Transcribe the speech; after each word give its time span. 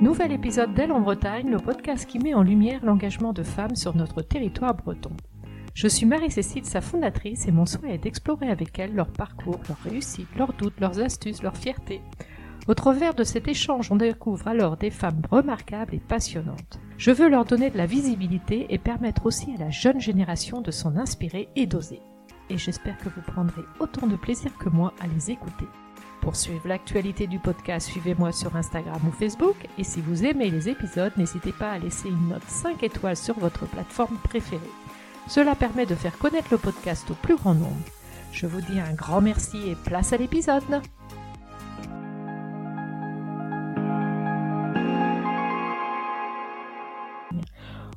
Nouvel 0.00 0.32
épisode 0.32 0.74
d'Elle 0.74 0.90
en 0.90 1.00
Bretagne, 1.00 1.48
le 1.50 1.58
podcast 1.58 2.06
qui 2.06 2.18
met 2.18 2.34
en 2.34 2.42
lumière 2.42 2.84
l'engagement 2.84 3.32
de 3.32 3.44
femmes 3.44 3.76
sur 3.76 3.94
notre 3.96 4.22
territoire 4.22 4.74
breton. 4.74 5.12
Je 5.74 5.86
suis 5.86 6.04
Marie-Cécile, 6.04 6.64
sa 6.64 6.80
fondatrice, 6.80 7.46
et 7.46 7.52
mon 7.52 7.64
souhait 7.64 7.94
est 7.94 7.98
d'explorer 7.98 8.50
avec 8.50 8.76
elle 8.78 8.94
leur 8.94 9.12
parcours, 9.12 9.60
leurs 9.68 9.78
réussites, 9.78 10.34
leurs 10.36 10.52
doutes, 10.54 10.80
leurs 10.80 11.00
astuces, 11.00 11.42
leurs 11.42 11.56
fiertés. 11.56 12.02
Au 12.66 12.74
travers 12.74 13.14
de 13.14 13.22
cet 13.22 13.46
échange, 13.46 13.92
on 13.92 13.96
découvre 13.96 14.48
alors 14.48 14.76
des 14.76 14.90
femmes 14.90 15.22
remarquables 15.30 15.94
et 15.94 16.00
passionnantes. 16.00 16.80
Je 16.98 17.12
veux 17.12 17.28
leur 17.28 17.44
donner 17.44 17.70
de 17.70 17.78
la 17.78 17.86
visibilité 17.86 18.66
et 18.70 18.78
permettre 18.78 19.26
aussi 19.26 19.54
à 19.54 19.60
la 19.60 19.70
jeune 19.70 20.00
génération 20.00 20.60
de 20.60 20.72
s'en 20.72 20.96
inspirer 20.96 21.48
et 21.54 21.66
d'oser. 21.66 22.00
Et 22.50 22.58
j'espère 22.58 22.98
que 22.98 23.10
vous 23.10 23.22
prendrez 23.22 23.62
autant 23.78 24.08
de 24.08 24.16
plaisir 24.16 24.56
que 24.58 24.68
moi 24.68 24.92
à 25.00 25.06
les 25.06 25.30
écouter. 25.30 25.66
Pour 26.26 26.34
suivre 26.34 26.66
l'actualité 26.66 27.28
du 27.28 27.38
podcast, 27.38 27.86
suivez-moi 27.86 28.32
sur 28.32 28.56
Instagram 28.56 29.00
ou 29.06 29.12
Facebook. 29.12 29.54
Et 29.78 29.84
si 29.84 30.00
vous 30.00 30.24
aimez 30.24 30.50
les 30.50 30.68
épisodes, 30.68 31.12
n'hésitez 31.16 31.52
pas 31.52 31.70
à 31.70 31.78
laisser 31.78 32.08
une 32.08 32.30
note 32.30 32.42
5 32.48 32.82
étoiles 32.82 33.16
sur 33.16 33.38
votre 33.38 33.64
plateforme 33.66 34.16
préférée. 34.24 34.58
Cela 35.28 35.54
permet 35.54 35.86
de 35.86 35.94
faire 35.94 36.18
connaître 36.18 36.48
le 36.50 36.58
podcast 36.58 37.08
au 37.12 37.14
plus 37.14 37.36
grand 37.36 37.54
nombre. 37.54 37.76
Je 38.32 38.48
vous 38.48 38.60
dis 38.60 38.80
un 38.80 38.92
grand 38.94 39.20
merci 39.20 39.68
et 39.68 39.76
place 39.76 40.12
à 40.12 40.16
l'épisode. 40.16 40.64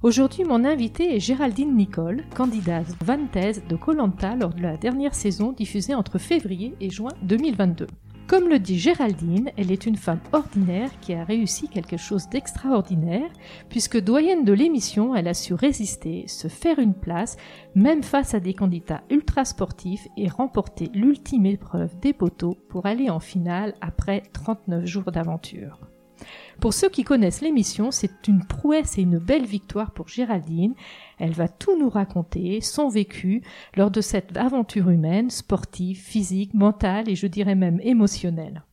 Aujourd'hui, 0.03 0.43
mon 0.43 0.65
invité 0.65 1.15
est 1.15 1.19
Géraldine 1.19 1.75
Nicole, 1.75 2.25
candidate 2.35 2.85
Van 3.03 3.25
Thèse 3.25 3.63
de 3.67 3.75
Colanta 3.75 4.35
lors 4.35 4.53
de 4.53 4.61
la 4.61 4.77
dernière 4.77 5.15
saison 5.15 5.51
diffusée 5.51 5.95
entre 5.95 6.19
février 6.19 6.75
et 6.79 6.91
juin 6.91 7.13
2022. 7.23 7.87
Comme 8.29 8.47
le 8.47 8.59
dit 8.59 8.77
Géraldine, 8.77 9.49
elle 9.57 9.71
est 9.71 9.87
une 9.87 9.95
femme 9.95 10.19
ordinaire 10.33 10.91
qui 11.01 11.15
a 11.15 11.23
réussi 11.23 11.67
quelque 11.67 11.97
chose 11.97 12.29
d'extraordinaire, 12.29 13.31
puisque 13.69 13.99
doyenne 13.99 14.45
de 14.45 14.53
l'émission, 14.53 15.15
elle 15.15 15.27
a 15.27 15.33
su 15.33 15.55
résister, 15.55 16.27
se 16.27 16.47
faire 16.47 16.77
une 16.77 16.93
place, 16.93 17.37
même 17.73 18.03
face 18.03 18.35
à 18.35 18.39
des 18.39 18.53
candidats 18.53 19.01
ultra 19.09 19.45
sportifs 19.45 20.07
et 20.15 20.27
remporter 20.27 20.91
l'ultime 20.93 21.47
épreuve 21.47 21.99
des 22.01 22.13
poteaux 22.13 22.55
pour 22.69 22.85
aller 22.85 23.09
en 23.09 23.19
finale 23.19 23.73
après 23.81 24.21
39 24.31 24.85
jours 24.85 25.11
d'aventure. 25.11 25.89
Pour 26.59 26.73
ceux 26.73 26.89
qui 26.89 27.05
connaissent 27.05 27.39
l'émission, 27.39 27.89
c'est 27.89 28.27
une 28.27 28.43
prouesse 28.43 28.97
et 28.97 29.03
une 29.03 29.17
belle 29.17 29.45
victoire 29.45 29.91
pour 29.91 30.09
Géraldine. 30.09 30.73
Elle 31.17 31.31
va 31.31 31.47
tout 31.47 31.79
nous 31.79 31.89
raconter, 31.89 32.59
son 32.59 32.89
vécu, 32.89 33.43
lors 33.77 33.91
de 33.91 34.01
cette 34.01 34.35
aventure 34.35 34.89
humaine, 34.89 35.29
sportive, 35.29 35.97
physique, 35.97 36.53
mentale 36.53 37.07
et 37.07 37.15
je 37.15 37.27
dirais 37.27 37.55
même 37.55 37.79
émotionnelle. 37.81 38.63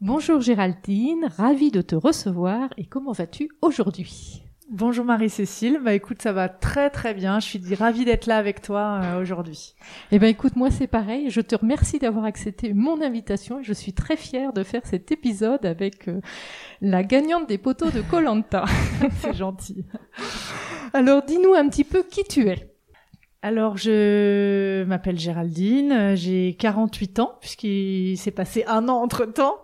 Bonjour 0.00 0.40
Géraldine, 0.40 1.28
ravie 1.36 1.72
de 1.72 1.82
te 1.82 1.96
recevoir 1.96 2.68
et 2.76 2.84
comment 2.84 3.10
vas-tu 3.10 3.50
aujourd'hui? 3.60 4.47
Bonjour 4.70 5.06
Marie-Cécile, 5.06 5.80
bah 5.82 5.94
écoute, 5.94 6.20
ça 6.20 6.32
va 6.32 6.50
très 6.50 6.90
très 6.90 7.14
bien, 7.14 7.40
je 7.40 7.46
suis 7.46 7.74
ravie 7.74 8.04
d'être 8.04 8.26
là 8.26 8.36
avec 8.36 8.60
toi 8.60 9.00
euh, 9.02 9.22
aujourd'hui. 9.22 9.74
Eh 10.12 10.18
ben 10.18 10.26
écoute, 10.26 10.56
moi 10.56 10.70
c'est 10.70 10.86
pareil, 10.86 11.30
je 11.30 11.40
te 11.40 11.56
remercie 11.56 11.98
d'avoir 11.98 12.26
accepté 12.26 12.74
mon 12.74 13.00
invitation 13.00 13.60
et 13.60 13.64
je 13.64 13.72
suis 13.72 13.94
très 13.94 14.18
fière 14.18 14.52
de 14.52 14.62
faire 14.62 14.82
cet 14.84 15.10
épisode 15.10 15.64
avec 15.64 16.08
euh, 16.08 16.20
la 16.82 17.02
gagnante 17.02 17.48
des 17.48 17.56
poteaux 17.56 17.90
de 17.90 18.02
Colanta. 18.02 18.66
c'est 19.22 19.34
gentil. 19.34 19.86
Alors 20.92 21.22
dis-nous 21.22 21.54
un 21.54 21.66
petit 21.70 21.84
peu 21.84 22.02
qui 22.02 22.24
tu 22.24 22.46
es. 22.50 22.77
Alors, 23.40 23.76
je 23.76 24.82
m'appelle 24.84 25.18
Géraldine, 25.18 26.16
j'ai 26.16 26.56
48 26.58 27.20
ans, 27.20 27.38
puisqu'il 27.40 28.18
s'est 28.18 28.32
passé 28.32 28.64
un 28.66 28.88
an 28.88 28.96
entre-temps. 28.96 29.58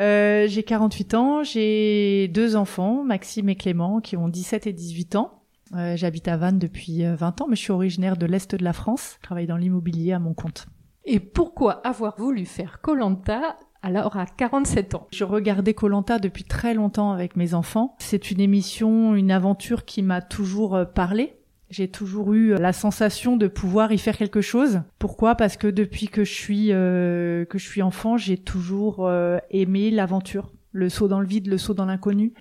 Euh, 0.00 0.46
j'ai 0.48 0.64
48 0.64 1.14
ans, 1.14 1.44
j'ai 1.44 2.26
deux 2.28 2.56
enfants, 2.56 3.04
Maxime 3.04 3.48
et 3.48 3.54
Clément, 3.54 4.00
qui 4.00 4.16
ont 4.16 4.28
17 4.28 4.66
et 4.66 4.72
18 4.72 5.14
ans. 5.14 5.44
Euh, 5.74 5.96
J'habite 5.96 6.28
à 6.28 6.36
Vannes 6.36 6.58
depuis 6.58 7.04
20 7.04 7.22
euh, 7.22 7.44
ans, 7.44 7.46
mais 7.48 7.56
je 7.56 7.62
suis 7.62 7.72
originaire 7.72 8.16
de 8.16 8.26
l'Est 8.26 8.54
de 8.54 8.64
la 8.64 8.72
France, 8.72 9.16
je 9.20 9.26
travaille 9.26 9.46
dans 9.46 9.56
l'immobilier 9.56 10.12
à 10.12 10.18
mon 10.18 10.34
compte. 10.34 10.66
Et 11.04 11.20
pourquoi 11.20 11.86
avoir 11.86 12.16
voulu 12.18 12.46
faire 12.46 12.80
Colanta 12.80 13.56
alors 13.82 14.16
à 14.16 14.24
47 14.24 14.94
ans? 14.94 15.06
Je 15.12 15.24
regardais 15.24 15.74
Colanta 15.74 16.18
depuis 16.18 16.44
très 16.44 16.74
longtemps 16.74 17.12
avec 17.12 17.36
mes 17.36 17.54
enfants. 17.54 17.96
C'est 17.98 18.30
une 18.30 18.40
émission, 18.40 19.14
une 19.14 19.30
aventure 19.30 19.84
qui 19.84 20.02
m'a 20.02 20.22
toujours 20.22 20.74
euh, 20.74 20.84
parlé. 20.84 21.36
J'ai 21.74 21.88
toujours 21.88 22.34
eu 22.34 22.54
la 22.54 22.72
sensation 22.72 23.36
de 23.36 23.48
pouvoir 23.48 23.90
y 23.90 23.98
faire 23.98 24.16
quelque 24.16 24.40
chose. 24.40 24.82
Pourquoi? 25.00 25.34
Parce 25.34 25.56
que 25.56 25.66
depuis 25.66 26.06
que 26.06 26.22
je 26.22 26.32
suis 26.32 26.68
euh, 26.70 27.44
que 27.46 27.58
je 27.58 27.66
suis 27.66 27.82
enfant, 27.82 28.16
j'ai 28.16 28.36
toujours 28.36 29.08
euh, 29.08 29.38
aimé 29.50 29.90
l'aventure, 29.90 30.52
le 30.70 30.88
saut 30.88 31.08
dans 31.08 31.18
le 31.18 31.26
vide, 31.26 31.48
le 31.48 31.58
saut 31.58 31.74
dans 31.74 31.84
l'inconnu 31.84 32.32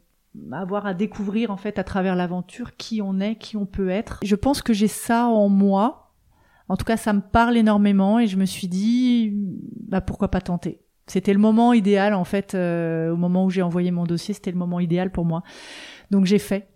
avoir 0.51 0.85
à 0.85 0.93
découvrir 0.93 1.49
en 1.49 1.57
fait 1.57 1.79
à 1.79 1.83
travers 1.83 2.15
l'aventure 2.15 2.75
qui 2.75 3.01
on 3.01 3.19
est, 3.19 3.35
qui 3.35 3.57
on 3.57 3.65
peut 3.65 3.89
être. 3.89 4.19
Je 4.23 4.35
pense 4.35 4.61
que 4.61 4.71
j'ai 4.71 4.87
ça 4.87 5.25
en 5.25 5.49
moi. 5.49 6.13
En 6.69 6.77
tout 6.77 6.85
cas, 6.85 6.97
ça 6.97 7.11
me 7.11 7.21
parle 7.21 7.57
énormément 7.57 8.19
et 8.19 8.27
je 8.27 8.37
me 8.37 8.45
suis 8.45 8.67
dit 8.67 9.33
bah 9.87 10.01
pourquoi 10.01 10.29
pas 10.29 10.41
tenter? 10.41 10.79
C'était 11.07 11.33
le 11.33 11.39
moment 11.39 11.73
idéal 11.73 12.13
en 12.13 12.23
fait 12.23 12.53
euh, 12.53 13.11
au 13.11 13.17
moment 13.17 13.45
où 13.45 13.49
j'ai 13.49 13.63
envoyé 13.63 13.89
mon 13.89 14.03
dossier, 14.03 14.35
c'était 14.35 14.51
le 14.51 14.59
moment 14.59 14.79
idéal 14.79 15.11
pour 15.11 15.25
moi. 15.25 15.41
Donc 16.11 16.25
j'ai 16.25 16.39
fait. 16.39 16.69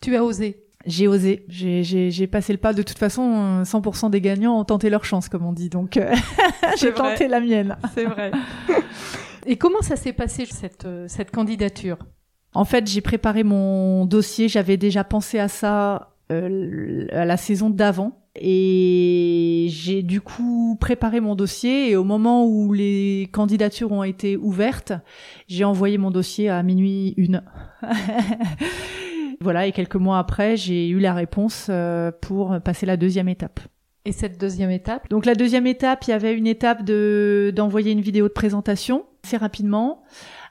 Tu 0.00 0.16
as 0.16 0.24
osé 0.24 0.65
j'ai 0.86 1.08
osé, 1.08 1.44
j'ai 1.48 2.26
passé 2.26 2.52
le 2.52 2.58
pas. 2.58 2.72
De 2.72 2.82
toute 2.82 2.98
façon, 2.98 3.62
100% 3.64 4.10
des 4.10 4.20
gagnants 4.20 4.58
ont 4.58 4.64
tenté 4.64 4.90
leur 4.90 5.04
chance, 5.04 5.28
comme 5.28 5.44
on 5.44 5.52
dit. 5.52 5.68
Donc, 5.68 5.96
euh, 5.96 6.14
j'ai 6.78 6.92
tenté 6.92 7.28
la 7.28 7.40
mienne. 7.40 7.76
C'est 7.94 8.04
vrai. 8.04 8.30
Et 9.46 9.56
comment 9.56 9.80
ça 9.80 9.96
s'est 9.96 10.12
passé 10.12 10.44
cette, 10.46 10.84
euh, 10.84 11.06
cette 11.08 11.30
candidature? 11.30 11.98
En 12.52 12.64
fait, 12.64 12.86
j'ai 12.86 13.00
préparé 13.00 13.44
mon 13.44 14.06
dossier. 14.06 14.48
J'avais 14.48 14.76
déjà 14.76 15.04
pensé 15.04 15.38
à 15.38 15.48
ça 15.48 16.16
euh, 16.32 17.06
à 17.12 17.24
la 17.24 17.36
saison 17.36 17.70
d'avant. 17.70 18.22
Et 18.38 19.68
j'ai 19.70 20.02
du 20.02 20.20
coup 20.20 20.76
préparé 20.78 21.20
mon 21.20 21.34
dossier 21.34 21.90
et 21.90 21.96
au 21.96 22.04
moment 22.04 22.46
où 22.46 22.72
les 22.74 23.30
candidatures 23.32 23.92
ont 23.92 24.02
été 24.02 24.36
ouvertes, 24.36 24.92
j'ai 25.48 25.64
envoyé 25.64 25.96
mon 25.96 26.10
dossier 26.10 26.50
à 26.50 26.62
minuit 26.62 27.14
une. 27.16 27.42
Voilà, 29.40 29.66
et 29.66 29.72
quelques 29.72 29.96
mois 29.96 30.18
après, 30.18 30.56
j'ai 30.56 30.88
eu 30.88 30.98
la 30.98 31.14
réponse 31.14 31.66
euh, 31.68 32.10
pour 32.20 32.60
passer 32.60 32.86
la 32.86 32.96
deuxième 32.96 33.28
étape. 33.28 33.60
Et 34.06 34.12
cette 34.12 34.40
deuxième 34.40 34.70
étape? 34.70 35.08
Donc 35.10 35.26
la 35.26 35.34
deuxième 35.34 35.66
étape, 35.66 36.04
il 36.06 36.10
y 36.10 36.12
avait 36.12 36.32
une 36.32 36.46
étape 36.46 36.84
de 36.84 37.52
d'envoyer 37.54 37.90
une 37.90 38.00
vidéo 38.00 38.28
de 38.28 38.32
présentation 38.32 39.04
assez 39.24 39.36
rapidement. 39.36 40.04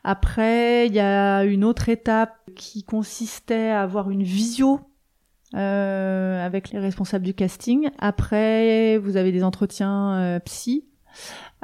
Après, 0.04 0.88
il 0.88 0.94
y 0.94 1.00
a 1.00 1.46
une 1.46 1.64
autre 1.64 1.88
étape 1.88 2.36
qui 2.56 2.84
consistait 2.84 3.70
à 3.70 3.82
avoir 3.82 4.12
une 4.12 4.24
visio 4.24 4.82
euh, 5.56 6.46
avec 6.46 6.72
les 6.72 6.80
responsables 6.80 7.24
du 7.24 7.34
casting. 7.34 7.90
Après, 7.98 8.98
vous 8.98 9.16
avez 9.16 9.32
des 9.32 9.44
entretiens 9.44 10.20
euh, 10.20 10.40
psy. 10.40 10.86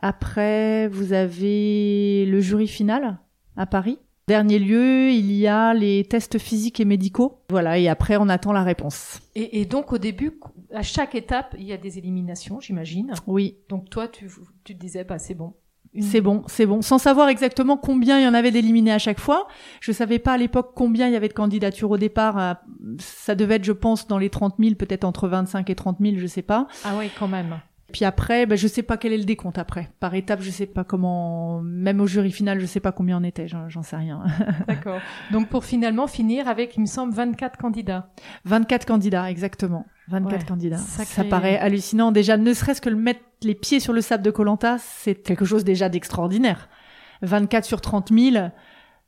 Après, 0.02 0.88
vous 0.88 1.12
avez 1.12 2.26
le 2.26 2.40
jury 2.40 2.68
final 2.68 3.20
à 3.58 3.66
Paris. 3.66 4.00
Dernier 4.32 4.60
lieu, 4.60 5.10
il 5.10 5.34
y 5.34 5.46
a 5.46 5.74
les 5.74 6.06
tests 6.06 6.38
physiques 6.38 6.80
et 6.80 6.86
médicaux. 6.86 7.42
Voilà, 7.50 7.78
et 7.78 7.90
après, 7.90 8.16
on 8.16 8.30
attend 8.30 8.54
la 8.54 8.64
réponse. 8.64 9.20
Et, 9.36 9.66
donc, 9.66 9.92
au 9.92 9.98
début, 9.98 10.40
à 10.74 10.84
chaque 10.84 11.16
étape, 11.16 11.54
il 11.60 11.66
y 11.66 11.74
a 11.74 11.78
des 11.78 11.98
éliminations, 11.98 12.62
j'imagine. 12.62 13.12
Oui. 13.28 13.58
Donc, 13.68 13.90
toi, 13.90 14.08
tu, 14.08 14.32
tu 14.64 14.74
te 14.74 14.80
disais, 14.80 15.04
bah, 15.04 15.20
c'est 15.20 15.34
bon. 15.34 15.54
C'est 16.00 16.22
bon, 16.22 16.44
c'est 16.48 16.66
bon. 16.66 16.82
Sans 16.82 16.98
savoir 16.98 17.28
exactement 17.28 17.76
combien 17.76 18.20
il 18.20 18.24
y 18.24 18.28
en 18.28 18.34
avait 18.34 18.52
d'éliminés 18.52 18.94
à 18.94 19.00
chaque 19.00 19.20
fois. 19.20 19.50
Je 19.82 19.92
savais 19.92 20.20
pas 20.20 20.32
à 20.32 20.38
l'époque 20.38 20.72
combien 20.76 21.08
il 21.08 21.12
y 21.12 21.18
avait 21.18 21.28
de 21.28 21.34
candidatures 21.34 21.92
au 21.92 21.98
départ. 21.98 22.56
Ça 23.00 23.36
devait 23.36 23.56
être, 23.56 23.66
je 23.66 23.74
pense, 23.74 24.08
dans 24.08 24.18
les 24.18 24.30
30 24.30 24.56
000, 24.60 24.76
peut-être 24.76 25.04
entre 25.04 25.28
25 25.28 25.70
et 25.70 25.76
30 25.76 25.98
000, 26.00 26.14
je 26.20 26.28
sais 26.28 26.42
pas. 26.42 26.70
Ah 26.86 26.94
oui, 26.98 27.10
quand 27.20 27.28
même. 27.28 27.60
Puis 27.92 28.06
après, 28.06 28.46
ben, 28.46 28.58
je 28.58 28.68
sais 28.68 28.84
pas 28.84 28.98
quel 28.98 29.14
est 29.14 29.18
le 29.18 29.24
décompte 29.26 29.58
après. 29.58 29.90
Par 30.00 30.14
étape, 30.16 30.42
je 30.42 30.50
sais 30.50 30.66
pas 30.66 30.84
comment. 30.84 31.62
Même 31.62 32.02
au 32.02 32.08
jury 32.08 32.32
final, 32.32 32.60
je 32.60 32.66
sais 32.66 32.80
pas 32.80 32.92
combien 32.92 33.18
on 33.20 33.24
était. 33.24 33.48
J'en 33.48 33.84
sais 33.84 33.96
rien. 33.96 34.24
D'accord. 34.68 35.00
Donc 35.32 35.50
pour 35.50 35.66
finalement 35.66 36.08
finir 36.08 36.48
avec, 36.48 36.76
il 36.78 36.82
me 36.82 36.86
semble, 36.86 37.14
24 37.14 37.58
candidats. 37.58 38.10
24 38.46 38.86
candidats, 38.86 39.30
exactement. 39.30 39.86
24 40.10 40.46
candidats. 40.46 40.78
Ça 40.78 41.24
paraît 41.24 41.58
hallucinant. 41.58 42.12
Déjà, 42.12 42.38
ne 42.38 42.54
serait-ce 42.54 42.82
que 42.82 42.90
le 42.90 42.96
mettre 42.96 43.22
les 43.44 43.56
pieds 43.56 43.80
sur 43.80 43.94
le 43.94 44.02
sable 44.02 44.24
de 44.24 44.32
Colanta, 44.32 44.78
c'est 44.80 45.16
quelque 45.16 45.46
chose 45.46 45.64
déjà 45.64 45.90
d'extraordinaire. 45.90 46.70
24 47.24 47.66
sur 47.66 47.82
30 47.82 48.10
000 48.14 48.48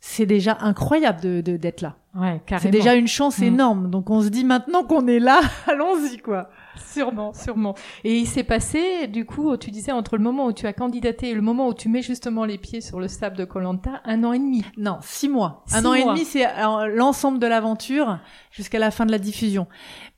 c'est 0.05 0.25
déjà 0.25 0.57
incroyable 0.59 1.21
de 1.21 1.39
d'être 1.55 1.79
là. 1.79 1.95
Ouais. 2.13 2.41
C'est 2.59 2.71
déjà 2.71 2.93
une 2.93 3.07
chance 3.07 3.39
Mm. 3.39 3.43
énorme. 3.43 3.89
Donc 3.89 4.09
on 4.09 4.21
se 4.21 4.27
dit 4.27 4.43
maintenant 4.43 4.83
qu'on 4.83 5.07
est 5.07 5.19
là, 5.19 5.39
allons-y 5.67 6.17
quoi. 6.17 6.49
Sûrement, 6.77 7.33
sûrement. 7.33 7.75
Et 8.03 8.17
il 8.17 8.27
s'est 8.27 8.43
passé, 8.43 9.07
du 9.07 9.25
coup, 9.25 9.55
tu 9.57 9.71
disais, 9.71 9.91
entre 9.91 10.17
le 10.17 10.23
moment 10.23 10.45
où 10.45 10.53
tu 10.53 10.67
as 10.67 10.73
candidaté 10.73 11.29
et 11.29 11.33
le 11.33 11.41
moment 11.41 11.67
où 11.67 11.73
tu 11.73 11.89
mets 11.89 12.01
justement 12.01 12.45
les 12.45 12.57
pieds 12.57 12.81
sur 12.81 12.99
le 12.99 13.07
sable 13.07 13.37
de 13.37 13.45
Colanta, 13.45 14.01
un 14.05 14.23
an 14.23 14.33
et 14.33 14.39
demi. 14.39 14.63
Non, 14.77 14.97
six 15.01 15.29
mois. 15.29 15.63
Six 15.67 15.77
un 15.77 15.85
an 15.85 15.93
et 15.93 16.03
demi, 16.03 16.25
c'est 16.25 16.45
euh, 16.45 16.87
l'ensemble 16.87 17.39
de 17.39 17.47
l'aventure 17.47 18.19
jusqu'à 18.51 18.79
la 18.79 18.91
fin 18.91 19.05
de 19.05 19.11
la 19.11 19.19
diffusion. 19.19 19.67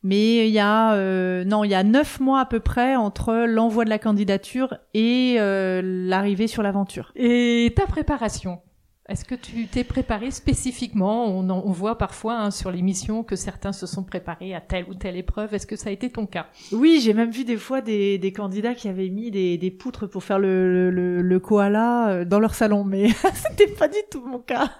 Mais 0.03 0.47
il 0.47 0.53
y 0.53 0.59
a 0.59 0.93
euh, 0.93 1.43
non, 1.45 1.63
il 1.63 1.71
y 1.71 1.75
a 1.75 1.83
neuf 1.83 2.19
mois 2.19 2.41
à 2.41 2.45
peu 2.45 2.59
près 2.59 2.95
entre 2.95 3.45
l'envoi 3.47 3.85
de 3.85 3.89
la 3.89 3.99
candidature 3.99 4.77
et 4.93 5.37
euh, 5.39 5.81
l'arrivée 5.83 6.47
sur 6.47 6.61
l'aventure. 6.61 7.11
Et 7.15 7.73
ta 7.75 7.85
préparation? 7.85 8.59
Est-ce 9.07 9.23
que 9.23 9.35
tu 9.35 9.67
t'es 9.67 9.83
préparé 9.83 10.31
spécifiquement? 10.31 11.25
On, 11.27 11.47
en- 11.49 11.61
on 11.65 11.71
voit 11.71 11.97
parfois 11.97 12.37
hein, 12.39 12.49
sur 12.51 12.71
l'émission 12.71 13.23
que 13.23 13.35
certains 13.35 13.71
se 13.71 13.85
sont 13.85 14.03
préparés 14.03 14.55
à 14.55 14.61
telle 14.61 14.85
ou 14.89 14.95
telle 14.95 15.15
épreuve. 15.15 15.53
Est-ce 15.53 15.67
que 15.67 15.75
ça 15.75 15.89
a 15.89 15.91
été 15.91 16.09
ton 16.09 16.25
cas? 16.25 16.47
Oui, 16.71 16.99
j'ai 17.03 17.13
même 17.13 17.29
vu 17.29 17.43
des 17.45 17.57
fois 17.57 17.81
des, 17.81 18.17
des 18.17 18.33
candidats 18.33 18.73
qui 18.73 18.87
avaient 18.89 19.09
mis 19.09 19.29
des, 19.29 19.57
des 19.59 19.69
poutres 19.71 20.07
pour 20.09 20.23
faire 20.23 20.39
le, 20.39 20.89
le, 20.89 21.21
le 21.21 21.39
koala 21.39 22.09
euh, 22.09 22.25
dans 22.25 22.39
leur 22.39 22.55
salon, 22.55 22.83
mais 22.83 23.09
c'était 23.35 23.71
pas 23.71 23.87
du 23.87 23.99
tout 24.11 24.25
mon 24.25 24.39
cas. 24.39 24.71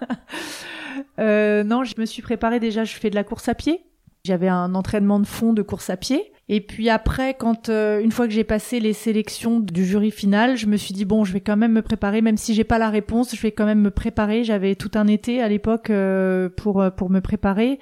Euh, 1.18 1.62
non, 1.62 1.84
je 1.84 1.94
me 1.98 2.06
suis 2.06 2.22
préparée 2.22 2.58
déjà, 2.58 2.84
je 2.84 2.94
fais 2.96 3.10
de 3.10 3.14
la 3.14 3.22
course 3.24 3.50
à 3.50 3.54
pied. 3.54 3.84
J'avais 4.24 4.48
un 4.48 4.74
entraînement 4.74 5.20
de 5.20 5.26
fond 5.26 5.52
de 5.52 5.60
course 5.60 5.90
à 5.90 5.98
pied. 5.98 6.32
Et 6.48 6.60
puis 6.60 6.88
après, 6.88 7.34
quand 7.34 7.68
euh, 7.68 8.00
une 8.00 8.12
fois 8.12 8.28
que 8.28 8.32
j'ai 8.32 8.44
passé 8.44 8.78
les 8.78 8.92
sélections 8.92 9.58
du 9.58 9.84
jury 9.84 10.12
final, 10.12 10.56
je 10.56 10.66
me 10.66 10.76
suis 10.76 10.94
dit 10.94 11.04
bon, 11.04 11.24
je 11.24 11.32
vais 11.32 11.40
quand 11.40 11.56
même 11.56 11.72
me 11.72 11.82
préparer, 11.82 12.22
même 12.22 12.36
si 12.36 12.54
j'ai 12.54 12.62
pas 12.62 12.78
la 12.78 12.88
réponse, 12.88 13.34
je 13.34 13.40
vais 13.40 13.50
quand 13.50 13.66
même 13.66 13.80
me 13.80 13.90
préparer. 13.90 14.44
J'avais 14.44 14.76
tout 14.76 14.92
un 14.94 15.08
été 15.08 15.42
à 15.42 15.48
l'époque 15.48 15.90
euh, 15.90 16.48
pour 16.48 16.80
euh, 16.80 16.90
pour 16.90 17.10
me 17.10 17.20
préparer. 17.20 17.80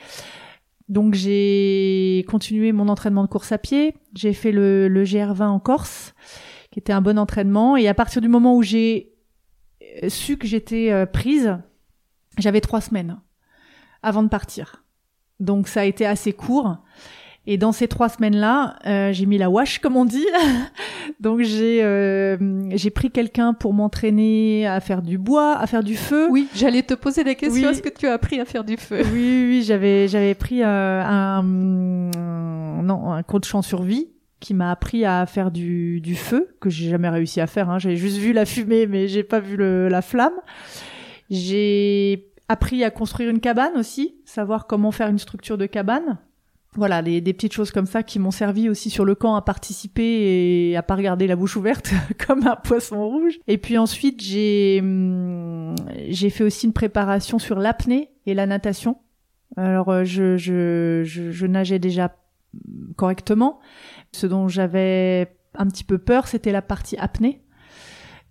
Donc 0.89 1.15
j'ai 1.15 2.25
continué 2.29 2.73
mon 2.73 2.89
entraînement 2.89 3.23
de 3.23 3.29
course 3.29 3.53
à 3.53 3.59
pied. 3.59 3.95
J'ai 4.15 4.33
fait 4.33 4.53
le, 4.53 4.89
le 4.89 5.05
GR20 5.05 5.45
en 5.45 5.61
Corse, 5.61 6.15
qui 6.71 6.79
était 6.79 6.93
un 6.93 7.01
bon 7.01 7.19
entraînement. 7.19 7.77
Et 7.77 7.89
à 7.89 7.95
partir 7.95 8.21
du 8.23 8.29
moment 8.29 8.57
où 8.57 8.63
j'ai 8.63 9.15
euh, 10.03 10.09
su 10.09 10.37
que 10.37 10.47
j'étais 10.47 10.91
euh, 10.91 11.07
prise, 11.07 11.57
j'avais 12.39 12.61
trois 12.61 12.81
semaines 12.81 13.19
avant 14.03 14.23
de 14.23 14.29
partir. 14.29 14.85
Donc 15.41 15.69
ça 15.69 15.81
a 15.81 15.85
été 15.85 16.07
assez 16.07 16.33
court. 16.33 16.79
Et 17.47 17.59
dans 17.59 17.73
ces 17.73 17.89
trois 17.89 18.09
semaines-là, 18.09 18.77
euh, 18.87 19.13
j'ai 19.13 19.27
mis 19.27 19.37
la 19.37 19.51
wash, 19.51 19.79
comme 19.79 19.97
on 19.97 20.07
dit. 20.07 20.27
Donc 21.21 21.43
j'ai 21.43 21.83
euh, 21.85 22.39
j'ai 22.71 22.89
pris 22.91 23.11
quelqu'un 23.11 23.53
pour 23.53 23.75
m'entraîner 23.75 24.67
à 24.67 24.81
faire 24.81 25.03
du 25.03 25.19
bois, 25.19 25.59
à 25.59 25.67
faire 25.67 25.85
du 25.85 25.95
feu. 25.95 26.29
Oui, 26.31 26.49
j'allais 26.55 26.83
te 26.83 26.95
poser 26.95 27.23
des 27.23 27.35
questions. 27.35 27.69
Oui. 27.69 27.71
Est-ce 27.71 27.83
que 27.83 27.91
tu 27.91 28.07
as 28.07 28.15
appris 28.15 28.41
à 28.41 28.47
faire 28.47 28.65
du 28.65 28.79
feu? 28.79 29.03
Oui, 29.03 29.11
oui, 29.13 29.47
oui, 29.49 29.63
j'avais 29.63 30.09
j'avais 30.09 30.35
pris 30.35 30.63
euh, 30.63 31.03
un 31.05 31.43
non 31.43 33.13
un 33.13 33.23
coach 33.23 33.55
en 33.55 33.61
survie 33.61 34.09
qui 34.41 34.55
m'a 34.55 34.71
appris 34.71 35.05
à 35.05 35.25
faire 35.27 35.51
du, 35.51 36.01
du 36.01 36.15
feu 36.15 36.57
que 36.61 36.69
j'ai 36.69 36.91
jamais 36.91 37.09
réussi 37.09 37.41
à 37.41 37.47
faire. 37.47 37.71
Hein. 37.71 37.79
J'avais 37.79 37.97
juste 37.97 38.19
vu 38.19 38.33
la 38.33 38.45
fumée, 38.45 38.87
mais 38.87 39.09
j'ai 39.09 39.23
pas 39.23 39.41
vu 39.41 39.57
le, 39.57 39.89
la 39.89 40.03
flamme. 40.03 40.35
J'ai 41.31 42.27
appris 42.49 42.85
à 42.85 42.91
construire 42.91 43.31
une 43.31 43.41
cabane 43.41 43.73
aussi, 43.77 44.17
savoir 44.27 44.67
comment 44.67 44.91
faire 44.91 45.09
une 45.09 45.19
structure 45.19 45.57
de 45.57 45.65
cabane. 45.65 46.19
Voilà, 46.77 47.03
des, 47.03 47.21
petites 47.23 47.53
choses 47.53 47.71
comme 47.71 47.87
ça 47.87 48.03
qui 48.03 48.19
m'ont 48.19 48.33
servi 48.33 48.69
aussi 48.69 48.91
sur 48.91 49.05
le 49.05 49.15
camp 49.15 49.37
à 49.37 49.43
participer 49.43 50.71
et 50.71 50.77
à 50.77 50.83
pas 50.83 50.97
regarder 50.97 51.29
la 51.29 51.37
bouche 51.37 51.57
ouverte 51.57 51.93
comme 52.27 52.47
un 52.47 52.57
poisson 52.57 53.07
rouge. 53.09 53.39
Et 53.47 53.59
puis 53.59 53.79
ensuite, 53.79 54.21
j'ai 54.21 54.81
hum, 54.81 55.77
j'ai 56.09 56.31
fait 56.31 56.43
aussi 56.43 56.67
une 56.67 56.73
préparation 56.73 57.39
sur 57.39 57.59
l'apnée 57.59 58.11
et 58.27 58.35
la 58.35 58.47
natation. 58.47 58.99
Alors 59.57 59.91
euh, 59.91 60.05
je, 60.05 60.37
je, 60.37 61.03
je, 61.05 61.31
je 61.31 61.47
nageais 61.47 61.79
déjà 61.79 62.17
correctement. 62.97 63.61
Ce 64.13 64.27
dont 64.27 64.49
j'avais 64.49 65.37
un 65.55 65.67
petit 65.67 65.85
peu 65.85 65.99
peur, 65.99 66.27
c'était 66.27 66.53
la 66.53 66.63
partie 66.63 66.97
apnée. 66.97 67.44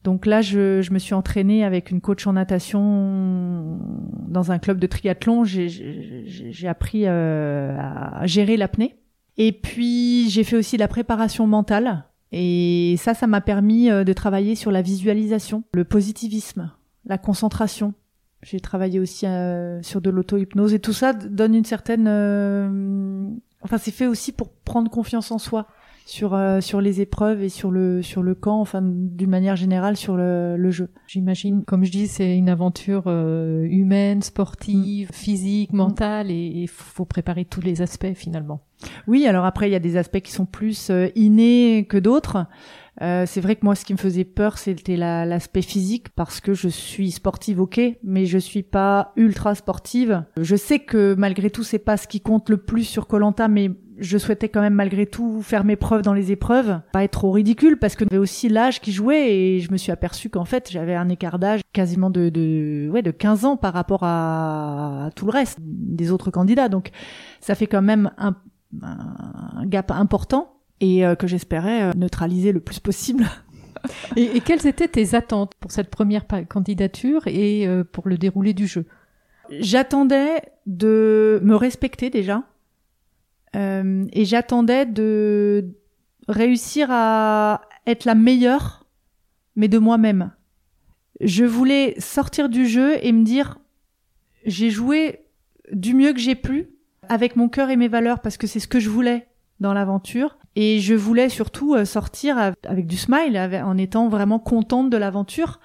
Donc 0.04 0.26
là, 0.26 0.42
je, 0.42 0.82
je 0.82 0.92
me 0.92 1.00
suis 1.00 1.14
entraînée 1.14 1.64
avec 1.64 1.90
une 1.90 2.02
coach 2.02 2.28
en 2.28 2.34
natation 2.34 3.80
dans 4.28 4.52
un 4.52 4.60
club 4.60 4.80
de 4.80 4.88
triathlon. 4.88 5.44
J'ai- 5.46 6.68
appris 6.68 7.04
euh, 7.06 7.78
à 7.80 8.26
gérer 8.26 8.58
l'apnée. 8.58 8.98
Et 9.38 9.52
puis, 9.52 10.30
j'ai 10.30 10.44
fait 10.44 10.58
aussi 10.58 10.76
de 10.76 10.82
la 10.82 10.88
préparation 10.88 11.48
mentale. 11.48 12.06
Et 12.32 12.96
ça, 12.98 13.14
ça 13.14 13.28
m'a 13.28 13.42
permis 13.42 13.90
euh, 13.90 14.04
de 14.04 14.12
travailler 14.14 14.56
sur 14.56 14.72
la 14.72 14.82
visualisation, 14.82 15.64
le 15.74 15.84
positivisme, 15.84 16.72
la 17.06 17.18
concentration. 17.18 17.94
J'ai 18.42 18.60
travaillé 18.60 19.00
aussi 19.00 19.26
euh, 19.26 19.82
sur 19.84 20.02
de 20.02 20.10
l'auto-hypnose 20.10 20.74
et 20.74 20.80
tout 20.80 20.94
ça 20.94 21.14
donne 21.14 21.56
une 21.56 21.64
certaine... 21.66 22.08
euh, 22.08 23.30
Enfin, 23.62 23.78
c'est 23.78 23.92
fait 23.92 24.08
aussi 24.08 24.34
pour 24.34 24.50
prendre 24.50 24.92
confiance 24.92 25.32
en 25.32 25.38
soi 25.38 25.68
sur 26.06 26.34
euh, 26.34 26.60
sur 26.62 26.82
les 26.82 27.02
épreuves 27.02 27.42
et 27.44 27.50
sur 27.50 27.72
le 27.72 28.02
sur 28.02 28.24
le 28.24 28.36
camp, 28.36 28.60
enfin 28.60 28.82
d'une 28.84 29.30
manière 29.30 29.56
générale 29.56 29.96
sur 29.98 30.16
le, 30.18 30.56
le 30.58 30.72
jeu. 30.72 30.90
J'imagine, 31.08 31.64
comme 31.64 31.84
je 31.86 31.92
dis, 31.92 32.08
c'est 32.08 32.38
une 32.38 32.50
aventure 32.50 33.04
euh, 33.08 33.64
humaine, 33.70 34.22
sportive, 34.22 35.10
Mm. 35.10 35.14
physique, 35.14 35.74
mentale, 35.74 36.30
et 36.32 36.36
il 36.56 36.68
faut 36.68 37.06
préparer 37.06 37.46
tous 37.46 37.62
les 37.62 37.82
aspects 37.82 38.14
finalement. 38.16 38.62
Oui, 39.08 39.26
alors 39.28 39.46
après 39.46 39.70
il 39.70 39.72
y 39.72 39.76
a 39.76 39.80
des 39.80 39.96
aspects 39.98 40.20
qui 40.20 40.32
sont 40.32 40.46
plus 40.46 40.90
euh, 40.90 41.08
innés 41.16 41.86
que 41.90 41.98
d'autres. 41.98 42.46
Euh, 43.02 43.26
c'est 43.26 43.42
vrai 43.42 43.56
que 43.56 43.66
moi, 43.66 43.74
ce 43.74 43.86
qui 43.86 43.94
me 43.94 43.98
faisait 43.98 44.24
peur, 44.24 44.60
c'était 44.60 44.98
la- 44.98 45.26
l'aspect 45.26 45.64
physique 45.64 46.10
parce 46.10 46.40
que 46.40 46.54
je 46.54 46.68
suis 46.68 47.10
sportive, 47.10 47.60
ok, 47.60 47.82
mais 48.04 48.26
je 48.28 48.38
suis 48.38 48.62
pas 48.62 49.14
ultra 49.16 49.56
sportive. 49.56 50.24
Je 50.40 50.56
sais 50.56 50.78
que 50.78 51.16
malgré 51.18 51.50
tout, 51.50 51.64
c'est 51.64 51.80
pas 51.80 51.98
ce 51.98 52.08
qui 52.08 52.22
compte 52.22 52.50
le 52.52 52.58
plus 52.58 52.84
sur 52.84 53.08
Colanta, 53.08 53.48
mais 53.48 53.72
je 53.98 54.18
souhaitais 54.18 54.50
quand 54.50 54.62
même 54.62 54.74
malgré 54.74 55.06
tout 55.06 55.42
faire 55.42 55.64
mes 55.64 55.76
preuves 55.76 56.02
dans 56.02 56.14
les 56.14 56.32
épreuves, 56.32 56.80
pas 56.92 57.04
être 57.04 57.12
trop 57.12 57.32
ridicule 57.32 57.78
parce 57.78 57.96
que 57.96 58.06
j'avais 58.10 58.20
aussi 58.20 58.50
l'âge 58.50 58.82
qui 58.82 58.92
jouait 58.92 59.34
et 59.36 59.60
je 59.60 59.72
me 59.72 59.78
suis 59.78 59.92
aperçu 59.92 60.30
qu'en 60.30 60.46
fait 60.46 60.70
j'avais 60.72 60.96
un 60.96 61.10
écart 61.10 61.40
d'âge 61.40 61.62
quasiment 61.74 62.10
de, 62.10 62.30
de 62.30 62.90
ouais 62.92 63.02
de 63.02 63.12
15 63.12 63.46
ans 63.46 63.58
par 63.58 63.74
rapport 63.74 64.04
à, 64.04 65.06
à 65.08 65.12
tout 65.12 65.26
le 65.26 65.32
reste 65.32 65.60
des 65.62 66.12
autres 66.12 66.32
candidats. 66.32 66.70
Donc 66.70 66.92
ça 67.40 67.56
fait 67.56 67.68
quand 67.68 67.82
même 67.82 68.12
un, 68.18 68.36
un 68.82 69.66
gap 69.66 69.92
important 69.92 70.54
et 70.80 71.06
euh, 71.06 71.16
que 71.16 71.28
j'espérais 71.28 71.84
euh, 71.84 71.92
neutraliser 71.96 72.52
le 72.52 72.60
plus 72.60 72.80
possible. 72.80 73.26
Et, 74.16 74.38
et 74.38 74.40
quelles 74.40 74.66
étaient 74.66 74.88
tes 74.88 75.14
attentes 75.14 75.56
pour 75.60 75.70
cette 75.72 75.90
première 75.90 76.24
candidature 76.48 77.28
et 77.28 77.68
euh, 77.68 77.84
pour 77.84 78.08
le 78.08 78.18
déroulé 78.18 78.54
du 78.54 78.66
jeu? 78.66 78.86
J'attendais 79.50 80.42
de 80.66 81.42
me 81.44 81.54
respecter 81.56 82.10
déjà 82.10 82.44
euh, 83.56 84.06
et 84.14 84.26
j'attendais 84.26 84.86
de 84.86 85.76
réussir 86.28 86.88
à 86.90 87.62
être 87.86 88.06
la 88.06 88.16
meilleure, 88.16 88.86
mais 89.56 89.68
de 89.68 89.78
moi-même. 89.78 90.32
Je 91.22 91.46
voulais 91.46 91.96
sortir 92.00 92.50
du 92.50 92.68
jeu 92.68 92.98
et 93.06 93.12
me 93.12 93.24
dire 93.24 93.60
j'ai 94.46 94.70
joué 94.70 95.20
du 95.72 95.94
mieux 95.94 96.14
que 96.14 96.20
j'ai 96.20 96.36
pu 96.36 96.70
avec 97.08 97.36
mon 97.36 97.50
cœur 97.50 97.70
et 97.70 97.76
mes 97.76 97.88
valeurs 97.88 98.20
parce 98.20 98.38
que 98.38 98.48
c'est 98.48 98.60
ce 98.60 98.68
que 98.68 98.80
je 98.80 98.90
voulais 98.90 99.28
dans 99.60 99.74
l'aventure 99.74 100.38
et 100.56 100.80
je 100.80 100.94
voulais 100.94 101.30
surtout 101.30 101.76
euh, 101.76 101.86
sortir 101.86 102.38
av- 102.38 102.56
avec 102.66 102.88
du 102.88 102.98
smile 102.98 103.38
en 103.38 103.78
étant 103.78 104.10
vraiment 104.10 104.40
contente 104.40 104.90
de 104.90 104.98
l'aventure. 104.98 105.60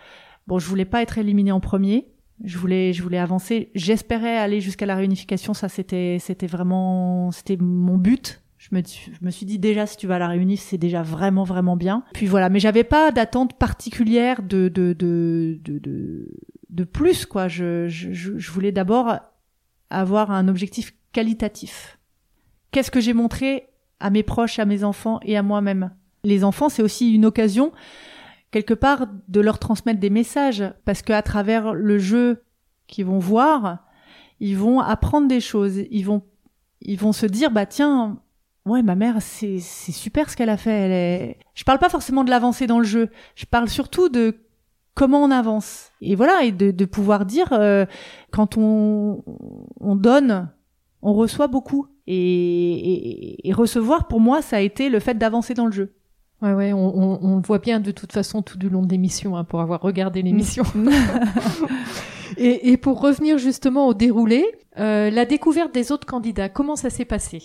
Bon, 0.46 0.58
je 0.58 0.66
voulais 0.68 0.84
pas 0.84 1.02
être 1.02 1.18
éliminée 1.18 1.52
en 1.52 1.60
premier. 1.60 2.08
Je 2.44 2.56
voulais, 2.58 2.92
je 2.92 3.02
voulais 3.02 3.18
avancer. 3.18 3.70
J'espérais 3.74 4.36
aller 4.38 4.60
jusqu'à 4.60 4.86
la 4.86 4.94
réunification. 4.94 5.54
Ça, 5.54 5.68
c'était, 5.68 6.18
c'était 6.20 6.46
vraiment, 6.46 7.30
c'était 7.32 7.56
mon 7.56 7.96
but. 7.96 8.42
Je 8.58 8.68
me, 8.72 8.82
je 8.84 9.24
me 9.24 9.30
suis 9.30 9.46
dit 9.46 9.58
déjà, 9.58 9.86
si 9.86 9.96
tu 9.96 10.06
vas 10.06 10.16
à 10.16 10.18
la 10.18 10.28
réunif, 10.28 10.60
c'est 10.60 10.78
déjà 10.78 11.02
vraiment, 11.02 11.44
vraiment 11.44 11.76
bien. 11.76 12.04
Puis 12.14 12.26
voilà. 12.26 12.48
Mais 12.48 12.60
j'avais 12.60 12.84
pas 12.84 13.10
d'attente 13.12 13.54
particulière 13.54 14.42
de, 14.42 14.68
de, 14.68 14.92
de, 14.92 15.58
de, 15.64 15.78
de, 15.78 16.28
de 16.70 16.84
plus, 16.84 17.26
quoi. 17.26 17.48
Je, 17.48 17.88
je, 17.88 18.12
je 18.12 18.38
je 18.38 18.50
voulais 18.50 18.72
d'abord 18.72 19.16
avoir 19.90 20.30
un 20.30 20.48
objectif 20.48 20.92
qualitatif. 21.12 21.98
Qu'est-ce 22.70 22.90
que 22.90 23.00
j'ai 23.00 23.14
montré 23.14 23.68
à 24.00 24.10
mes 24.10 24.22
proches, 24.22 24.58
à 24.58 24.64
mes 24.64 24.84
enfants 24.84 25.18
et 25.22 25.36
à 25.36 25.42
moi-même? 25.42 25.90
Les 26.24 26.44
enfants, 26.44 26.68
c'est 26.68 26.82
aussi 26.82 27.14
une 27.14 27.24
occasion 27.24 27.72
quelque 28.50 28.74
part 28.74 29.06
de 29.28 29.40
leur 29.40 29.58
transmettre 29.58 30.00
des 30.00 30.10
messages. 30.10 30.64
Parce 30.84 31.02
qu'à 31.02 31.22
travers 31.22 31.74
le 31.74 31.98
jeu 31.98 32.42
qu'ils 32.86 33.06
vont 33.06 33.18
voir, 33.18 33.78
ils 34.40 34.56
vont 34.56 34.80
apprendre 34.80 35.28
des 35.28 35.40
choses, 35.40 35.78
ils 35.90 36.04
vont 36.04 36.22
ils 36.80 36.98
vont 36.98 37.12
se 37.12 37.26
dire 37.26 37.50
bah 37.50 37.66
tiens 37.66 38.20
ouais 38.64 38.82
ma 38.82 38.94
mère 38.94 39.20
c'est 39.20 39.58
c'est 39.58 39.92
super 39.92 40.30
ce 40.30 40.36
qu'elle 40.36 40.48
a 40.48 40.56
fait, 40.56 40.70
elle 40.70 40.92
est 40.92 41.38
je 41.54 41.64
parle 41.64 41.78
pas 41.78 41.88
forcément 41.88 42.24
de 42.24 42.30
l'avancée 42.30 42.66
dans 42.66 42.78
le 42.78 42.84
jeu, 42.84 43.10
je 43.34 43.46
parle 43.46 43.68
surtout 43.68 44.08
de 44.08 44.36
comment 44.94 45.22
on 45.22 45.30
avance. 45.30 45.90
Et 46.00 46.14
voilà 46.14 46.44
et 46.44 46.52
de, 46.52 46.70
de 46.70 46.84
pouvoir 46.84 47.26
dire 47.26 47.52
euh, 47.52 47.84
quand 48.30 48.56
on 48.56 49.24
on 49.80 49.96
donne 49.96 50.50
on 51.02 51.14
reçoit 51.14 51.46
beaucoup. 51.46 51.86
Et, 52.10 52.14
et, 52.14 53.48
et 53.48 53.52
recevoir 53.52 54.08
pour 54.08 54.20
moi 54.20 54.40
ça 54.40 54.56
a 54.56 54.60
été 54.60 54.88
le 54.88 55.00
fait 55.00 55.14
d'avancer 55.18 55.54
dans 55.54 55.66
le 55.66 55.72
jeu 55.72 55.97
Ouais, 56.40 56.52
ouais, 56.52 56.72
on, 56.72 56.96
on, 56.96 57.18
on, 57.20 57.36
le 57.36 57.42
voit 57.42 57.58
bien 57.58 57.80
de 57.80 57.90
toute 57.90 58.12
façon 58.12 58.42
tout 58.42 58.58
du 58.58 58.68
long 58.68 58.82
de 58.82 58.88
l'émission, 58.88 59.36
hein, 59.36 59.42
pour 59.42 59.60
avoir 59.60 59.80
regardé 59.80 60.22
l'émission. 60.22 60.62
et, 62.36 62.70
et, 62.70 62.76
pour 62.76 63.00
revenir 63.00 63.38
justement 63.38 63.88
au 63.88 63.94
déroulé, 63.94 64.44
euh, 64.78 65.10
la 65.10 65.24
découverte 65.24 65.74
des 65.74 65.90
autres 65.90 66.06
candidats, 66.06 66.48
comment 66.48 66.76
ça 66.76 66.90
s'est 66.90 67.04
passé? 67.04 67.42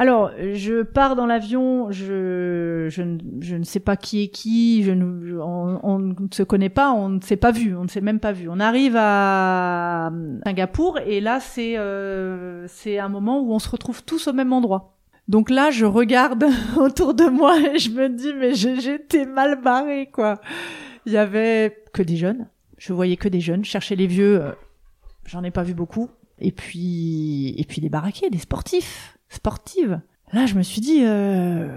Alors, 0.00 0.30
je 0.38 0.82
pars 0.82 1.16
dans 1.16 1.26
l'avion, 1.26 1.90
je, 1.90 2.86
je, 2.88 3.18
je, 3.40 3.56
ne 3.56 3.64
sais 3.64 3.80
pas 3.80 3.96
qui 3.96 4.22
est 4.22 4.28
qui, 4.28 4.84
je 4.84 4.92
on, 4.92 5.80
on, 5.82 5.98
ne 5.98 6.14
se 6.30 6.44
connaît 6.44 6.68
pas, 6.68 6.92
on 6.92 7.08
ne 7.08 7.20
s'est 7.20 7.36
pas 7.36 7.50
vu, 7.50 7.74
on 7.74 7.82
ne 7.82 7.88
s'est 7.88 8.00
même 8.00 8.20
pas 8.20 8.30
vu. 8.30 8.48
On 8.48 8.60
arrive 8.60 8.94
à 8.96 10.12
Singapour 10.46 11.00
et 11.04 11.20
là, 11.20 11.40
c'est 11.40 11.76
euh, 11.78 12.68
c'est 12.68 12.98
un 12.98 13.08
moment 13.08 13.40
où 13.40 13.52
on 13.52 13.58
se 13.58 13.68
retrouve 13.68 14.04
tous 14.04 14.28
au 14.28 14.32
même 14.32 14.52
endroit. 14.52 14.97
Donc 15.28 15.50
là, 15.50 15.70
je 15.70 15.84
regarde 15.84 16.46
autour 16.76 17.14
de 17.14 17.24
moi 17.24 17.58
et 17.60 17.78
je 17.78 17.90
me 17.90 18.08
dis, 18.08 18.32
mais 18.32 18.54
j'étais 18.54 19.26
mal 19.26 19.60
barré, 19.60 20.08
quoi. 20.10 20.40
Il 21.06 21.12
y 21.12 21.18
avait 21.18 21.84
que 21.92 22.02
des 22.02 22.16
jeunes. 22.16 22.48
Je 22.78 22.92
voyais 22.92 23.16
que 23.16 23.28
des 23.28 23.40
jeunes. 23.40 23.64
Chercher 23.64 23.94
les 23.94 24.06
vieux, 24.06 24.42
euh, 24.42 24.52
j'en 25.26 25.44
ai 25.44 25.50
pas 25.50 25.62
vu 25.62 25.74
beaucoup. 25.74 26.08
Et 26.40 26.52
puis, 26.52 27.54
et 27.58 27.64
puis 27.64 27.80
des 27.80 27.88
baraqués, 27.88 28.30
des 28.30 28.38
sportifs, 28.38 29.18
sportives. 29.28 30.00
Là, 30.32 30.46
je 30.46 30.54
me 30.54 30.62
suis 30.62 30.80
dit, 30.80 31.00
euh, 31.04 31.68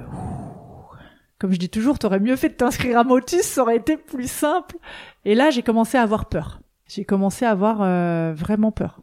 comme 1.40 1.52
je 1.52 1.58
dis 1.58 1.70
toujours, 1.70 2.00
t'aurais 2.00 2.20
mieux 2.20 2.36
fait 2.36 2.50
de 2.50 2.54
t'inscrire 2.54 3.00
à 3.00 3.04
Motus, 3.04 3.42
ça 3.42 3.64
aurait 3.64 3.78
été 3.78 3.98
plus 3.98 4.30
simple. 4.30 4.78
Et 5.26 5.36
là, 5.36 5.50
j'ai 5.50 5.64
commencé 5.64 5.98
à 5.98 6.04
avoir 6.04 6.30
peur. 6.30 6.62
J'ai 6.88 7.06
commencé 7.06 7.46
à 7.46 7.52
avoir 7.52 7.82
euh, 7.82 8.34
vraiment 8.36 8.72
peur. 8.72 9.01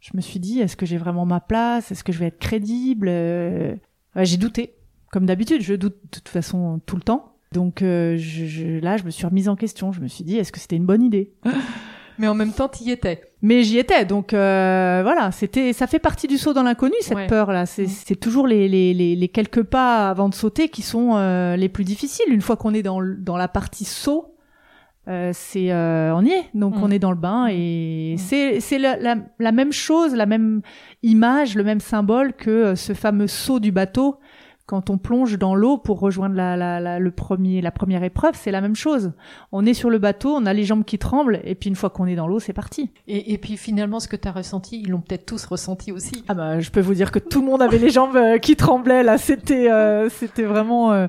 Je 0.00 0.10
me 0.14 0.22
suis 0.22 0.40
dit, 0.40 0.60
est-ce 0.60 0.76
que 0.76 0.86
j'ai 0.86 0.96
vraiment 0.96 1.26
ma 1.26 1.40
place? 1.40 1.92
Est-ce 1.92 2.02
que 2.02 2.12
je 2.12 2.18
vais 2.18 2.26
être 2.26 2.38
crédible? 2.38 3.08
Euh, 3.08 3.74
J'ai 4.16 4.38
douté. 4.38 4.74
Comme 5.12 5.26
d'habitude, 5.26 5.60
je 5.62 5.74
doute 5.74 5.96
de 6.04 6.08
toute 6.10 6.28
façon 6.28 6.80
tout 6.86 6.96
le 6.96 7.02
temps. 7.02 7.34
Donc 7.52 7.82
euh, 7.82 8.16
je, 8.16 8.78
là, 8.80 8.96
je 8.96 9.04
me 9.04 9.10
suis 9.10 9.26
remise 9.26 9.48
en 9.48 9.56
question. 9.56 9.92
Je 9.92 10.00
me 10.00 10.08
suis 10.08 10.24
dit, 10.24 10.38
est-ce 10.38 10.52
que 10.52 10.60
c'était 10.60 10.76
une 10.76 10.86
bonne 10.86 11.02
idée? 11.02 11.32
Mais 12.18 12.28
en 12.28 12.34
même 12.34 12.52
temps, 12.52 12.68
t'y 12.68 12.90
étais. 12.90 13.22
Mais 13.42 13.62
j'y 13.62 13.78
étais, 13.78 14.04
donc 14.04 14.34
euh, 14.34 15.00
voilà, 15.02 15.32
c'était, 15.32 15.72
ça 15.72 15.86
fait 15.86 15.98
partie 15.98 16.28
du 16.28 16.36
saut 16.36 16.52
dans 16.52 16.62
l'inconnu 16.62 16.94
cette 17.00 17.28
peur 17.28 17.50
là. 17.50 17.64
C'est, 17.64 17.86
c'est 17.86 18.14
toujours 18.16 18.46
les, 18.46 18.68
les, 18.68 18.92
les, 18.92 19.16
les, 19.16 19.28
quelques 19.28 19.62
pas 19.62 20.10
avant 20.10 20.28
de 20.28 20.34
sauter 20.34 20.68
qui 20.68 20.82
sont 20.82 21.16
les 21.56 21.68
plus 21.70 21.84
difficiles. 21.84 22.26
Une 22.30 22.42
fois 22.42 22.56
qu'on 22.56 22.74
est 22.74 22.82
dans, 22.82 23.00
dans 23.02 23.38
la 23.38 23.48
partie 23.48 23.86
saut, 23.86 24.34
euh, 25.08 25.30
c'est 25.34 25.72
euh, 25.72 26.14
on 26.14 26.24
y 26.24 26.30
est. 26.30 26.44
Donc 26.52 26.76
mm. 26.76 26.82
on 26.82 26.90
est 26.90 26.98
dans 26.98 27.10
le 27.10 27.16
bain 27.16 27.46
et 27.50 28.14
mm. 28.16 28.18
c'est 28.18 28.60
c'est 28.60 28.78
la, 28.78 28.96
la, 28.98 29.16
la, 29.38 29.52
même 29.52 29.72
chose 29.72 30.14
la 30.14 30.26
même 30.26 30.60
image 31.02 31.54
le 31.54 31.64
même 31.64 31.80
symbole 31.80 32.34
que 32.34 32.50
euh, 32.50 32.76
ce 32.76 32.92
fameux 32.92 33.26
saut 33.26 33.60
du 33.60 33.72
bateau 33.72 34.18
quand 34.66 34.88
on 34.88 34.98
plonge 34.98 35.36
dans 35.36 35.56
l'eau 35.56 35.78
pour 35.78 35.98
rejoindre 35.98 36.36
la, 36.36 36.56
la, 36.56 36.98
le 37.00 37.10
premier 37.10 37.60
la 37.62 37.72
première 37.72 38.04
épreuve. 38.04 38.34
C'est 38.34 38.52
la 38.52 38.60
même 38.60 38.76
chose. 38.76 39.12
On 39.50 39.66
est 39.66 39.74
sur 39.74 39.88
le 39.88 39.98
bateau 39.98 40.36
on 40.36 40.44
a 40.44 40.52
les 40.52 40.64
jambes 40.64 40.84
qui 40.84 40.98
tremblent 40.98 41.40
et 41.44 41.54
puis 41.54 41.70
une 41.70 41.76
fois 41.76 41.88
qu'on 41.88 42.06
est 42.06 42.14
dans 42.14 42.28
l'eau 42.28 42.38
c'est 42.38 42.52
parti. 42.52 42.90
Et, 43.08 43.32
et, 43.32 43.38
puis 43.38 43.56
finalement 43.56 44.00
ce 44.00 44.06
que 44.06 44.16
tu 44.16 44.28
as 44.28 44.32
ressenti 44.32 44.82
ils 44.82 44.90
l'ont 44.90 45.00
peut-être 45.00 45.24
tous 45.24 45.46
ressenti 45.46 45.92
aussi. 45.92 46.24
Ah 46.28 46.34
bah 46.34 46.60
je 46.60 46.70
peux 46.70 46.80
vous 46.80 46.94
dire 46.94 47.10
que 47.10 47.18
tout 47.18 47.40
le 47.40 47.46
monde 47.46 47.62
avait 47.62 47.78
les 47.78 47.90
jambes 47.90 48.18
qui 48.42 48.54
tremblaient 48.54 49.02
là. 49.02 49.16
C'était 49.16 49.70
c'était 50.10 50.44
vraiment 50.44 51.08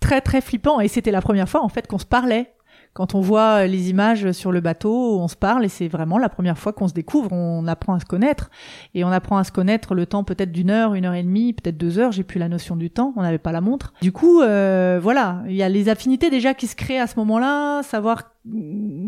très 0.00 0.20
très 0.20 0.40
flippant 0.40 0.80
et 0.80 0.88
c'était 0.88 1.12
la 1.12 1.22
première 1.22 1.48
fois 1.48 1.62
en 1.62 1.68
fait 1.68 1.86
qu'on 1.86 1.98
se 1.98 2.04
parlait 2.04 2.52
quand 2.92 3.14
on 3.14 3.20
voit 3.20 3.66
les 3.66 3.90
images 3.90 4.32
sur 4.32 4.52
le 4.52 4.60
bateau, 4.60 5.18
on 5.20 5.28
se 5.28 5.36
parle 5.36 5.64
et 5.64 5.68
c'est 5.68 5.88
vraiment 5.88 6.18
la 6.18 6.28
première 6.28 6.58
fois 6.58 6.72
qu'on 6.72 6.88
se 6.88 6.94
découvre, 6.94 7.32
on 7.32 7.66
apprend 7.66 7.94
à 7.94 8.00
se 8.00 8.04
connaître 8.04 8.50
et 8.94 9.04
on 9.04 9.08
apprend 9.08 9.36
à 9.36 9.44
se 9.44 9.52
connaître 9.52 9.94
le 9.94 10.06
temps 10.06 10.24
peut-être 10.24 10.52
d'une 10.52 10.70
heure, 10.70 10.94
une 10.94 11.04
heure 11.04 11.14
et 11.14 11.22
demie, 11.22 11.52
peut-être 11.52 11.76
deux 11.76 11.98
heures, 11.98 12.12
j'ai 12.12 12.24
plus 12.24 12.38
la 12.38 12.48
notion 12.48 12.76
du 12.76 12.90
temps, 12.90 13.12
on 13.16 13.22
n'avait 13.22 13.38
pas 13.38 13.52
la 13.52 13.60
montre. 13.60 13.92
Du 14.02 14.12
coup, 14.12 14.40
euh, 14.40 14.98
voilà, 15.02 15.42
il 15.46 15.54
y 15.54 15.62
a 15.62 15.68
les 15.68 15.88
affinités 15.88 16.30
déjà 16.30 16.54
qui 16.54 16.66
se 16.66 16.76
créent 16.76 17.00
à 17.00 17.06
ce 17.06 17.16
moment-là, 17.16 17.82
savoir 17.82 18.34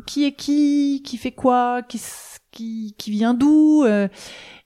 qui 0.07 0.25
est 0.25 0.33
qui, 0.33 1.03
qui 1.05 1.17
fait 1.17 1.33
quoi, 1.33 1.83
qui, 1.83 2.01
qui, 2.53 2.95
qui 2.97 3.11
vient 3.11 3.35
d'où, 3.35 3.85
euh, 3.85 4.09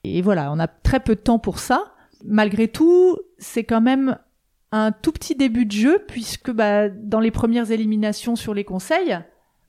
et 0.04 0.21
voilà, 0.21 0.52
on 0.52 0.59
a 0.59 0.66
très 0.68 1.00
peu 1.00 1.14
de 1.14 1.21
temps 1.21 1.38
pour 1.38 1.59
ça. 1.59 1.83
Malgré 2.26 2.68
tout, 2.68 3.18
c'est 3.38 3.64
quand 3.64 3.80
même 3.80 4.18
un 4.75 4.90
tout 4.90 5.12
petit 5.12 5.37
début 5.37 5.66
de 5.66 5.73
jeu 5.73 6.04
puisque 6.09 6.50
bah, 6.50 6.88
dans 6.88 7.21
les 7.21 7.31
premières 7.31 7.71
éliminations 7.71 8.35
sur 8.35 8.54
les 8.54 8.64
conseils, 8.64 9.16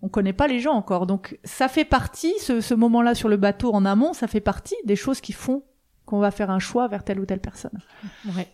on 0.02 0.10
connaît 0.10 0.34
pas 0.34 0.48
les 0.48 0.60
gens 0.60 0.74
encore. 0.74 1.06
Donc 1.06 1.40
ça 1.44 1.68
fait 1.68 1.86
partie, 1.86 2.34
ce, 2.40 2.74
moment-là 2.74 3.14
sur 3.14 3.30
le 3.30 3.38
bateau 3.38 3.72
en 3.74 3.86
amont, 3.86 4.14
ça 4.14 4.28
fait 4.28 4.42
partie 4.42 4.76
des 4.84 4.96
choses 4.96 5.22
qui 5.22 5.32
font 5.32 5.64
qu'on 6.06 6.20
va 6.20 6.32
faire 6.32 6.50
un 6.50 6.60
choix 6.60 6.88
vers 6.88 7.04
telle 7.04 7.20
ou 7.20 7.26
telle 7.26 7.40
personne. 7.40 7.80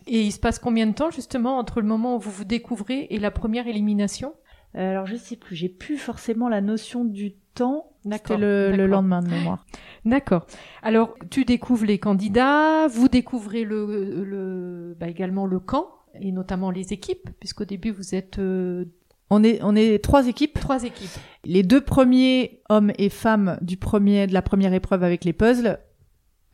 Et 0.06 0.22
il 0.22 0.32
se 0.32 0.38
passe 0.38 0.58
combien 0.58 0.86
de 0.86 0.92
temps 0.92 1.10
justement 1.10 1.58
entre 1.58 1.80
le 1.80 1.86
moment 1.86 2.16
où 2.16 2.18
vous 2.18 2.30
vous 2.30 2.44
découvrez 2.44 3.06
et 3.10 3.18
la 3.18 3.30
première 3.30 3.66
élimination? 3.66 4.34
Euh, 4.74 4.90
Alors 4.90 5.06
je 5.06 5.16
sais 5.16 5.36
plus, 5.36 5.56
j'ai 5.56 5.68
plus 5.68 5.96
forcément 5.96 6.48
la 6.48 6.60
notion 6.60 7.04
du 7.04 7.32
temps. 7.54 7.92
C'était 8.10 8.36
le, 8.36 8.72
le, 8.72 8.86
lendemain 8.86 9.22
de 9.22 9.28
mémoire. 9.28 9.64
D'accord. 10.04 10.46
Alors 10.82 11.14
tu 11.30 11.44
découvres 11.44 11.84
les 11.84 11.98
candidats, 11.98 12.88
vous 12.88 13.08
découvrez 13.08 13.64
le, 13.64 14.24
le 14.24 14.96
bah, 14.98 15.08
également 15.08 15.46
le 15.46 15.60
camp 15.60 15.88
et 16.20 16.32
notamment 16.32 16.70
les 16.70 16.92
équipes, 16.92 17.30
puisqu'au 17.40 17.64
début 17.64 17.90
vous 17.90 18.14
êtes 18.14 18.38
euh, 18.38 18.84
on 19.30 19.42
est 19.42 19.60
on 19.62 19.74
est 19.74 20.02
trois 20.02 20.26
équipes. 20.26 20.58
Trois 20.60 20.84
équipes. 20.84 21.10
Les 21.44 21.62
deux 21.62 21.80
premiers 21.80 22.60
hommes 22.68 22.92
et 22.98 23.08
femmes 23.08 23.58
du 23.62 23.76
premier 23.76 24.26
de 24.26 24.34
la 24.34 24.42
première 24.42 24.74
épreuve 24.74 25.04
avec 25.04 25.24
les 25.24 25.32
puzzles 25.32 25.78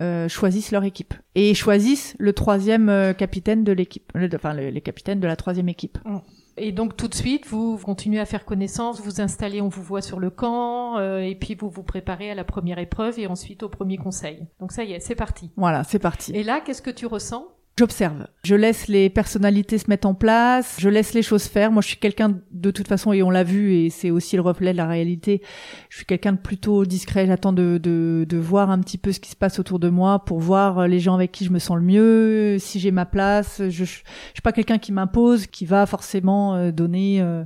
euh, 0.00 0.28
choisissent 0.28 0.70
leur 0.70 0.84
équipe 0.84 1.14
et 1.34 1.54
choisissent 1.54 2.14
le 2.18 2.32
troisième 2.32 2.88
euh, 2.88 3.12
capitaine 3.14 3.64
de 3.64 3.72
l'équipe, 3.72 4.12
enfin 4.34 4.54
les 4.54 4.80
capitaines 4.80 5.18
de 5.18 5.26
la 5.26 5.34
troisième 5.34 5.68
équipe. 5.68 5.98
Mm. 6.04 6.18
Et 6.60 6.72
donc 6.72 6.96
tout 6.96 7.06
de 7.06 7.14
suite, 7.14 7.46
vous 7.46 7.78
continuez 7.78 8.18
à 8.18 8.26
faire 8.26 8.44
connaissance, 8.44 9.00
vous 9.00 9.20
installez, 9.20 9.60
on 9.60 9.68
vous 9.68 9.82
voit 9.82 10.02
sur 10.02 10.18
le 10.18 10.28
camp, 10.28 10.98
et 10.98 11.36
puis 11.36 11.54
vous 11.54 11.70
vous 11.70 11.84
préparez 11.84 12.32
à 12.32 12.34
la 12.34 12.42
première 12.42 12.80
épreuve 12.80 13.16
et 13.20 13.28
ensuite 13.28 13.62
au 13.62 13.68
premier 13.68 13.96
conseil. 13.96 14.44
Donc 14.58 14.72
ça 14.72 14.82
y 14.82 14.92
est, 14.92 14.98
c'est 14.98 15.14
parti. 15.14 15.52
Voilà, 15.56 15.84
c'est 15.84 16.00
parti. 16.00 16.32
Et 16.34 16.42
là, 16.42 16.60
qu'est-ce 16.60 16.82
que 16.82 16.90
tu 16.90 17.06
ressens? 17.06 17.46
J'observe. 17.78 18.26
Je 18.42 18.56
laisse 18.56 18.88
les 18.88 19.08
personnalités 19.08 19.78
se 19.78 19.88
mettre 19.88 20.08
en 20.08 20.14
place. 20.14 20.78
Je 20.80 20.88
laisse 20.88 21.14
les 21.14 21.23
choses 21.23 21.44
faire. 21.44 21.70
Moi, 21.70 21.80
je 21.80 21.87
suis 21.87 21.97
quelqu'un 21.97 22.37
de 22.50 22.73
toute 22.73 22.88
façon, 22.88 23.12
et 23.12 23.23
on 23.23 23.30
l'a 23.30 23.44
vu, 23.44 23.73
et 23.73 23.88
c'est 23.88 24.11
aussi 24.11 24.35
le 24.35 24.42
reflet 24.42 24.73
de 24.73 24.76
la 24.76 24.88
réalité. 24.88 25.42
Je 25.88 25.99
suis 25.99 26.04
quelqu'un 26.04 26.32
de 26.32 26.38
plutôt 26.38 26.85
discret. 26.85 27.28
J'attends 27.28 27.52
de, 27.52 28.26
voir 28.32 28.70
un 28.70 28.80
petit 28.80 28.99
peu 28.99 29.12
ce 29.12 29.20
qui 29.20 29.30
se 29.30 29.37
passe 29.37 29.61
autour 29.61 29.78
de 29.78 29.90
moi 29.90 30.25
pour 30.25 30.40
voir 30.40 30.88
les 30.88 30.99
gens 30.99 31.14
avec 31.14 31.30
qui 31.30 31.44
je 31.44 31.52
me 31.52 31.61
sens 31.61 31.76
le 31.76 31.85
mieux, 31.85 32.56
si 32.58 32.80
j'ai 32.80 32.90
ma 32.90 33.06
place. 33.06 33.58
Je, 33.62 33.70
je, 33.70 33.85
suis 33.85 34.42
pas 34.42 34.50
quelqu'un 34.50 34.78
qui 34.78 34.90
m'impose, 34.90 35.47
qui 35.47 35.64
va 35.64 35.87
forcément 35.87 36.56
euh, 36.56 36.73
donner 36.73 37.20
euh, 37.20 37.44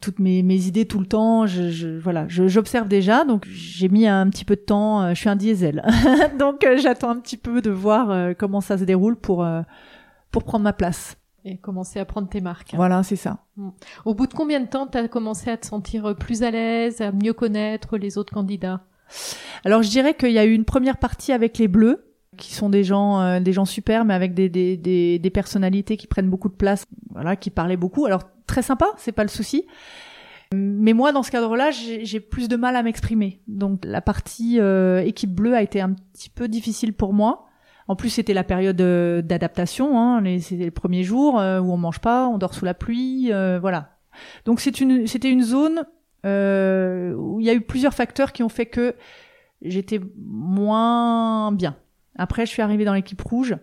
toutes 0.00 0.18
mes, 0.18 0.42
mes 0.42 0.66
idées 0.66 0.86
tout 0.86 0.98
le 0.98 1.06
temps. 1.06 1.46
Je, 1.46 1.70
je 1.70 1.88
voilà, 1.88 2.26
j'observe 2.28 2.88
déjà, 2.88 3.24
donc 3.24 3.46
j'ai 3.50 3.88
mis 3.88 4.06
un 4.06 4.28
petit 4.30 4.44
peu 4.44 4.56
de 4.56 4.60
temps. 4.60 5.02
Euh, 5.02 5.10
je 5.10 5.20
suis 5.20 5.28
un 5.28 5.36
diesel, 5.36 5.84
donc 6.38 6.64
euh, 6.64 6.76
j'attends 6.78 7.10
un 7.10 7.20
petit 7.20 7.36
peu 7.36 7.60
de 7.60 7.70
voir 7.70 8.10
euh, 8.10 8.32
comment 8.36 8.60
ça 8.60 8.78
se 8.78 8.84
déroule 8.84 9.16
pour 9.16 9.46
pour 10.30 10.44
prendre 10.44 10.64
ma 10.64 10.72
place. 10.72 11.16
Et 11.44 11.56
commencer 11.56 11.98
à 11.98 12.04
prendre 12.04 12.28
tes 12.28 12.42
marques. 12.42 12.74
Voilà, 12.74 13.02
c'est 13.02 13.16
ça. 13.16 13.38
Mm. 13.56 13.70
Au 14.04 14.14
bout 14.14 14.26
de 14.26 14.34
combien 14.34 14.60
de 14.60 14.66
temps 14.66 14.86
tu 14.86 14.98
as 14.98 15.08
commencé 15.08 15.50
à 15.50 15.56
te 15.56 15.64
sentir 15.64 16.14
plus 16.14 16.42
à 16.42 16.50
l'aise, 16.50 17.00
à 17.00 17.12
mieux 17.12 17.32
connaître 17.32 17.96
les 17.96 18.18
autres 18.18 18.32
candidats? 18.32 18.82
Alors 19.64 19.82
je 19.82 19.88
dirais 19.88 20.14
qu'il 20.14 20.32
y 20.32 20.38
a 20.38 20.44
eu 20.44 20.52
une 20.52 20.66
première 20.66 20.98
partie 20.98 21.32
avec 21.32 21.58
les 21.58 21.66
bleus 21.66 22.09
qui 22.40 22.54
sont 22.54 22.70
des 22.70 22.82
gens 22.82 23.40
des 23.40 23.52
gens 23.52 23.64
super 23.64 24.04
mais 24.04 24.14
avec 24.14 24.34
des, 24.34 24.48
des, 24.48 24.76
des, 24.76 25.18
des 25.18 25.30
personnalités 25.30 25.96
qui 25.96 26.08
prennent 26.08 26.30
beaucoup 26.30 26.48
de 26.48 26.54
place 26.54 26.86
voilà 27.10 27.36
qui 27.36 27.50
parlaient 27.50 27.76
beaucoup 27.76 28.06
alors 28.06 28.22
très 28.50 28.62
sympa, 28.62 28.86
c'est 28.96 29.12
pas 29.12 29.22
le 29.22 29.28
souci. 29.28 29.66
Mais 30.52 30.92
moi, 30.92 31.12
dans 31.12 31.22
ce 31.22 31.30
cadre-là, 31.30 31.70
j'ai 31.70 32.20
plus 32.20 32.48
de 32.48 32.56
mal 32.56 32.74
à 32.74 32.82
m'exprimer. 32.82 33.40
Donc 33.46 33.84
la 33.84 34.00
partie 34.00 34.58
euh, 34.58 35.00
équipe 35.04 35.32
bleue 35.32 35.54
a 35.54 35.62
été 35.62 35.80
un 35.80 35.92
petit 35.92 36.28
peu 36.28 36.48
difficile 36.48 36.92
pour 36.92 37.12
moi. 37.12 37.46
En 37.86 37.94
plus, 37.94 38.10
c'était 38.10 38.34
la 38.34 38.42
période 38.42 38.80
euh, 38.80 39.22
d'adaptation. 39.22 39.98
Hein, 40.00 40.22
c'était 40.40 40.64
les 40.64 40.70
premiers 40.72 41.04
jours 41.04 41.38
euh, 41.38 41.60
où 41.60 41.72
on 41.72 41.76
mange 41.76 42.00
pas, 42.00 42.26
on 42.26 42.38
dort 42.38 42.54
sous 42.54 42.64
la 42.64 42.74
pluie, 42.74 43.30
voilà. 43.60 43.96
Donc 44.44 44.60
c'est 44.60 44.80
une, 44.80 45.06
c'était 45.06 45.30
une 45.30 45.42
zone 45.42 45.84
où 46.24 47.40
il 47.40 47.46
y 47.46 47.50
a 47.50 47.54
eu 47.54 47.60
plusieurs 47.60 47.94
facteurs 47.94 48.32
qui 48.32 48.42
ont 48.42 48.48
fait 48.48 48.66
que 48.66 48.96
j'étais 49.62 50.00
moins 50.18 51.52
bien. 51.52 51.76
Après, 52.20 52.44
je 52.44 52.50
suis 52.50 52.62
arrivée 52.62 52.84
dans 52.84 52.92
l'équipe 52.94 53.20
rouge. 53.20 53.56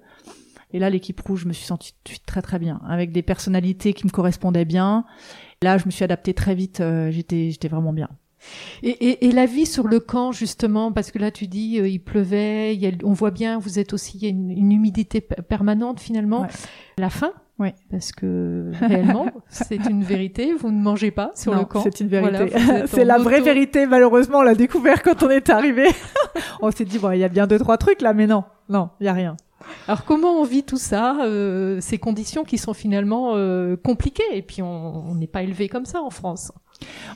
Et 0.73 0.79
là, 0.79 0.89
l'équipe 0.89 1.21
rouge, 1.21 1.41
je 1.41 1.47
me 1.47 1.53
suis 1.53 1.65
sentie 1.65 1.93
tout 1.93 1.99
de 2.05 2.09
suite 2.09 2.25
très 2.25 2.41
très 2.41 2.59
bien, 2.59 2.81
avec 2.89 3.11
des 3.11 3.21
personnalités 3.21 3.93
qui 3.93 4.05
me 4.05 4.11
correspondaient 4.11 4.65
bien. 4.65 5.05
Là, 5.61 5.77
je 5.77 5.85
me 5.85 5.91
suis 5.91 6.03
adaptée 6.03 6.33
très 6.33 6.55
vite. 6.55 6.81
Euh, 6.81 7.11
j'étais 7.11 7.51
j'étais 7.51 7.67
vraiment 7.67 7.93
bien. 7.93 8.09
Et, 8.83 8.89
et, 8.89 9.27
et, 9.27 9.31
la 9.31 9.45
vie 9.45 9.65
sur 9.65 9.87
le 9.87 9.99
camp, 9.99 10.31
justement, 10.31 10.91
parce 10.91 11.11
que 11.11 11.19
là, 11.19 11.31
tu 11.31 11.47
dis, 11.47 11.79
euh, 11.79 11.87
il 11.87 11.99
pleuvait, 11.99 12.75
il 12.75 12.81
y 12.81 12.87
a, 12.87 12.91
on 13.03 13.13
voit 13.13 13.31
bien, 13.31 13.59
vous 13.59 13.79
êtes 13.79 13.93
aussi, 13.93 14.17
il 14.17 14.23
y 14.23 14.25
a 14.27 14.29
une, 14.29 14.51
une 14.51 14.71
humidité 14.71 15.21
permanente 15.21 15.99
finalement. 15.99 16.47
La 16.97 17.09
faim, 17.09 17.33
oui. 17.59 17.69
Parce 17.89 18.11
que 18.11 18.71
réellement, 18.79 19.27
c'est 19.49 19.83
une 19.89 20.03
vérité. 20.03 20.53
Vous 20.53 20.71
ne 20.71 20.79
mangez 20.81 21.11
pas 21.11 21.31
sur 21.35 21.55
le 21.55 21.65
camp. 21.65 21.81
C'est 21.83 21.99
une 21.99 22.07
vérité. 22.07 22.51
c'est 22.87 23.05
la 23.05 23.17
vraie 23.17 23.41
vérité. 23.41 23.85
Malheureusement, 23.85 24.39
on 24.39 24.43
l'a 24.43 24.55
découvert 24.55 25.01
quand 25.01 25.23
on 25.23 25.29
est 25.29 25.49
arrivé. 25.49 25.87
on 26.61 26.71
s'est 26.71 26.85
dit 26.85 26.99
bon, 26.99 27.11
il 27.11 27.19
y 27.19 27.23
a 27.23 27.29
bien 27.29 27.47
deux 27.47 27.59
trois 27.59 27.77
trucs 27.77 28.01
là, 28.01 28.13
mais 28.13 28.27
non, 28.27 28.43
non, 28.69 28.89
il 28.99 29.05
y 29.05 29.09
a 29.09 29.13
rien. 29.13 29.35
Alors 29.87 30.05
comment 30.05 30.39
on 30.39 30.43
vit 30.43 30.63
tout 30.63 30.77
ça, 30.77 31.17
euh, 31.25 31.81
ces 31.81 31.97
conditions 31.97 32.43
qui 32.43 32.57
sont 32.57 32.73
finalement 32.73 33.33
euh, 33.35 33.75
compliquées? 33.75 34.23
Et 34.33 34.41
puis 34.41 34.61
on 34.61 35.15
n'est 35.15 35.27
pas 35.27 35.43
élevé 35.43 35.67
comme 35.67 35.85
ça 35.85 36.01
en 36.01 36.11
France. 36.11 36.51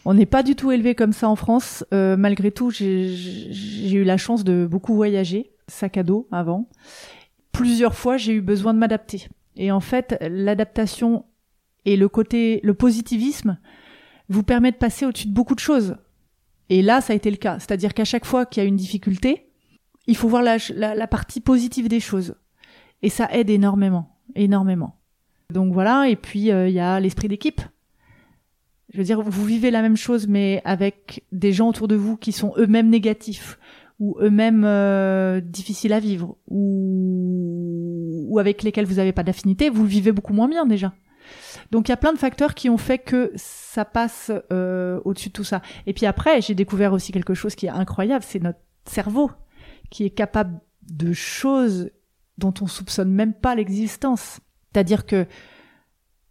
On 0.06 0.16
n'est 0.16 0.26
pas 0.26 0.42
du 0.42 0.56
tout 0.56 0.72
élevé 0.72 0.96
comme 0.96 1.14
ça 1.14 1.30
en 1.30 1.36
France. 1.36 1.86
Euh, 1.94 2.18
malgré 2.18 2.52
tout, 2.52 2.72
j'ai 2.72 3.94
eu 3.94 4.04
la 4.04 4.18
chance 4.18 4.44
de 4.44 4.68
beaucoup 4.70 4.96
voyager, 4.96 5.52
sac 5.68 5.98
à 5.98 6.04
dos 6.04 6.28
avant. 6.32 6.68
Plusieurs 7.52 7.94
fois, 7.94 8.18
j'ai 8.18 8.34
eu 8.34 8.42
besoin 8.42 8.74
de 8.74 8.80
m'adapter. 8.80 9.28
Et 9.56 9.72
en 9.72 9.80
fait, 9.80 10.18
l'adaptation 10.22 11.26
et 11.86 11.98
le 11.98 12.10
côté, 12.10 12.60
le 12.64 12.74
positivisme 12.74 13.58
vous 14.30 14.44
permet 14.44 14.72
de 14.72 14.78
passer 14.78 15.06
au-dessus 15.06 15.28
de 15.28 15.34
beaucoup 15.34 15.56
de 15.56 15.60
choses. 15.60 15.98
Et 16.70 16.82
là, 16.82 17.02
ça 17.02 17.14
a 17.14 17.16
été 17.16 17.30
le 17.30 17.38
cas. 17.38 17.60
C'est-à-dire 17.60 17.94
qu'à 17.94 18.06
chaque 18.06 18.26
fois 18.26 18.46
qu'il 18.46 18.64
y 18.64 18.66
a 18.66 18.70
une 18.70 18.78
difficulté, 18.78 19.50
il 20.08 20.16
faut 20.16 20.30
voir 20.30 20.42
la, 20.44 21.08
partie 21.08 21.42
positive 21.42 21.88
des 21.88 22.00
choses. 22.00 22.36
Et 23.02 23.10
ça 23.10 23.28
aide 23.32 23.50
énormément, 23.50 24.18
énormément. 24.36 24.96
Donc 25.52 25.74
voilà, 25.74 26.08
et 26.08 26.16
puis 26.16 26.52
euh, 26.52 26.70
il 26.70 26.74
y 26.74 26.80
a 26.80 27.00
l'esprit 27.00 27.28
d'équipe. 27.28 27.62
Je 28.94 28.98
veux 28.98 29.04
dire, 29.04 29.22
vous 29.22 29.46
vivez 29.46 29.72
la 29.72 29.82
même 29.82 29.98
chose, 29.98 30.28
mais 30.28 30.62
avec 30.66 31.24
des 31.32 31.52
gens 31.52 31.70
autour 31.70 31.88
de 31.88 31.96
vous 31.96 32.18
qui 32.18 32.32
sont 32.32 32.54
eux-mêmes 32.58 32.90
négatifs, 32.90 33.58
ou 34.00 34.18
eux-mêmes 34.20 34.64
euh, 34.66 35.40
difficiles 35.42 35.94
à 35.94 36.00
vivre, 36.00 36.38
ou, 36.48 37.61
ou 38.32 38.40
avec 38.40 38.64
lesquels 38.64 38.86
vous 38.86 38.96
n'avez 38.96 39.12
pas 39.12 39.24
d'affinité, 39.24 39.70
vous 39.70 39.86
vivez 39.86 40.14
beaucoup 40.14 40.32
moins 40.32 40.48
bien 40.48 40.66
déjà. 40.66 40.94
Donc 41.70 41.90
il 41.90 41.92
y 41.92 41.94
a 41.94 41.98
plein 41.98 42.14
de 42.14 42.18
facteurs 42.18 42.56
qui 42.56 42.70
ont 42.70 42.78
fait 42.78 42.98
que 42.98 43.30
ça 43.36 43.84
passe 43.84 44.32
euh, 44.54 45.02
au-dessus 45.04 45.28
de 45.28 45.34
tout 45.34 45.44
ça. 45.44 45.62
Et 45.86 45.94
puis 45.94 46.06
après, 46.06 46.42
j'ai 46.42 46.56
découvert 46.56 46.94
aussi 46.94 47.12
quelque 47.12 47.34
chose 47.34 47.56
qui 47.56 47.66
est 47.66 47.70
incroyable, 47.70 48.24
c'est 48.26 48.40
notre 48.40 48.60
cerveau 48.86 49.32
qui 49.90 50.06
est 50.06 50.12
capable 50.12 50.62
de 50.82 51.12
choses 51.12 51.92
dont 52.38 52.54
on 52.62 52.68
soupçonne 52.68 53.12
même 53.12 53.34
pas 53.34 53.54
l'existence. 53.54 54.40
C'est-à-dire 54.72 55.06
que 55.06 55.28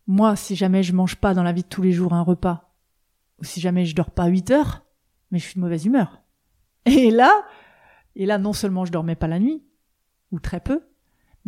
moi, 0.06 0.36
si 0.36 0.56
jamais 0.56 0.82
je 0.82 0.94
mange 0.94 1.16
pas 1.16 1.34
dans 1.34 1.42
la 1.42 1.52
vie 1.52 1.64
de 1.64 1.68
tous 1.68 1.82
les 1.82 1.92
jours 1.92 2.14
un 2.14 2.22
repas, 2.22 2.72
ou 3.40 3.44
si 3.44 3.60
jamais 3.60 3.84
je 3.84 3.94
dors 3.94 4.10
pas 4.10 4.26
8 4.26 4.50
heures, 4.52 4.86
mais 5.30 5.38
je 5.38 5.44
suis 5.44 5.56
de 5.56 5.60
mauvaise 5.60 5.84
humeur. 5.84 6.22
Et 6.86 7.10
là, 7.10 7.30
et 8.16 8.24
là, 8.24 8.38
non 8.38 8.54
seulement 8.54 8.86
je 8.86 8.90
dormais 8.90 9.16
pas 9.16 9.28
la 9.28 9.38
nuit, 9.38 9.62
ou 10.32 10.40
très 10.40 10.60
peu, 10.60 10.80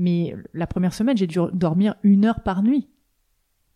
mais 0.02 0.34
la 0.52 0.66
première 0.66 0.92
semaine, 0.92 1.16
j'ai 1.16 1.28
dû 1.28 1.38
dormir 1.52 1.94
une 2.02 2.24
heure 2.24 2.40
par 2.40 2.64
nuit. 2.64 2.88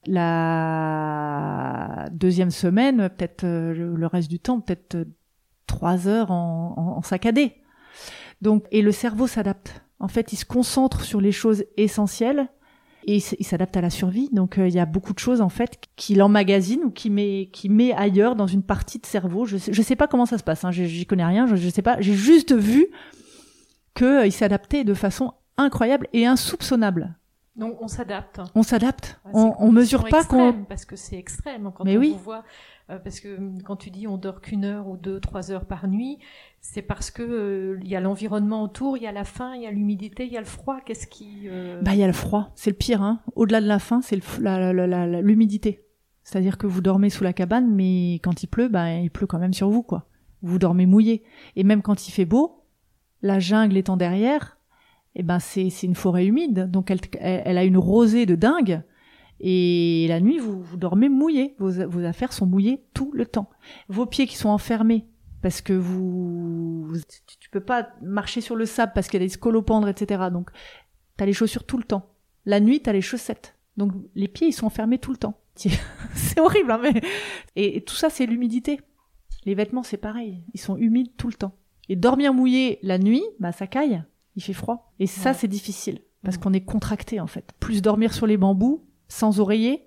La 0.06 2.08
deuxième 2.12 2.50
semaine, 2.50 3.08
peut-être 3.08 3.44
euh, 3.44 3.94
le 3.96 4.06
reste 4.06 4.28
du 4.28 4.40
temps, 4.40 4.60
peut-être 4.60 4.96
euh, 4.96 5.04
trois 5.66 6.08
heures 6.08 6.32
en, 6.32 6.96
en, 6.96 7.02
saccadé. 7.02 7.54
Donc, 8.42 8.64
et 8.72 8.82
le 8.82 8.92
cerveau 8.92 9.28
s'adapte. 9.28 9.82
En 10.00 10.08
fait, 10.08 10.32
il 10.32 10.36
se 10.36 10.44
concentre 10.44 11.02
sur 11.02 11.20
les 11.20 11.32
choses 11.32 11.64
essentielles 11.76 12.48
et 13.06 13.16
il 13.16 13.44
s'adapte 13.44 13.76
à 13.76 13.80
la 13.80 13.90
survie. 13.90 14.28
Donc, 14.32 14.58
euh, 14.58 14.66
il 14.66 14.74
y 14.74 14.80
a 14.80 14.86
beaucoup 14.86 15.12
de 15.12 15.20
choses 15.20 15.40
en 15.40 15.48
fait 15.48 15.78
qu'il 15.94 16.20
emmagasine 16.22 16.80
ou 16.84 16.90
qu'il 16.90 17.12
met, 17.12 17.50
qui 17.52 17.68
met 17.68 17.92
ailleurs 17.92 18.34
dans 18.34 18.48
une 18.48 18.64
partie 18.64 18.98
de 18.98 19.06
cerveau. 19.06 19.46
Je 19.46 19.58
sais, 19.58 19.72
je 19.72 19.82
sais 19.82 19.96
pas 19.96 20.08
comment 20.08 20.26
ça 20.26 20.38
se 20.38 20.44
passe. 20.44 20.64
Hein. 20.64 20.72
J'y 20.72 21.06
connais 21.06 21.24
rien. 21.24 21.46
Je, 21.46 21.54
je 21.54 21.68
sais 21.68 21.82
pas. 21.82 22.00
J'ai 22.00 22.14
juste 22.14 22.52
vu 22.52 22.88
que 23.94 24.22
euh, 24.22 24.26
il 24.26 24.32
s'adaptait 24.32 24.84
de 24.84 24.94
façon 24.94 25.32
incroyable 25.56 26.08
et 26.12 26.26
insoupçonnable. 26.26 27.14
Donc 27.56 27.80
on 27.80 27.88
s'adapte. 27.88 28.40
On 28.54 28.62
s'adapte. 28.62 29.18
on, 29.32 29.54
on 29.58 29.72
mesure 29.72 30.06
pas 30.08 30.24
qu'on. 30.24 30.64
Parce 30.64 30.84
que 30.84 30.94
c'est 30.94 31.16
extrême 31.16 31.70
quand 31.74 31.84
Mais 31.84 31.96
on 31.96 32.00
oui. 32.00 32.12
vous 32.12 32.18
voit. 32.18 32.44
Euh, 32.90 32.98
parce 32.98 33.18
que 33.18 33.36
hum, 33.36 33.62
quand 33.62 33.76
tu 33.76 33.90
dis 33.90 34.06
on 34.06 34.16
dort 34.16 34.40
qu'une 34.40 34.64
heure 34.64 34.86
ou 34.88 34.96
deux, 34.96 35.18
trois 35.20 35.50
heures 35.50 35.64
par 35.64 35.88
nuit, 35.88 36.18
c'est 36.60 36.82
parce 36.82 37.10
que 37.10 37.22
euh, 37.22 37.80
il 37.82 37.88
y 37.88 37.96
a 37.96 38.00
l'environnement 38.00 38.62
autour, 38.62 38.96
il 38.96 39.02
y 39.02 39.06
a 39.06 39.12
la 39.12 39.24
faim, 39.24 39.54
il 39.56 39.62
y 39.62 39.66
a 39.66 39.70
l'humidité, 39.70 40.26
il 40.26 40.32
y 40.32 40.36
a 40.36 40.40
le 40.40 40.46
froid. 40.46 40.80
Qu'est-ce 40.84 41.06
qui 41.06 41.44
euh, 41.46 41.80
Bah 41.82 41.94
il 41.94 41.98
y 41.98 42.04
a 42.04 42.06
le 42.06 42.12
froid. 42.12 42.52
C'est 42.54 42.70
le 42.70 42.76
pire. 42.76 43.02
Hein. 43.02 43.20
Au-delà 43.34 43.60
de 43.60 43.66
la 43.66 43.78
faim, 43.78 44.00
c'est 44.02 44.20
l'humidité. 44.38 45.82
C'est-à-dire 46.22 46.58
que 46.58 46.66
vous 46.66 46.80
dormez 46.80 47.08
sous 47.08 47.24
la 47.24 47.32
cabane, 47.32 47.72
mais 47.72 48.14
quand 48.22 48.42
il 48.42 48.48
pleut, 48.48 48.68
bah 48.68 48.92
il 48.92 49.10
pleut 49.10 49.26
quand 49.26 49.38
même 49.38 49.54
sur 49.54 49.70
vous, 49.70 49.82
quoi. 49.82 50.08
Vous 50.42 50.58
dormez 50.58 50.84
mouillé. 50.84 51.24
Et 51.54 51.64
même 51.64 51.82
quand 51.82 52.06
il 52.06 52.10
fait 52.10 52.24
beau, 52.24 52.64
la 53.22 53.38
jungle 53.38 53.76
étant 53.76 53.96
derrière, 53.96 54.55
eh 55.18 55.22
ben 55.22 55.38
c'est 55.38 55.82
une 55.82 55.94
forêt 55.94 56.26
humide, 56.26 56.70
donc 56.70 56.90
elle, 56.90 57.00
elle 57.20 57.58
a 57.58 57.64
une 57.64 57.78
rosée 57.78 58.26
de 58.26 58.34
dingue. 58.34 58.82
Et 59.40 60.06
la 60.08 60.20
nuit, 60.20 60.38
vous, 60.38 60.62
vous 60.62 60.76
dormez 60.76 61.08
mouillé. 61.08 61.54
Vos, 61.58 61.70
vos 61.88 62.04
affaires 62.04 62.32
sont 62.32 62.46
mouillées 62.46 62.84
tout 62.94 63.10
le 63.12 63.26
temps. 63.26 63.50
Vos 63.88 64.06
pieds 64.06 64.26
qui 64.26 64.36
sont 64.36 64.48
enfermés 64.48 65.06
parce 65.42 65.60
que 65.60 65.72
vous, 65.72 66.86
vous 66.86 66.98
tu, 66.98 67.36
tu 67.38 67.50
peux 67.50 67.60
pas 67.60 67.88
marcher 68.02 68.40
sur 68.40 68.56
le 68.56 68.66
sable 68.66 68.92
parce 68.94 69.08
qu'il 69.08 69.20
y 69.20 69.24
a 69.24 69.26
des 69.26 69.32
scolopendres, 69.32 69.88
etc. 69.88 70.24
Donc, 70.32 70.50
t'as 71.16 71.26
les 71.26 71.32
chaussures 71.32 71.64
tout 71.64 71.78
le 71.78 71.84
temps. 71.84 72.14
La 72.46 72.60
nuit, 72.60 72.80
t'as 72.80 72.92
les 72.92 73.02
chaussettes. 73.02 73.56
Donc, 73.76 73.92
les 74.14 74.28
pieds, 74.28 74.48
ils 74.48 74.52
sont 74.52 74.66
enfermés 74.66 74.98
tout 74.98 75.12
le 75.12 75.18
temps. 75.18 75.40
c'est 75.56 76.40
horrible, 76.40 76.70
hein, 76.70 76.80
mais 76.82 77.00
et, 77.56 77.76
et 77.78 77.80
tout 77.82 77.94
ça, 77.94 78.10
c'est 78.10 78.26
l'humidité. 78.26 78.80
Les 79.44 79.54
vêtements, 79.54 79.82
c'est 79.82 79.96
pareil. 79.96 80.42
Ils 80.54 80.60
sont 80.60 80.76
humides 80.76 81.16
tout 81.16 81.28
le 81.28 81.34
temps. 81.34 81.56
Et 81.88 81.96
dormir 81.96 82.34
mouillé 82.34 82.78
la 82.82 82.98
nuit, 82.98 83.22
bah 83.38 83.52
ça 83.52 83.66
caille. 83.66 84.02
Il 84.36 84.42
fait 84.42 84.52
froid. 84.52 84.92
Et 85.00 85.06
ça, 85.06 85.30
Ouais. 85.30 85.36
c'est 85.38 85.48
difficile 85.48 86.00
parce 86.22 86.36
Mm. 86.36 86.40
qu'on 86.40 86.52
est 86.52 86.60
contracté 86.64 87.20
en 87.20 87.26
fait. 87.26 87.50
Plus 87.60 87.82
dormir 87.82 88.12
sur 88.14 88.26
les 88.26 88.36
bambous, 88.36 88.84
sans 89.08 89.40
oreiller, 89.40 89.82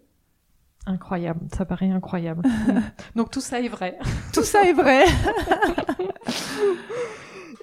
Incroyable, 0.85 1.41
ça 1.55 1.65
paraît 1.65 1.91
incroyable. 1.91 2.41
Donc 3.15 3.29
tout 3.29 3.41
ça 3.41 3.62
est 3.62 3.67
vrai. 3.67 3.99
tout 4.33 4.43
ça 4.43 4.63
est 4.63 4.73
vrai. 4.73 5.03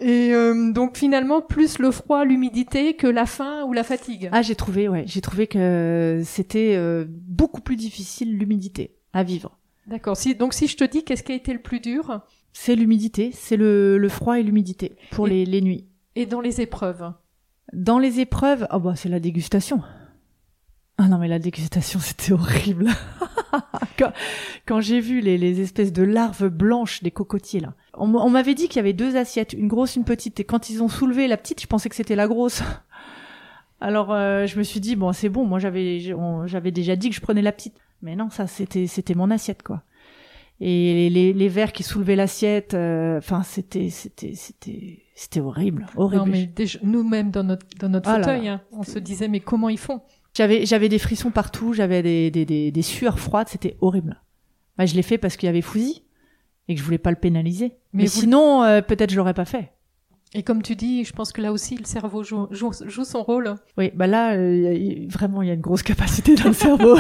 Et 0.00 0.32
euh, 0.34 0.72
donc 0.72 0.98
finalement, 0.98 1.40
plus 1.40 1.78
le 1.78 1.90
froid, 1.90 2.24
l'humidité 2.24 2.94
que 2.94 3.06
la 3.06 3.24
faim 3.24 3.64
ou 3.66 3.72
la 3.72 3.82
fatigue. 3.82 4.28
Ah, 4.30 4.42
j'ai 4.42 4.54
trouvé, 4.54 4.88
ouais, 4.88 5.04
j'ai 5.06 5.22
trouvé 5.22 5.46
que 5.46 6.20
c'était 6.24 6.74
euh, 6.76 7.06
beaucoup 7.08 7.62
plus 7.62 7.76
difficile 7.76 8.36
l'humidité 8.36 8.94
à 9.14 9.22
vivre. 9.22 9.56
D'accord. 9.86 10.16
Si, 10.16 10.34
donc 10.34 10.52
si 10.52 10.66
je 10.66 10.76
te 10.76 10.84
dis 10.84 11.02
qu'est-ce 11.02 11.22
qui 11.22 11.32
a 11.32 11.34
été 11.34 11.52
le 11.54 11.60
plus 11.60 11.80
dur? 11.80 12.20
C'est 12.52 12.76
l'humidité, 12.76 13.30
c'est 13.32 13.56
le, 13.56 13.96
le 13.96 14.08
froid 14.10 14.38
et 14.38 14.42
l'humidité 14.42 14.96
pour 15.12 15.28
Et- 15.28 15.30
les, 15.30 15.46
les 15.46 15.60
nuits. 15.62 15.86
Et 16.16 16.26
dans 16.26 16.40
les 16.40 16.60
épreuves 16.60 17.12
Dans 17.72 17.98
les 17.98 18.20
épreuves, 18.20 18.66
oh 18.72 18.80
bah 18.80 18.94
c'est 18.96 19.08
la 19.08 19.20
dégustation. 19.20 19.82
Ah 20.98 21.08
non 21.08 21.18
mais 21.18 21.28
la 21.28 21.38
dégustation 21.38 22.00
c'était 22.02 22.32
horrible. 22.32 22.88
quand 23.98 24.12
quand 24.66 24.80
j'ai 24.80 25.00
vu 25.00 25.20
les, 25.20 25.38
les 25.38 25.60
espèces 25.60 25.92
de 25.92 26.02
larves 26.02 26.48
blanches 26.48 27.02
des 27.02 27.10
cocotiers 27.10 27.60
là, 27.60 27.74
on, 27.94 28.30
m'avait 28.30 28.54
dit 28.54 28.68
qu'il 28.68 28.76
y 28.76 28.80
avait 28.80 28.94
deux 28.94 29.16
assiettes, 29.16 29.52
une 29.52 29.68
grosse, 29.68 29.96
une 29.96 30.04
petite. 30.04 30.40
Et 30.40 30.44
quand 30.44 30.70
ils 30.70 30.82
ont 30.82 30.88
soulevé 30.88 31.28
la 31.28 31.36
petite, 31.36 31.60
je 31.60 31.66
pensais 31.66 31.88
que 31.88 31.94
c'était 31.94 32.16
la 32.16 32.26
grosse. 32.26 32.62
Alors 33.80 34.10
euh, 34.10 34.46
je 34.46 34.58
me 34.58 34.62
suis 34.62 34.80
dit 34.80 34.96
bon 34.96 35.12
c'est 35.12 35.28
bon, 35.28 35.44
moi 35.44 35.58
j'avais 35.58 36.70
déjà 36.72 36.96
dit 36.96 37.10
que 37.10 37.14
je 37.14 37.20
prenais 37.20 37.42
la 37.42 37.52
petite, 37.52 37.76
mais 38.00 38.16
non 38.16 38.30
ça 38.30 38.46
c'était 38.46 38.86
c'était 38.86 39.14
mon 39.14 39.30
assiette 39.30 39.62
quoi. 39.62 39.82
Et 40.60 41.10
les, 41.10 41.32
les 41.34 41.48
verres 41.48 41.72
qui 41.72 41.82
soulevaient 41.82 42.16
l'assiette, 42.16 42.72
euh, 42.72 43.18
enfin 43.18 43.42
c'était 43.42 43.90
c'était 43.90 44.32
c'était 44.34 45.00
c'était 45.14 45.40
horrible, 45.40 45.86
horrible. 45.96 46.24
Non, 46.24 46.26
mais 46.30 46.46
déjà, 46.46 46.78
nous-mêmes 46.82 47.30
dans 47.30 47.44
notre 47.44 47.66
dans 47.78 47.90
notre 47.90 48.08
Ah 48.08 48.16
fauteuil, 48.16 48.46
là. 48.46 48.52
hein, 48.54 48.60
on 48.72 48.82
se 48.82 48.98
disait 48.98 49.28
mais 49.28 49.40
comment 49.40 49.68
ils 49.68 49.76
font? 49.78 50.00
J'avais 50.34 50.64
j'avais 50.64 50.88
des 50.88 50.98
frissons 50.98 51.30
partout, 51.30 51.74
j'avais 51.74 52.02
des, 52.02 52.30
des, 52.30 52.46
des, 52.46 52.70
des 52.70 52.82
sueurs 52.82 53.18
froides, 53.18 53.48
c'était 53.48 53.76
horrible. 53.82 54.22
Bah, 54.78 54.86
je 54.86 54.94
l'ai 54.94 55.02
fait 55.02 55.18
parce 55.18 55.36
qu'il 55.36 55.46
y 55.46 55.50
avait 55.50 55.60
Fouzi 55.62 56.04
et 56.68 56.74
que 56.74 56.80
je 56.80 56.84
voulais 56.84 56.98
pas 56.98 57.10
le 57.10 57.16
pénaliser. 57.16 57.74
Mais, 57.92 58.02
Mais 58.02 58.04
vous- 58.06 58.20
sinon, 58.20 58.62
euh, 58.62 58.80
peut-être 58.80 59.10
je 59.10 59.16
l'aurais 59.16 59.34
pas 59.34 59.44
fait. 59.44 59.72
Et 60.36 60.42
comme 60.42 60.60
tu 60.60 60.76
dis, 60.76 61.02
je 61.02 61.14
pense 61.14 61.32
que 61.32 61.40
là 61.40 61.50
aussi 61.50 61.78
le 61.78 61.86
cerveau 61.86 62.22
joue, 62.22 62.46
joue, 62.50 62.70
joue 62.84 63.04
son 63.04 63.22
rôle. 63.22 63.54
Oui, 63.78 63.90
bah 63.94 64.06
là, 64.06 64.34
euh, 64.34 65.06
vraiment, 65.08 65.40
il 65.40 65.48
y 65.48 65.50
a 65.50 65.54
une 65.54 65.62
grosse 65.62 65.82
capacité 65.82 66.34
dans 66.34 66.48
le 66.48 66.52
cerveau. 66.52 66.98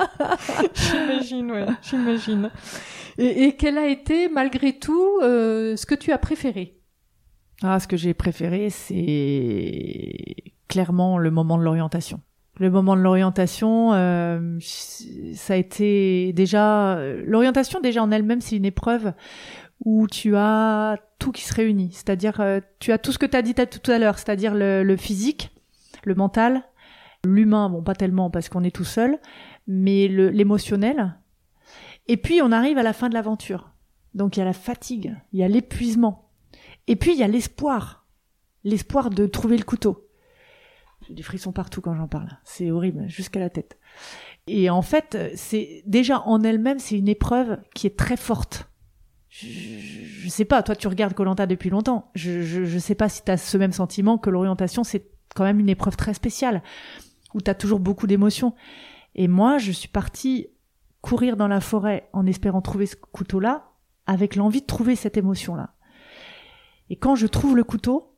J'imagine, 0.74 1.50
ouais, 1.50 1.66
j'imagine. 1.82 2.50
Et, 3.18 3.46
et 3.46 3.56
quel 3.56 3.78
a 3.78 3.88
été 3.88 4.28
malgré 4.28 4.78
tout 4.78 5.18
euh, 5.22 5.74
ce 5.74 5.86
que 5.86 5.96
tu 5.96 6.12
as 6.12 6.18
préféré? 6.18 6.78
Ah, 7.64 7.80
ce 7.80 7.88
que 7.88 7.96
j'ai 7.96 8.14
préféré, 8.14 8.70
c'est 8.70 10.14
clairement 10.68 11.18
le 11.18 11.32
moment 11.32 11.58
de 11.58 11.64
l'orientation. 11.64 12.20
Le 12.60 12.70
moment 12.70 12.94
de 12.94 13.00
l'orientation, 13.00 13.92
euh, 13.94 14.58
ça 14.60 15.54
a 15.54 15.56
été 15.56 16.32
déjà 16.32 17.00
l'orientation 17.24 17.80
déjà 17.80 18.02
en 18.04 18.12
elle-même, 18.12 18.40
c'est 18.40 18.56
une 18.56 18.66
épreuve 18.66 19.14
où 19.84 20.06
tu 20.06 20.36
as 20.36 20.96
tout 21.18 21.32
qui 21.32 21.42
se 21.42 21.54
réunit. 21.54 21.90
C'est-à-dire, 21.92 22.40
euh, 22.40 22.60
tu 22.78 22.92
as 22.92 22.98
tout 22.98 23.12
ce 23.12 23.18
que 23.18 23.26
tu 23.26 23.36
as 23.36 23.42
dit 23.42 23.54
tout 23.54 23.90
à 23.90 23.98
l'heure, 23.98 24.18
c'est-à-dire 24.18 24.54
le, 24.54 24.82
le 24.82 24.96
physique, 24.96 25.50
le 26.04 26.14
mental, 26.14 26.62
l'humain, 27.24 27.68
bon 27.68 27.82
pas 27.82 27.94
tellement 27.94 28.30
parce 28.30 28.48
qu'on 28.48 28.64
est 28.64 28.74
tout 28.74 28.84
seul, 28.84 29.18
mais 29.66 30.08
l'émotionnel. 30.08 31.16
Et 32.08 32.16
puis 32.16 32.40
on 32.42 32.52
arrive 32.52 32.78
à 32.78 32.82
la 32.82 32.92
fin 32.92 33.08
de 33.08 33.14
l'aventure. 33.14 33.70
Donc 34.14 34.36
il 34.36 34.40
y 34.40 34.42
a 34.42 34.46
la 34.46 34.52
fatigue, 34.52 35.16
il 35.32 35.40
y 35.40 35.42
a 35.42 35.48
l'épuisement. 35.48 36.30
Et 36.86 36.96
puis 36.96 37.12
il 37.12 37.18
y 37.18 37.22
a 37.22 37.28
l'espoir. 37.28 38.06
L'espoir 38.64 39.10
de 39.10 39.26
trouver 39.26 39.56
le 39.56 39.64
couteau. 39.64 40.08
J'ai 41.06 41.14
des 41.14 41.22
frissons 41.22 41.52
partout 41.52 41.80
quand 41.80 41.96
j'en 41.96 42.06
parle. 42.06 42.28
C'est 42.44 42.70
horrible, 42.70 43.08
jusqu'à 43.08 43.40
la 43.40 43.50
tête. 43.50 43.78
Et 44.46 44.70
en 44.70 44.82
fait, 44.82 45.18
c'est 45.34 45.82
déjà 45.86 46.20
en 46.20 46.42
elle-même, 46.42 46.78
c'est 46.78 46.96
une 46.96 47.08
épreuve 47.08 47.58
qui 47.74 47.88
est 47.88 47.98
très 47.98 48.16
forte. 48.16 48.68
Je, 49.32 49.46
je, 49.46 50.04
je 50.04 50.28
sais 50.28 50.44
pas, 50.44 50.62
toi 50.62 50.76
tu 50.76 50.88
regardes 50.88 51.14
Colanta 51.14 51.46
depuis 51.46 51.70
longtemps. 51.70 52.10
Je, 52.14 52.42
je, 52.42 52.64
je 52.64 52.78
sais 52.78 52.94
pas 52.94 53.08
si 53.08 53.24
tu 53.24 53.30
as 53.30 53.38
ce 53.38 53.56
même 53.56 53.72
sentiment 53.72 54.18
que 54.18 54.28
l'orientation 54.28 54.84
c'est 54.84 55.08
quand 55.34 55.44
même 55.44 55.58
une 55.58 55.70
épreuve 55.70 55.96
très 55.96 56.12
spéciale 56.12 56.62
où 57.32 57.40
tu 57.40 57.50
as 57.50 57.54
toujours 57.54 57.80
beaucoup 57.80 58.06
d'émotions. 58.06 58.54
Et 59.14 59.28
moi, 59.28 59.56
je 59.56 59.72
suis 59.72 59.88
partie 59.88 60.48
courir 61.00 61.38
dans 61.38 61.48
la 61.48 61.60
forêt 61.60 62.10
en 62.12 62.26
espérant 62.26 62.60
trouver 62.60 62.84
ce 62.84 62.94
couteau-là, 62.96 63.70
avec 64.06 64.36
l'envie 64.36 64.60
de 64.60 64.66
trouver 64.66 64.96
cette 64.96 65.16
émotion-là. 65.16 65.74
Et 66.90 66.96
quand 66.96 67.14
je 67.14 67.26
trouve 67.26 67.56
le 67.56 67.64
couteau, 67.64 68.14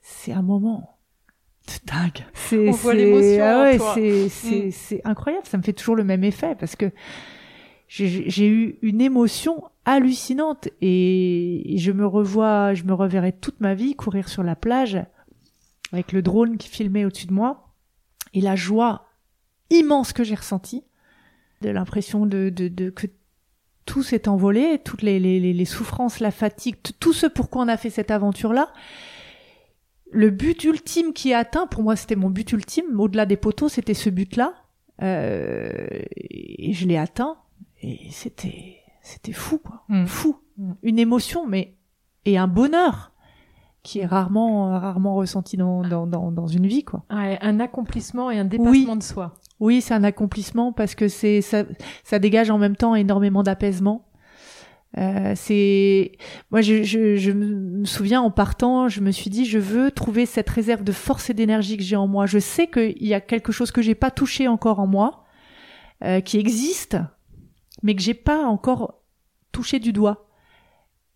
c'est 0.00 0.32
un 0.32 0.42
moment 0.42 0.98
dingue. 1.86 2.26
C'est, 2.34 2.68
ah 3.40 3.62
ouais, 3.62 3.78
c'est, 3.94 4.28
c'est, 4.28 4.66
mm. 4.66 4.70
c'est 4.72 5.00
incroyable. 5.04 5.46
Ça 5.46 5.56
me 5.56 5.62
fait 5.62 5.72
toujours 5.72 5.94
le 5.94 6.02
même 6.02 6.24
effet 6.24 6.56
parce 6.56 6.74
que 6.74 6.90
j'ai 7.90 8.48
eu 8.48 8.78
une 8.82 9.00
émotion 9.00 9.64
hallucinante 9.84 10.68
et 10.80 11.74
je 11.76 11.90
me 11.90 12.06
revois, 12.06 12.72
je 12.72 12.84
me 12.84 12.94
reverrai 12.94 13.32
toute 13.32 13.60
ma 13.60 13.74
vie 13.74 13.96
courir 13.96 14.28
sur 14.28 14.44
la 14.44 14.54
plage 14.54 15.04
avec 15.92 16.12
le 16.12 16.22
drone 16.22 16.56
qui 16.56 16.68
filmait 16.68 17.04
au-dessus 17.04 17.26
de 17.26 17.32
moi 17.32 17.74
et 18.32 18.40
la 18.40 18.54
joie 18.54 19.08
immense 19.70 20.12
que 20.12 20.22
j'ai 20.22 20.36
ressentie, 20.36 20.84
de 21.62 21.70
l'impression 21.70 22.26
de, 22.26 22.48
de, 22.48 22.68
de, 22.68 22.90
que 22.90 23.08
tout 23.86 24.04
s'est 24.04 24.28
envolé, 24.28 24.80
toutes 24.84 25.02
les, 25.02 25.18
les, 25.18 25.40
les, 25.40 25.64
souffrances, 25.64 26.20
la 26.20 26.30
fatigue, 26.30 26.76
tout 27.00 27.12
ce 27.12 27.26
pourquoi 27.26 27.62
on 27.62 27.68
a 27.68 27.76
fait 27.76 27.90
cette 27.90 28.12
aventure-là. 28.12 28.72
Le 30.12 30.30
but 30.30 30.62
ultime 30.62 31.12
qui 31.12 31.30
est 31.30 31.34
atteint, 31.34 31.66
pour 31.66 31.82
moi 31.82 31.96
c'était 31.96 32.14
mon 32.14 32.30
but 32.30 32.52
ultime, 32.52 33.00
au-delà 33.00 33.26
des 33.26 33.36
poteaux, 33.36 33.68
c'était 33.68 33.94
ce 33.94 34.10
but-là. 34.10 34.54
Euh, 35.02 35.88
et 36.14 36.72
je 36.72 36.86
l'ai 36.86 36.96
atteint, 36.96 37.36
et 37.82 38.08
c'était 38.10 38.80
c'était 39.02 39.32
fou, 39.32 39.58
quoi. 39.58 39.84
Mm. 39.88 40.06
Fou. 40.06 40.36
Mm. 40.56 40.72
Une 40.82 40.98
émotion, 40.98 41.46
mais 41.46 41.76
et 42.24 42.38
un 42.38 42.48
bonheur 42.48 43.12
qui 43.82 44.00
est 44.00 44.06
rarement 44.06 44.78
rarement 44.78 45.14
ressenti 45.14 45.56
dans, 45.56 45.82
dans, 45.82 46.06
dans, 46.06 46.30
dans 46.30 46.46
une 46.46 46.66
vie, 46.66 46.84
quoi. 46.84 47.04
un 47.08 47.60
accomplissement 47.60 48.30
et 48.30 48.38
un 48.38 48.44
dépassement 48.44 48.96
de 48.96 49.02
soi. 49.02 49.34
Oui, 49.58 49.80
c'est 49.80 49.94
un 49.94 50.04
accomplissement 50.04 50.72
parce 50.72 50.94
que 50.94 51.08
c'est 51.08 51.40
ça, 51.40 51.64
ça 52.04 52.18
dégage 52.18 52.50
en 52.50 52.58
même 52.58 52.76
temps 52.76 52.94
énormément 52.94 53.42
d'apaisement. 53.42 54.06
Euh, 54.98 55.34
c'est 55.36 56.12
moi 56.50 56.62
je, 56.62 56.82
je, 56.82 57.14
je, 57.14 57.30
me 57.30 57.84
souviens 57.84 58.20
en 58.20 58.32
partant 58.32 58.88
je 58.88 59.00
me 59.00 59.12
suis 59.12 59.30
dit 59.30 59.44
je 59.44 59.60
veux 59.60 59.92
trouver 59.92 60.26
cette 60.26 60.50
réserve 60.50 60.82
de 60.82 60.90
force 60.90 61.30
et 61.30 61.34
d'énergie 61.34 61.76
que 61.76 61.82
j'ai 61.84 61.94
en 61.94 62.08
moi 62.08 62.26
je 62.26 62.40
sais 62.40 62.66
qu'il 62.66 63.06
y 63.06 63.14
a 63.14 63.20
quelque 63.20 63.52
chose 63.52 63.70
que 63.70 63.82
j'ai 63.82 63.94
pas 63.94 64.10
touché 64.10 64.48
encore 64.48 64.80
en 64.80 64.88
moi 64.88 65.26
euh, 66.02 66.20
qui 66.20 66.38
existe 66.40 66.96
mais 67.82 67.94
que 67.94 68.02
j'ai 68.02 68.14
pas 68.14 68.44
encore 68.46 69.02
touché 69.52 69.78
du 69.78 69.92
doigt 69.92 70.28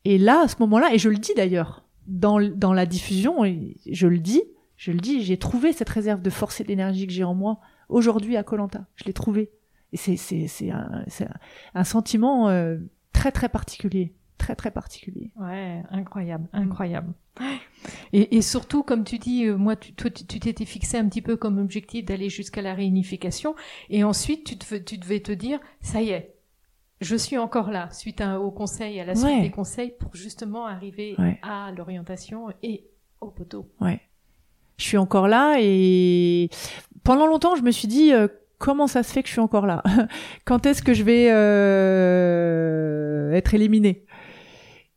et 0.04 0.18
là 0.18 0.42
à 0.44 0.48
ce 0.48 0.56
moment-là 0.60 0.92
et 0.92 0.98
je 0.98 1.08
le 1.08 1.16
dis 1.16 1.32
d'ailleurs 1.36 1.84
dans, 2.06 2.40
dans 2.40 2.72
la 2.72 2.86
diffusion 2.86 3.44
je 3.90 4.06
le 4.06 4.18
dis 4.18 4.42
je 4.76 4.92
le 4.92 4.98
dis 4.98 5.22
j'ai 5.22 5.38
trouvé 5.38 5.72
cette 5.72 5.88
réserve 5.88 6.20
de 6.20 6.30
force 6.30 6.60
et 6.60 6.64
d'énergie 6.64 7.06
que 7.06 7.12
j'ai 7.12 7.24
en 7.24 7.34
moi 7.34 7.60
aujourd'hui 7.88 8.36
à 8.36 8.42
Colanta. 8.42 8.86
Je 8.96 9.04
l'ai 9.04 9.12
trouvé. 9.12 9.50
Et 9.92 9.96
c'est 9.96 10.16
c'est 10.16 10.48
c'est 10.48 10.70
un, 10.70 11.04
un, 11.74 11.84
sentiment 11.84 12.48
euh, 12.48 12.78
très 13.12 13.30
très 13.30 13.48
particulier, 13.48 14.14
très 14.38 14.56
très 14.56 14.72
particulier. 14.72 15.30
Ouais, 15.36 15.82
incroyable, 15.90 16.48
incroyable. 16.52 17.14
Et, 18.12 18.36
et 18.36 18.42
surtout, 18.42 18.82
comme 18.82 19.04
tu 19.04 19.18
dis, 19.18 19.46
euh, 19.46 19.56
moi, 19.56 19.76
tu, 19.76 19.92
toi, 19.92 20.10
tu 20.10 20.24
t'étais 20.24 20.64
fixé 20.64 20.96
un 20.96 21.08
petit 21.08 21.22
peu 21.22 21.36
comme 21.36 21.58
objectif 21.58 22.04
d'aller 22.04 22.28
jusqu'à 22.28 22.62
la 22.62 22.74
réunification, 22.74 23.54
et 23.88 24.02
ensuite 24.02 24.44
tu, 24.44 24.56
te, 24.56 24.74
tu 24.76 24.98
devais 24.98 25.20
te 25.20 25.32
dire, 25.32 25.60
ça 25.80 26.02
y 26.02 26.10
est, 26.10 26.33
je 27.04 27.16
suis 27.16 27.38
encore 27.38 27.70
là, 27.70 27.88
suite 27.92 28.20
à, 28.20 28.40
au 28.40 28.50
conseil, 28.50 29.00
à 29.00 29.04
la 29.04 29.14
suite 29.14 29.42
des 29.42 29.50
conseils, 29.50 29.94
pour 29.98 30.14
justement 30.16 30.66
arriver 30.66 31.16
à 31.42 31.70
l'orientation 31.76 32.48
et 32.62 32.86
au 33.20 33.28
poteau. 33.28 33.70
Ouais. 33.80 34.00
Je 34.76 34.84
suis 34.84 34.96
encore 34.96 35.28
là 35.28 35.56
et 35.60 36.50
pendant 37.04 37.26
longtemps, 37.26 37.54
je 37.54 37.62
me 37.62 37.70
suis 37.70 37.86
dit 37.86 38.12
euh, 38.12 38.26
comment 38.58 38.86
ça 38.86 39.02
se 39.02 39.12
fait 39.12 39.22
que 39.22 39.28
je 39.28 39.34
suis 39.34 39.40
encore 39.40 39.66
là? 39.66 39.82
Quand 40.44 40.66
est-ce 40.66 40.82
que 40.82 40.94
je 40.94 41.04
vais 41.04 41.28
euh, 41.30 43.32
être 43.32 43.54
éliminée? 43.54 44.04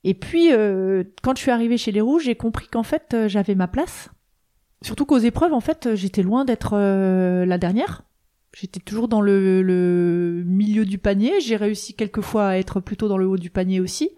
Et 0.04 0.14
puis, 0.14 0.54
euh, 0.54 1.04
quand 1.22 1.36
je 1.36 1.42
suis 1.42 1.52
arrivée 1.52 1.78
chez 1.78 1.92
les 1.92 2.00
Rouges, 2.00 2.24
j'ai 2.26 2.36
compris 2.36 2.68
qu'en 2.68 2.84
fait, 2.84 3.28
j'avais 3.28 3.56
ma 3.56 3.68
place. 3.68 4.10
Surtout 4.82 5.06
qu'aux 5.06 5.18
épreuves, 5.18 5.54
en 5.54 5.60
fait, 5.60 5.96
j'étais 5.96 6.24
loin 6.24 6.46
d'être 6.46 6.78
la 6.78 7.58
dernière. 7.58 8.04
J'étais 8.56 8.80
toujours 8.80 9.08
dans 9.08 9.22
le, 9.22 9.62
le, 9.62 10.44
milieu 10.46 10.86
du 10.86 10.98
panier. 10.98 11.40
J'ai 11.42 11.58
réussi 11.58 11.94
quelquefois 11.94 12.48
à 12.48 12.58
être 12.58 12.80
plutôt 12.80 13.08
dans 13.08 13.18
le 13.18 13.28
haut 13.28 13.38
du 13.38 13.50
panier 13.50 13.80
aussi. 13.80 14.12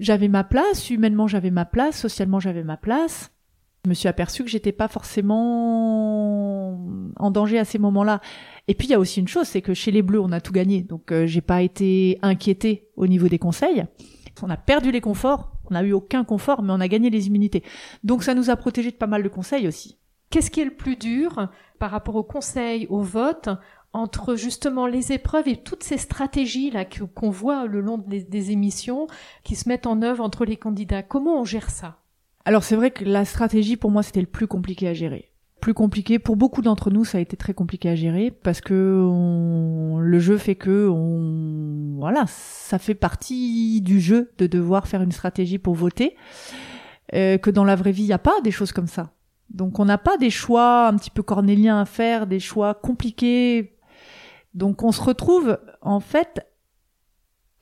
J'avais 0.00 0.28
ma 0.28 0.42
place, 0.42 0.90
humainement 0.90 1.28
j'avais 1.28 1.50
ma 1.50 1.64
place, 1.64 2.00
socialement 2.00 2.40
j'avais 2.40 2.64
ma 2.64 2.76
place 2.76 3.30
je 3.84 3.90
me 3.90 3.94
suis 3.94 4.08
aperçue 4.08 4.44
que 4.44 4.50
j'étais 4.50 4.72
pas 4.72 4.88
forcément 4.88 6.72
en 7.16 7.30
danger 7.30 7.58
à 7.58 7.64
ces 7.64 7.78
moments-là. 7.78 8.20
Et 8.66 8.74
puis 8.74 8.88
il 8.88 8.90
y 8.90 8.94
a 8.94 8.98
aussi 8.98 9.20
une 9.20 9.28
chose, 9.28 9.46
c'est 9.46 9.60
que 9.60 9.74
chez 9.74 9.90
les 9.90 10.02
Bleus, 10.02 10.20
on 10.20 10.32
a 10.32 10.40
tout 10.40 10.52
gagné, 10.52 10.82
donc 10.82 11.12
euh, 11.12 11.26
j'ai 11.26 11.42
pas 11.42 11.60
été 11.60 12.18
inquiétée 12.22 12.88
au 12.96 13.06
niveau 13.06 13.28
des 13.28 13.38
conseils. 13.38 13.84
On 14.42 14.48
a 14.48 14.56
perdu 14.56 14.90
les 14.90 15.02
conforts, 15.02 15.52
on 15.70 15.74
n'a 15.74 15.82
eu 15.82 15.92
aucun 15.92 16.24
confort, 16.24 16.62
mais 16.62 16.72
on 16.72 16.80
a 16.80 16.88
gagné 16.88 17.10
les 17.10 17.26
immunités. 17.26 17.62
Donc 18.02 18.22
ça 18.22 18.34
nous 18.34 18.48
a 18.48 18.56
protégé 18.56 18.90
de 18.90 18.96
pas 18.96 19.06
mal 19.06 19.22
de 19.22 19.28
conseils 19.28 19.68
aussi. 19.68 19.98
Qu'est-ce 20.34 20.50
qui 20.50 20.60
est 20.60 20.64
le 20.64 20.74
plus 20.74 20.96
dur 20.96 21.48
par 21.78 21.92
rapport 21.92 22.16
aux 22.16 22.24
conseils, 22.24 22.88
au 22.90 23.02
vote, 23.02 23.50
entre 23.92 24.34
justement 24.34 24.88
les 24.88 25.12
épreuves 25.12 25.46
et 25.46 25.58
toutes 25.58 25.84
ces 25.84 25.96
stratégies 25.96 26.72
là 26.72 26.84
qu'on 26.84 27.30
voit 27.30 27.66
le 27.66 27.80
long 27.80 27.98
des 27.98 28.50
émissions 28.50 29.06
qui 29.44 29.54
se 29.54 29.68
mettent 29.68 29.86
en 29.86 30.02
œuvre 30.02 30.24
entre 30.24 30.44
les 30.44 30.56
candidats? 30.56 31.04
Comment 31.04 31.40
on 31.40 31.44
gère 31.44 31.70
ça? 31.70 31.98
Alors 32.44 32.64
c'est 32.64 32.74
vrai 32.74 32.90
que 32.90 33.04
la 33.04 33.24
stratégie 33.24 33.76
pour 33.76 33.92
moi 33.92 34.02
c'était 34.02 34.22
le 34.22 34.26
plus 34.26 34.48
compliqué 34.48 34.88
à 34.88 34.92
gérer. 34.92 35.30
Plus 35.60 35.72
compliqué 35.72 36.18
pour 36.18 36.34
beaucoup 36.34 36.62
d'entre 36.62 36.90
nous, 36.90 37.04
ça 37.04 37.18
a 37.18 37.20
été 37.20 37.36
très 37.36 37.54
compliqué 37.54 37.88
à 37.88 37.94
gérer 37.94 38.32
parce 38.32 38.60
que 38.60 38.72
le 40.00 40.18
jeu 40.18 40.36
fait 40.36 40.56
que 40.56 40.90
voilà, 42.00 42.24
ça 42.26 42.80
fait 42.80 42.96
partie 42.96 43.80
du 43.82 44.00
jeu 44.00 44.32
de 44.38 44.48
devoir 44.48 44.88
faire 44.88 45.02
une 45.02 45.12
stratégie 45.12 45.58
pour 45.58 45.76
voter. 45.76 46.16
Euh, 47.12 47.38
que 47.38 47.50
dans 47.50 47.64
la 47.64 47.76
vraie 47.76 47.92
vie, 47.92 48.02
il 48.02 48.06
n'y 48.06 48.12
a 48.12 48.18
pas 48.18 48.40
des 48.42 48.50
choses 48.50 48.72
comme 48.72 48.88
ça. 48.88 49.13
Donc 49.50 49.78
on 49.78 49.84
n'a 49.84 49.98
pas 49.98 50.16
des 50.16 50.30
choix 50.30 50.88
un 50.88 50.96
petit 50.96 51.10
peu 51.10 51.22
cornéliens 51.22 51.80
à 51.80 51.84
faire, 51.84 52.26
des 52.26 52.40
choix 52.40 52.74
compliqués. 52.74 53.76
Donc 54.54 54.82
on 54.82 54.92
se 54.92 55.02
retrouve 55.02 55.58
en 55.80 56.00
fait 56.00 56.46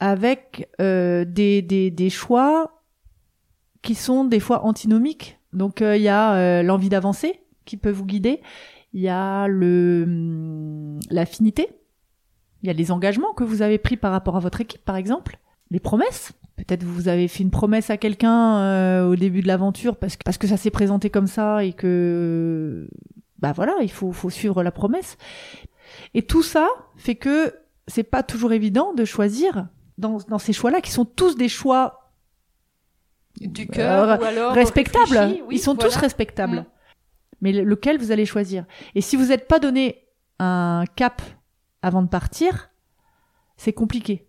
avec 0.01 0.69
euh, 0.81 1.25
des, 1.25 1.63
des, 1.63 2.11
choix 2.11 2.83
qui 3.83 3.95
sont 3.95 4.25
des 4.25 4.41
fois 4.41 4.65
antinomiques. 4.65 5.39
Donc 5.53 5.81
euh, 5.81 5.97
il 5.97 6.03
y 6.03 6.09
a 6.09 6.35
euh, 6.35 6.63
l'envie 6.63 6.89
d'avancer 6.89 7.41
qui 7.65 7.77
peut 7.77 7.91
vous 7.91 8.05
guider, 8.05 8.41
il 8.93 9.01
y 9.01 9.09
a 9.09 9.45
hum, 9.45 10.99
l'affinité, 11.11 11.69
il 12.63 12.67
y 12.67 12.71
a 12.71 12.73
les 12.73 12.91
engagements 12.91 13.33
que 13.33 13.45
vous 13.45 13.63
avez 13.63 13.79
pris 13.79 13.97
par 13.97 14.11
rapport 14.11 14.37
à 14.37 14.41
votre 14.41 14.61
équipe 14.61 14.85
par 14.85 14.97
exemple, 14.97 15.39
les 15.73 15.81
promesses. 15.81 16.33
Peut-être 16.57 16.85
vous 16.85 17.09
avez 17.09 17.27
fait 17.29 17.43
une 17.43 17.51
promesse 17.51 17.89
à 17.91 17.97
quelqu'un 17.97 18.59
euh, 18.59 19.09
au 19.09 19.17
début 19.17 19.41
de 19.41 19.49
l'aventure 19.49 19.97
parce 19.97 20.17
que 20.17 20.23
parce 20.23 20.39
que 20.39 20.47
ça 20.47 20.59
s'est 20.59 20.71
présenté 20.71 21.09
comme 21.11 21.27
ça 21.27 21.65
et 21.65 21.73
que 21.73 22.89
bah 23.39 23.53
voilà, 23.53 23.75
il 23.81 23.91
faut 23.91 24.13
faut 24.13 24.31
suivre 24.31 24.63
la 24.63 24.71
promesse. 24.71 25.17
Et 26.15 26.23
tout 26.23 26.43
ça 26.43 26.69
fait 26.97 27.15
que 27.17 27.55
c'est 27.89 28.05
pas 28.05 28.23
toujours 28.23 28.53
évident 28.53 28.93
de 28.93 29.05
choisir 29.05 29.69
dans, 29.99 30.19
dans 30.29 30.39
ces 30.39 30.53
choix-là 30.53 30.81
qui 30.81 30.93
sont 30.93 31.07
tous 31.07 31.37
des 31.37 31.49
choix 31.49 32.13
du 33.41 33.67
cœur 33.67 34.21
ou 34.21 34.25
alors 34.25 34.53
respectables. 34.53 35.43
Ils 35.51 35.59
sont 35.59 35.75
tous 35.75 35.97
respectables. 35.97 36.61
Mm. 36.61 36.67
Mais 37.41 37.53
lequel 37.53 37.99
vous 37.99 38.13
allez 38.13 38.27
choisir? 38.27 38.67
Et 38.95 39.01
si 39.01 39.17
vous 39.17 39.27
n'êtes 39.27 39.49
pas 39.49 39.59
donné 39.59 40.07
un 40.39 40.85
cap 40.95 41.23
avant 41.81 42.03
de 42.03 42.09
partir, 42.09 42.71
c'est 43.57 43.73
compliqué. 43.73 44.29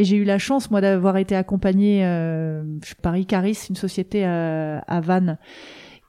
Et 0.00 0.04
j'ai 0.04 0.16
eu 0.16 0.24
la 0.24 0.38
chance, 0.38 0.70
moi, 0.70 0.80
d'avoir 0.80 1.18
été 1.18 1.36
accompagnée 1.36 2.06
euh, 2.06 2.64
par 3.02 3.18
Icaris, 3.18 3.66
une 3.68 3.76
société 3.76 4.26
euh, 4.26 4.78
à 4.86 5.02
Vannes, 5.02 5.36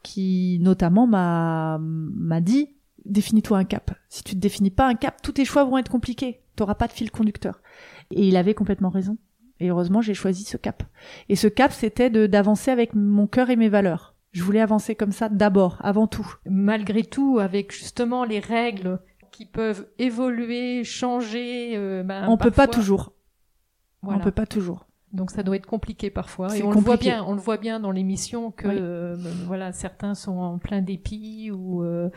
qui 0.01 0.60
notamment 0.62 1.08
m'a 1.08 1.77
m'a 1.82 2.39
dit 2.39 2.69
définis-toi 3.04 3.58
un 3.58 3.65
cap. 3.65 3.91
Si 4.08 4.23
tu 4.23 4.36
te 4.36 4.39
définis 4.39 4.71
pas 4.71 4.88
un 4.88 4.95
cap, 4.95 5.21
tous 5.21 5.34
tes 5.34 5.43
choix 5.43 5.65
vont 5.65 5.77
être 5.77 5.91
compliqués. 5.91 6.39
Tu 6.56 6.63
n'auras 6.63 6.75
pas 6.75 6.88
de 6.88 6.93
fil 6.93 7.12
conducteur. 7.12 7.60
Et 8.12 8.30
il 8.30 8.38
avait 8.38 8.54
complètement 8.54 8.88
raison. 8.88 9.17
Et 9.60 9.69
heureusement, 9.69 9.99
j'ai 9.99 10.13
choisi 10.13 10.45
ce 10.45 10.56
cap. 10.56 10.84
Et 11.27 11.36
ce 11.36 11.47
cap, 11.47 11.73
c'était 11.73 12.10
d'avancer 12.30 12.71
avec 12.71 12.95
mon 12.95 13.27
cœur 13.27 13.49
et 13.49 13.58
mes 13.58 13.67
valeurs. 13.67 14.15
Je 14.32 14.41
voulais 14.41 14.62
avancer 14.62 14.95
comme 14.95 15.12
ça 15.12 15.27
d'abord, 15.27 15.80
avant 15.82 16.08
tout. 16.08 16.36
Malgré 16.45 17.04
tout, 17.04 17.39
avec 17.39 17.73
justement 17.73 18.23
les 18.23 18.39
règles 18.39 19.01
qui 19.34 19.45
peuvent 19.45 19.86
évoluer, 19.99 20.86
changer. 20.86 21.73
Euh, 21.75 22.04
ben, 22.04 22.30
on 22.30 22.38
peut 22.38 22.51
pas 22.51 22.67
toujours. 22.67 23.12
On 24.03 24.19
peut 24.19 24.31
pas 24.31 24.45
toujours. 24.45 24.85
Donc 25.13 25.29
ça 25.31 25.43
doit 25.43 25.57
être 25.57 25.65
compliqué 25.65 26.09
parfois. 26.09 26.55
Et 26.55 26.63
on 26.63 26.71
le 26.71 26.79
voit 26.79 26.97
bien, 26.97 27.23
on 27.27 27.33
le 27.33 27.41
voit 27.41 27.57
bien 27.57 27.79
dans 27.79 27.91
l'émission 27.91 28.51
que 28.51 28.67
euh, 28.67 29.15
voilà 29.45 29.73
certains 29.73 30.15
sont 30.15 30.37
en 30.37 30.57
plein 30.57 30.81
dépit 30.81 31.51
ou 31.51 31.83
euh, 31.83 32.09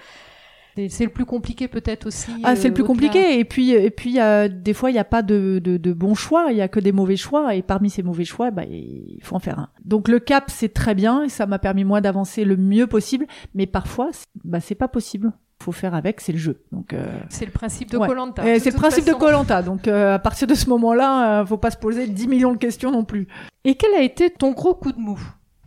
C'est 0.88 1.04
le 1.04 1.10
plus 1.10 1.24
compliqué 1.24 1.68
peut-être 1.68 2.06
aussi. 2.06 2.32
Ah, 2.42 2.56
c'est 2.56 2.68
le 2.68 2.72
euh, 2.72 2.74
plus 2.74 2.84
compliqué. 2.84 3.38
Et 3.38 3.44
puis, 3.44 3.70
et 3.70 3.90
puis, 3.90 4.20
euh, 4.20 4.48
des 4.48 4.74
fois, 4.74 4.90
il 4.90 4.94
n'y 4.94 4.98
a 4.98 5.04
pas 5.04 5.22
de, 5.22 5.60
de, 5.62 5.76
de 5.76 5.92
bons 5.92 6.14
choix. 6.14 6.48
Il 6.50 6.56
y 6.56 6.60
a 6.60 6.68
que 6.68 6.80
des 6.80 6.90
mauvais 6.92 7.16
choix. 7.16 7.54
Et 7.54 7.62
parmi 7.62 7.90
ces 7.90 8.02
mauvais 8.02 8.24
choix, 8.24 8.50
bah, 8.50 8.64
il 8.64 9.20
faut 9.22 9.36
en 9.36 9.40
faire 9.40 9.58
un. 9.58 9.68
Donc, 9.84 10.08
le 10.08 10.18
cap, 10.18 10.44
c'est 10.48 10.74
très 10.74 10.94
bien. 10.94 11.22
Et 11.24 11.28
ça 11.28 11.46
m'a 11.46 11.60
permis 11.60 11.84
moi 11.84 12.00
d'avancer 12.00 12.44
le 12.44 12.56
mieux 12.56 12.88
possible. 12.88 13.26
Mais 13.54 13.66
parfois, 13.66 14.10
bah, 14.44 14.60
c'est 14.60 14.74
pas 14.74 14.88
possible. 14.88 15.32
Faut 15.64 15.72
faire 15.72 15.94
avec. 15.94 16.20
C'est 16.20 16.32
le 16.32 16.38
jeu. 16.38 16.60
Donc, 16.72 16.92
euh, 16.92 17.06
C'est 17.30 17.46
le 17.46 17.50
principe 17.50 17.90
de 17.90 17.96
Ouais. 17.96 18.06
Colanta. 18.06 18.46
et 18.46 18.58
c'est 18.58 18.70
le 18.70 18.76
principe 18.76 19.06
de 19.06 19.14
Colanta. 19.14 19.62
Donc, 19.62 19.88
euh, 19.88 20.14
à 20.14 20.18
partir 20.18 20.46
de 20.46 20.54
ce 20.54 20.68
moment-là, 20.68 21.40
euh, 21.40 21.46
faut 21.46 21.56
pas 21.56 21.70
se 21.70 21.78
poser 21.78 22.06
10 22.06 22.28
millions 22.28 22.52
de 22.52 22.58
questions 22.58 22.90
non 22.90 23.04
plus. 23.04 23.26
Et 23.64 23.74
quel 23.76 23.94
a 23.94 24.02
été 24.02 24.28
ton 24.28 24.52
gros 24.52 24.74
coup 24.74 24.92
de 24.92 24.98
mou? 25.00 25.18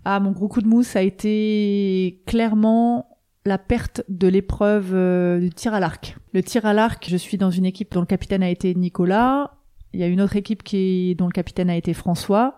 Ah, 0.05 0.19
mon 0.19 0.31
gros 0.33 0.47
coup 0.49 0.61
de 0.61 0.67
mousse 0.67 0.95
a 0.95 1.01
été 1.01 2.21
clairement 2.27 3.07
la 3.45 3.57
perte 3.57 4.03
de 4.07 4.27
l'épreuve 4.27 4.91
euh, 4.93 5.39
du 5.39 5.49
tir 5.49 5.73
à 5.73 5.79
l'arc. 5.79 6.15
Le 6.33 6.43
tir 6.43 6.65
à 6.67 6.73
l'arc, 6.73 7.03
je 7.09 7.17
suis 7.17 7.37
dans 7.37 7.49
une 7.49 7.65
équipe 7.65 7.91
dont 7.93 8.01
le 8.01 8.05
capitaine 8.05 8.43
a 8.43 8.49
été 8.49 8.75
Nicolas. 8.75 9.51
Il 9.93 9.99
y 9.99 10.03
a 10.03 10.07
une 10.07 10.21
autre 10.21 10.35
équipe 10.35 10.61
qui 10.63 11.15
dont 11.17 11.25
le 11.25 11.31
capitaine 11.31 11.69
a 11.71 11.75
été 11.75 11.93
François. 11.95 12.55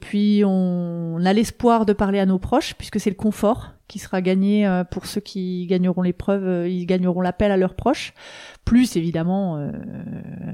Puis 0.00 0.42
on 0.44 1.18
a 1.24 1.32
l'espoir 1.32 1.86
de 1.86 1.92
parler 1.94 2.18
à 2.18 2.26
nos 2.26 2.38
proches, 2.38 2.74
puisque 2.74 3.00
c'est 3.00 3.10
le 3.10 3.16
confort 3.16 3.70
qui 3.88 3.98
sera 3.98 4.22
gagné 4.22 4.66
euh, 4.66 4.84
pour 4.84 5.06
ceux 5.06 5.20
qui 5.20 5.66
gagneront 5.66 6.02
l'épreuve, 6.02 6.44
euh, 6.46 6.68
ils 6.68 6.86
gagneront 6.86 7.20
l'appel 7.20 7.50
à 7.50 7.56
leurs 7.56 7.74
proches. 7.74 8.12
Plus 8.64 8.96
évidemment 8.96 9.56
euh, 9.56 9.72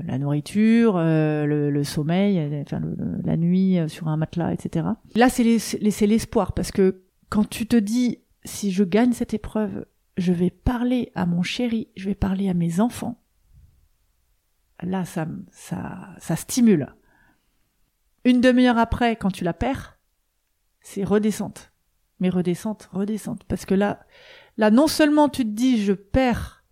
la 0.06 0.18
nourriture, 0.18 0.96
le, 0.98 1.82
sommeil, 1.84 2.62
enfin 2.62 2.80
la 3.24 3.36
nuit 3.36 3.78
sur 3.88 4.08
un 4.08 4.16
matelas, 4.16 4.52
etc. 4.52 4.86
Là 5.16 5.28
c'est 5.28 5.42
les- 5.44 5.58
c'est 5.58 6.06
l'espoir, 6.06 6.52
parce 6.54 6.70
que 6.70 7.02
quand 7.28 7.48
tu 7.48 7.66
te 7.66 7.76
dis 7.76 8.20
si 8.44 8.70
je 8.70 8.84
gagne 8.84 9.12
cette 9.12 9.34
épreuve, 9.34 9.86
je 10.16 10.32
vais 10.32 10.50
parler 10.50 11.10
à 11.14 11.26
mon 11.26 11.42
chéri, 11.42 11.88
je 11.96 12.08
vais 12.08 12.14
parler 12.14 12.48
à 12.48 12.54
mes 12.54 12.78
enfants. 12.80 13.20
Là, 14.82 15.04
ça, 15.04 15.26
ça, 15.50 16.08
ça 16.18 16.36
stimule. 16.36 16.94
Une 18.24 18.40
demi-heure 18.40 18.78
après, 18.78 19.16
quand 19.16 19.30
tu 19.30 19.44
la 19.44 19.52
perds, 19.54 19.98
c'est 20.80 21.04
redescente. 21.04 21.72
Mais 22.20 22.28
redescente, 22.28 22.88
redescente. 22.92 23.44
Parce 23.44 23.64
que 23.66 23.74
là, 23.74 24.00
là, 24.56 24.70
non 24.70 24.86
seulement 24.86 25.28
tu 25.28 25.44
te 25.44 25.50
dis, 25.50 25.82
je 25.82 25.92
perds 25.92 26.64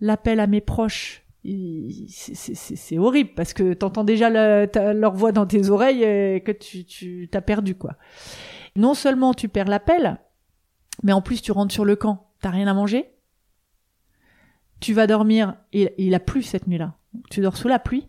l'appel 0.00 0.40
à 0.40 0.46
mes 0.46 0.60
proches, 0.60 1.24
il- 1.44 2.06
c'est- 2.08 2.98
horrible 2.98 3.30
parce 3.34 3.52
que 3.52 3.72
t'entends 3.74 4.04
déjà 4.04 4.30
le- 4.30 4.92
leur 4.92 5.14
voix 5.14 5.32
dans 5.32 5.46
tes 5.46 5.68
oreilles 5.70 6.02
et 6.02 6.42
que 6.44 6.52
tu, 6.52 7.28
t'as 7.30 7.40
perdu, 7.40 7.74
quoi. 7.74 7.96
Non 8.76 8.94
seulement 8.94 9.34
tu 9.34 9.48
perds 9.48 9.68
l'appel, 9.68 10.18
mais 11.02 11.12
en 11.12 11.22
plus 11.22 11.42
tu 11.42 11.52
rentres 11.52 11.72
sur 11.72 11.84
le 11.84 11.96
camp, 11.96 12.30
t'as 12.40 12.50
rien 12.50 12.66
à 12.66 12.74
manger, 12.74 13.10
tu 14.80 14.94
vas 14.94 15.06
dormir, 15.06 15.56
et 15.72 15.94
il 15.98 16.14
a 16.14 16.20
plu 16.20 16.42
cette 16.42 16.66
nuit-là. 16.66 16.96
Tu 17.30 17.40
dors 17.40 17.56
sous 17.56 17.68
la 17.68 17.78
pluie. 17.78 18.08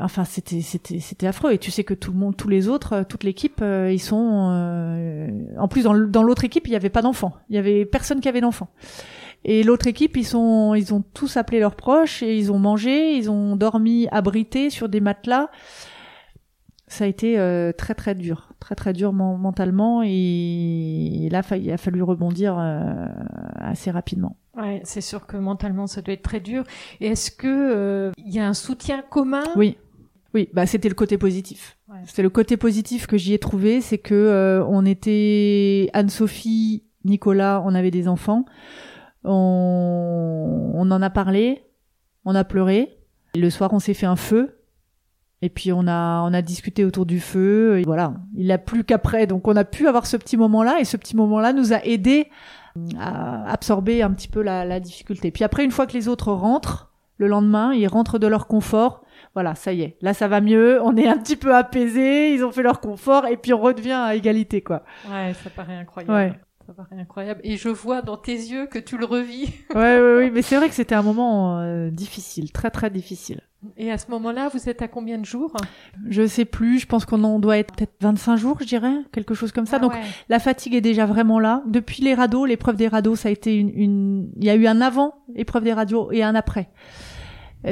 Enfin, 0.00 0.24
c'était 0.24 0.60
c'était 0.60 0.98
c'était 1.00 1.26
affreux. 1.26 1.52
Et 1.52 1.58
tu 1.58 1.70
sais 1.70 1.84
que 1.84 1.94
tout 1.94 2.12
le 2.12 2.18
monde, 2.18 2.36
tous 2.36 2.48
les 2.48 2.68
autres, 2.68 2.92
euh, 2.94 3.04
toute 3.04 3.24
l'équipe, 3.24 3.60
euh, 3.62 3.92
ils 3.92 3.98
sont. 4.00 4.48
euh, 4.50 5.28
En 5.58 5.68
plus, 5.68 5.82
dans 5.84 6.22
l'autre 6.22 6.44
équipe, 6.44 6.66
il 6.66 6.72
y 6.72 6.76
avait 6.76 6.90
pas 6.90 7.02
d'enfants. 7.02 7.32
Il 7.48 7.56
y 7.56 7.58
avait 7.58 7.84
personne 7.84 8.20
qui 8.20 8.28
avait 8.28 8.40
d'enfants. 8.40 8.68
Et 9.44 9.62
l'autre 9.62 9.86
équipe, 9.86 10.16
ils 10.18 10.24
sont, 10.26 10.74
ils 10.74 10.92
ont 10.92 11.02
tous 11.14 11.36
appelé 11.38 11.60
leurs 11.60 11.74
proches 11.74 12.22
et 12.22 12.36
ils 12.36 12.52
ont 12.52 12.58
mangé, 12.58 13.14
ils 13.16 13.30
ont 13.30 13.56
dormi 13.56 14.06
abrités 14.12 14.68
sur 14.68 14.88
des 14.88 15.00
matelas. 15.00 15.48
Ça 16.88 17.04
a 17.04 17.06
été 17.06 17.38
euh, 17.38 17.70
très 17.72 17.94
très 17.94 18.14
dur, 18.16 18.48
très 18.58 18.74
très 18.74 18.92
dur 18.92 19.12
men- 19.12 19.38
mentalement 19.38 20.02
et, 20.04 21.28
là, 21.30 21.40
il 21.56 21.70
a 21.70 21.76
fallu 21.78 22.02
rebondir 22.02 22.58
assez 23.60 23.90
rapidement. 23.90 24.36
Ouais, 24.56 24.80
c'est 24.84 25.00
sûr 25.00 25.26
que 25.26 25.36
mentalement 25.36 25.86
ça 25.86 26.02
doit 26.02 26.14
être 26.14 26.22
très 26.22 26.40
dur. 26.40 26.64
Et 27.00 27.06
est-ce 27.06 27.30
que 27.30 27.46
euh, 27.46 28.10
il 28.18 28.34
y 28.34 28.40
a 28.40 28.46
un 28.48 28.54
soutien 28.54 29.02
commun 29.08 29.44
Oui, 29.56 29.78
oui, 30.34 30.48
bah 30.52 30.66
c'était 30.66 30.88
le 30.88 30.94
côté 30.94 31.18
positif. 31.18 31.76
Ouais. 31.88 31.98
C'est 32.06 32.22
le 32.22 32.30
côté 32.30 32.56
positif 32.56 33.06
que 33.06 33.16
j'y 33.16 33.34
ai 33.34 33.38
trouvé, 33.38 33.80
c'est 33.80 33.98
que 33.98 34.14
euh, 34.14 34.64
on 34.66 34.86
était 34.86 35.90
Anne-Sophie, 35.92 36.84
Nicolas, 37.04 37.62
on 37.64 37.74
avait 37.74 37.90
des 37.90 38.06
enfants, 38.08 38.44
on, 39.24 40.72
on 40.74 40.90
en 40.90 41.02
a 41.02 41.10
parlé, 41.10 41.64
on 42.24 42.34
a 42.34 42.44
pleuré. 42.44 42.98
Le 43.34 43.50
soir, 43.50 43.72
on 43.72 43.78
s'est 43.78 43.94
fait 43.94 44.06
un 44.06 44.16
feu. 44.16 44.56
Et 45.42 45.48
puis 45.48 45.72
on 45.72 45.86
a 45.88 46.22
on 46.22 46.34
a 46.34 46.42
discuté 46.42 46.84
autour 46.84 47.06
du 47.06 47.18
feu 47.18 47.78
et 47.78 47.84
voilà, 47.84 48.12
il 48.36 48.52
a 48.52 48.58
plus 48.58 48.84
qu'après 48.84 49.26
donc 49.26 49.48
on 49.48 49.56
a 49.56 49.64
pu 49.64 49.88
avoir 49.88 50.04
ce 50.04 50.18
petit 50.18 50.36
moment-là 50.36 50.80
et 50.80 50.84
ce 50.84 50.98
petit 50.98 51.16
moment-là 51.16 51.54
nous 51.54 51.72
a 51.72 51.82
aidé 51.82 52.28
à 52.98 53.50
absorber 53.50 54.02
un 54.02 54.10
petit 54.10 54.28
peu 54.28 54.42
la, 54.42 54.66
la 54.66 54.80
difficulté. 54.80 55.30
Puis 55.30 55.42
après 55.42 55.64
une 55.64 55.70
fois 55.70 55.86
que 55.86 55.94
les 55.94 56.08
autres 56.08 56.30
rentrent 56.30 56.92
le 57.16 57.26
lendemain, 57.26 57.72
ils 57.72 57.86
rentrent 57.86 58.18
de 58.18 58.26
leur 58.26 58.48
confort, 58.48 59.02
voilà, 59.34 59.54
ça 59.54 59.72
y 59.72 59.82
est, 59.82 59.96
là 60.00 60.14
ça 60.14 60.28
va 60.28 60.40
mieux, 60.40 60.80
on 60.82 60.96
est 60.96 61.06
un 61.08 61.18
petit 61.18 61.36
peu 61.36 61.54
apaisé, 61.54 62.34
ils 62.34 62.44
ont 62.44 62.50
fait 62.52 62.62
leur 62.62 62.80
confort 62.80 63.26
et 63.26 63.36
puis 63.36 63.52
on 63.52 63.60
redevient 63.60 63.92
à 63.92 64.14
égalité 64.14 64.60
quoi. 64.60 64.82
Ouais, 65.10 65.34
ça 65.42 65.50
paraît 65.50 65.76
incroyable. 65.76 66.12
Ouais. 66.12 66.32
Ça 66.66 66.74
paraît 66.74 67.00
incroyable. 67.00 67.40
Et 67.42 67.56
je 67.56 67.68
vois 67.68 68.00
dans 68.02 68.16
tes 68.16 68.34
yeux 68.34 68.66
que 68.66 68.78
tu 68.78 68.96
le 68.96 69.04
revis. 69.04 69.52
Ouais 69.74 70.00
ouais 70.00 70.16
ouais, 70.16 70.30
mais 70.30 70.42
c'est 70.42 70.56
vrai 70.56 70.68
que 70.68 70.74
c'était 70.74 70.94
un 70.94 71.02
moment 71.02 71.58
euh, 71.60 71.90
difficile, 71.90 72.52
très 72.52 72.70
très 72.70 72.90
difficile. 72.90 73.40
Et 73.76 73.90
à 73.90 73.98
ce 73.98 74.10
moment-là, 74.12 74.48
vous 74.54 74.68
êtes 74.70 74.80
à 74.80 74.88
combien 74.88 75.18
de 75.18 75.24
jours? 75.24 75.54
Je 76.08 76.26
sais 76.26 76.46
plus, 76.46 76.78
je 76.78 76.86
pense 76.86 77.04
qu'on 77.04 77.22
en 77.24 77.38
doit 77.38 77.58
être 77.58 77.74
peut-être 77.74 77.92
25 78.00 78.36
jours, 78.36 78.56
je 78.60 78.64
dirais, 78.66 78.94
quelque 79.12 79.34
chose 79.34 79.52
comme 79.52 79.66
ça. 79.66 79.76
Ah 79.76 79.80
Donc 79.80 79.92
ouais. 79.92 80.00
la 80.30 80.38
fatigue 80.38 80.74
est 80.74 80.80
déjà 80.80 81.04
vraiment 81.04 81.38
là. 81.38 81.62
Depuis 81.66 82.02
les 82.02 82.14
radeaux, 82.14 82.46
l'épreuve 82.46 82.76
des 82.76 82.88
radeaux, 82.88 83.16
ça 83.16 83.28
a 83.28 83.32
été 83.32 83.54
une, 83.54 83.68
une... 83.74 84.30
il 84.36 84.44
y 84.44 84.50
a 84.50 84.54
eu 84.54 84.66
un 84.66 84.80
avant 84.80 85.14
épreuve 85.34 85.64
des 85.64 85.74
radios 85.74 86.10
et 86.10 86.22
un 86.22 86.34
après. 86.34 86.70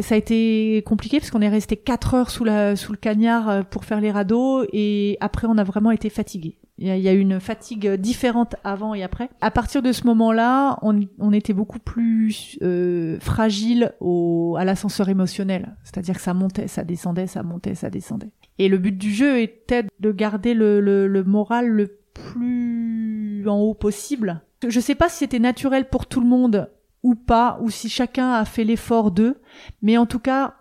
Ça 0.02 0.14
a 0.14 0.18
été 0.18 0.82
compliqué 0.84 1.18
parce 1.18 1.30
qu'on 1.30 1.40
est 1.40 1.48
resté 1.48 1.76
quatre 1.76 2.14
heures 2.14 2.30
sous 2.30 2.44
la 2.44 2.76
sous 2.76 2.92
le 2.92 2.98
cagnard 2.98 3.48
euh, 3.48 3.62
pour 3.62 3.84
faire 3.84 4.00
les 4.00 4.10
radeaux 4.10 4.64
et 4.72 5.16
après 5.20 5.46
on 5.48 5.56
a 5.56 5.64
vraiment 5.64 5.90
été 5.90 6.10
fatigué. 6.10 6.58
Il 6.80 6.86
y 6.86 7.08
a 7.08 7.12
eu 7.12 7.18
une 7.18 7.40
fatigue 7.40 7.94
différente 7.94 8.54
avant 8.62 8.94
et 8.94 9.02
après. 9.02 9.30
À 9.40 9.50
partir 9.50 9.82
de 9.82 9.90
ce 9.90 10.06
moment-là, 10.06 10.78
on, 10.82 11.00
on 11.18 11.32
était 11.32 11.52
beaucoup 11.52 11.80
plus 11.80 12.56
euh, 12.62 13.18
fragile 13.18 13.94
au, 13.98 14.54
à 14.56 14.64
l'ascenseur 14.64 15.08
émotionnel. 15.08 15.74
C'est-à-dire 15.82 16.14
que 16.14 16.20
ça 16.20 16.34
montait, 16.34 16.68
ça 16.68 16.84
descendait, 16.84 17.26
ça 17.26 17.42
montait, 17.42 17.74
ça 17.74 17.90
descendait. 17.90 18.30
Et 18.60 18.68
le 18.68 18.78
but 18.78 18.96
du 18.96 19.12
jeu 19.12 19.40
était 19.40 19.86
de 19.98 20.12
garder 20.12 20.54
le, 20.54 20.80
le, 20.80 21.08
le 21.08 21.24
moral 21.24 21.66
le 21.66 21.98
plus 22.14 23.44
en 23.48 23.56
haut 23.58 23.74
possible. 23.74 24.42
Je 24.66 24.78
sais 24.78 24.94
pas 24.94 25.08
si 25.08 25.18
c'était 25.18 25.40
naturel 25.40 25.88
pour 25.88 26.06
tout 26.06 26.20
le 26.20 26.28
monde 26.28 26.70
ou 27.02 27.14
pas, 27.14 27.58
ou 27.62 27.70
si 27.70 27.88
chacun 27.88 28.32
a 28.32 28.44
fait 28.44 28.64
l'effort 28.64 29.10
d'eux, 29.10 29.40
mais 29.82 29.96
en 29.98 30.06
tout 30.06 30.18
cas, 30.18 30.54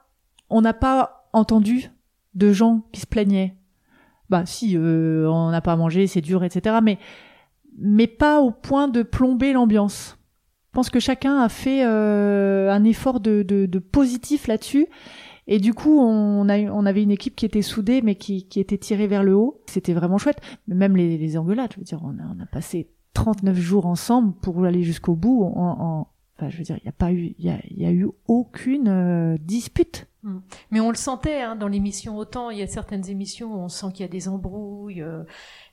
on 0.49 0.61
n'a 0.61 0.73
pas 0.73 1.27
entendu 1.33 1.89
de 2.35 2.51
gens 2.53 2.83
qui 2.91 3.01
se 3.01 3.07
plaignaient. 3.07 3.55
Bah 4.29 4.45
si, 4.45 4.77
euh, 4.77 5.29
on 5.29 5.51
n'a 5.51 5.61
pas 5.61 5.75
mangé, 5.75 6.05
c'est 6.07 6.21
dur, 6.21 6.43
etc. 6.43 6.77
Mais 6.83 6.99
mais 7.79 8.07
pas 8.07 8.41
au 8.41 8.51
point 8.51 8.87
de 8.87 9.03
plomber 9.03 9.53
l'ambiance. 9.53 10.17
Je 10.69 10.71
pense 10.73 10.89
que 10.89 10.99
chacun 10.99 11.39
a 11.39 11.49
fait 11.49 11.85
euh, 11.85 12.71
un 12.71 12.83
effort 12.83 13.19
de, 13.19 13.41
de, 13.43 13.65
de 13.65 13.79
positif 13.79 14.47
là-dessus. 14.47 14.87
Et 15.47 15.59
du 15.59 15.73
coup, 15.73 15.97
on, 15.99 16.49
a, 16.49 16.57
on 16.59 16.85
avait 16.85 17.01
une 17.03 17.11
équipe 17.11 17.35
qui 17.35 17.45
était 17.45 17.61
soudée, 17.61 18.01
mais 18.01 18.15
qui, 18.15 18.47
qui 18.47 18.59
était 18.59 18.77
tirée 18.77 19.07
vers 19.07 19.23
le 19.23 19.33
haut. 19.35 19.61
C'était 19.67 19.93
vraiment 19.93 20.17
chouette. 20.17 20.41
Même 20.67 20.97
les, 20.97 21.17
les 21.17 21.37
engueulades, 21.37 21.71
je 21.73 21.77
veux 21.79 21.85
dire, 21.85 22.01
on 22.03 22.09
a, 22.19 22.23
on 22.37 22.43
a 22.43 22.45
passé 22.45 22.91
39 23.13 23.55
jours 23.55 23.85
ensemble 23.85 24.33
pour 24.41 24.63
aller 24.65 24.83
jusqu'au 24.83 25.15
bout. 25.15 25.43
En, 25.43 25.77
en- 25.79 26.07
enfin, 26.37 26.49
je 26.49 26.57
veux 26.57 26.63
dire, 26.63 26.77
il 26.77 26.83
n'y 26.83 26.89
a 26.89 26.93
pas 26.93 27.11
eu, 27.11 27.33
il 27.37 27.45
y 27.45 27.49
a, 27.49 27.59
y 27.69 27.85
a 27.85 27.91
eu 27.91 28.07
aucune 28.27 28.87
euh, 28.87 29.37
dispute. 29.39 30.07
Mais 30.71 30.81
on 30.81 30.89
le 30.89 30.97
sentait 30.97 31.41
hein, 31.41 31.55
dans 31.55 31.69
l'émission. 31.69 32.17
Autant 32.17 32.49
il 32.49 32.57
y 32.57 32.61
a 32.61 32.67
certaines 32.67 33.07
émissions 33.09 33.53
où 33.53 33.59
on 33.59 33.69
sent 33.69 33.87
qu'il 33.93 34.01
y 34.01 34.03
a 34.03 34.11
des 34.11 34.27
embrouilles, 34.27 35.01
euh, 35.01 35.23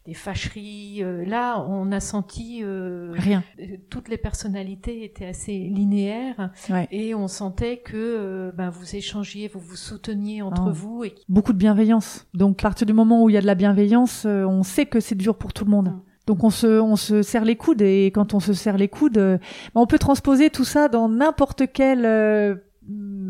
des 0.06 0.14
fâcheries. 0.14 1.02
euh, 1.02 1.24
là, 1.24 1.60
on 1.68 1.90
a 1.90 1.98
senti 1.98 2.60
euh, 2.62 3.10
Rien. 3.14 3.42
euh, 3.58 3.78
toutes 3.90 4.08
les 4.08 4.16
personnalités 4.18 5.02
étaient 5.02 5.26
assez 5.26 5.58
linéaires 5.58 6.50
Ouais. 6.70 6.86
et 6.92 7.16
on 7.16 7.26
sentait 7.26 7.78
que 7.78 7.96
euh, 7.96 8.52
ben, 8.52 8.70
vous 8.70 8.94
échangiez, 8.94 9.48
vous 9.48 9.58
vous 9.58 9.74
souteniez 9.76 10.40
entre 10.42 10.68
Oh. 10.68 10.72
vous 10.72 11.02
et 11.04 11.16
beaucoup 11.28 11.52
de 11.52 11.58
bienveillance. 11.58 12.28
Donc 12.32 12.60
à 12.60 12.62
partir 12.62 12.86
du 12.86 12.92
moment 12.92 13.24
où 13.24 13.30
il 13.30 13.32
y 13.32 13.36
a 13.38 13.40
de 13.42 13.46
la 13.46 13.56
bienveillance, 13.56 14.24
on 14.24 14.62
sait 14.62 14.86
que 14.86 15.00
c'est 15.00 15.16
dur 15.16 15.36
pour 15.36 15.52
tout 15.52 15.64
le 15.64 15.70
monde. 15.72 15.88
Mm. 15.88 16.00
Donc 16.26 16.42
on 16.44 16.50
se, 16.50 16.80
on 16.80 16.96
se 16.96 17.22
serre 17.22 17.44
les 17.44 17.56
coudes 17.56 17.82
et 17.82 18.06
quand 18.14 18.32
on 18.34 18.40
se 18.40 18.52
serre 18.54 18.78
les 18.78 18.88
coudes, 18.88 19.18
euh, 19.18 19.38
on 19.74 19.86
peut 19.86 19.98
transposer 19.98 20.50
tout 20.50 20.64
ça 20.64 20.88
dans 20.88 21.08
n'importe 21.08 21.64
quel... 21.72 22.04
euh, 22.06 22.54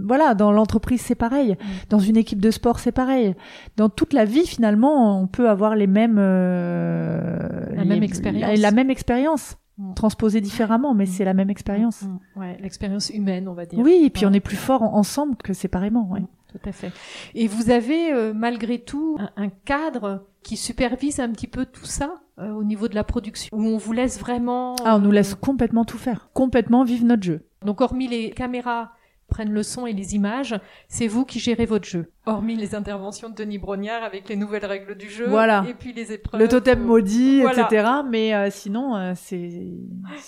voilà, 0.06 0.34
dans 0.34 0.50
l'entreprise 0.52 1.00
c'est 1.00 1.14
pareil, 1.14 1.52
Mm. 1.52 1.64
dans 1.90 1.98
une 2.00 2.16
équipe 2.16 2.40
de 2.40 2.50
sport 2.50 2.78
c'est 2.80 2.92
pareil, 2.92 3.34
dans 3.76 3.88
toute 3.88 4.12
la 4.12 4.24
vie 4.24 4.46
finalement 4.46 5.20
on 5.20 5.26
peut 5.28 5.48
avoir 5.48 5.76
les 5.76 5.86
mêmes 5.86 6.18
euh, 6.18 7.38
La 7.74 7.82
les- 7.84 7.88
même 7.88 8.02
expérience. 8.02 8.42
la, 8.50 8.56
la 8.56 8.70
même 8.70 8.90
expérience, 8.90 9.56
Mm. 9.78 9.94
transposée 9.94 10.40
différemment, 10.40 10.94
mais 10.94 11.04
Mm. 11.04 11.08
c'est 11.08 11.24
la 11.24 11.34
même 11.34 11.50
expérience. 11.50 12.02
Mm, 12.02 12.18
Ouais, 12.40 12.56
l'expérience 12.60 13.10
humaine, 13.10 13.48
on 13.48 13.54
va 13.54 13.66
dire. 13.66 13.78
Oui, 13.80 14.02
et 14.04 14.10
puis 14.10 14.24
Ouais. 14.24 14.30
on 14.30 14.34
est 14.34 14.40
plus 14.40 14.56
fort 14.56 14.82
en- 14.82 14.94
ensemble 14.94 15.36
que 15.36 15.52
séparément. 15.52 16.08
Ouais. 16.12 16.20
Mm, 16.20 16.26
Tout 16.52 16.68
à 16.68 16.72
fait. 16.72 16.92
Et 17.34 17.48
vous 17.48 17.70
avez 17.70 18.12
euh, 18.12 18.32
malgré 18.32 18.78
tout 18.78 19.16
un, 19.18 19.30
un 19.44 19.48
cadre 19.64 20.26
qui 20.44 20.56
supervise 20.56 21.18
un 21.18 21.30
petit 21.30 21.48
peu 21.48 21.64
tout 21.66 21.86
ça? 21.86 22.14
Euh, 22.38 22.50
au 22.50 22.64
niveau 22.64 22.88
de 22.88 22.94
la 22.94 23.04
production, 23.04 23.56
où 23.56 23.62
on 23.64 23.76
vous 23.76 23.92
laisse 23.92 24.18
vraiment. 24.18 24.76
Ah, 24.84 24.96
on 24.96 24.98
nous 25.00 25.10
euh, 25.10 25.14
laisse 25.14 25.34
complètement 25.34 25.84
tout 25.84 25.98
faire, 25.98 26.28
complètement 26.32 26.84
vivre 26.84 27.04
notre 27.04 27.22
jeu. 27.22 27.46
Donc 27.64 27.80
hormis 27.80 28.08
les 28.08 28.30
caméras 28.30 28.92
prennent 29.26 29.52
le 29.52 29.62
son 29.62 29.86
et 29.86 29.92
les 29.94 30.14
images, 30.14 30.54
c'est 30.86 31.06
vous 31.06 31.24
qui 31.24 31.38
gérez 31.40 31.64
votre 31.64 31.86
jeu. 31.86 32.12
Hormis 32.26 32.56
les 32.56 32.74
interventions 32.74 33.30
de 33.30 33.34
Denis 33.34 33.58
Brognard 33.58 34.02
avec 34.04 34.28
les 34.28 34.36
nouvelles 34.36 34.66
règles 34.66 34.96
du 34.96 35.08
jeu, 35.08 35.26
Voilà. 35.28 35.64
et 35.68 35.72
puis 35.74 35.92
les 35.94 36.12
épreuves. 36.12 36.40
le 36.40 36.46
totem 36.46 36.82
euh, 36.82 36.84
maudit, 36.84 37.40
voilà. 37.40 37.62
etc. 37.66 37.88
Mais 38.08 38.34
euh, 38.34 38.50
sinon, 38.50 38.94
euh, 38.96 39.12
c'est 39.16 39.50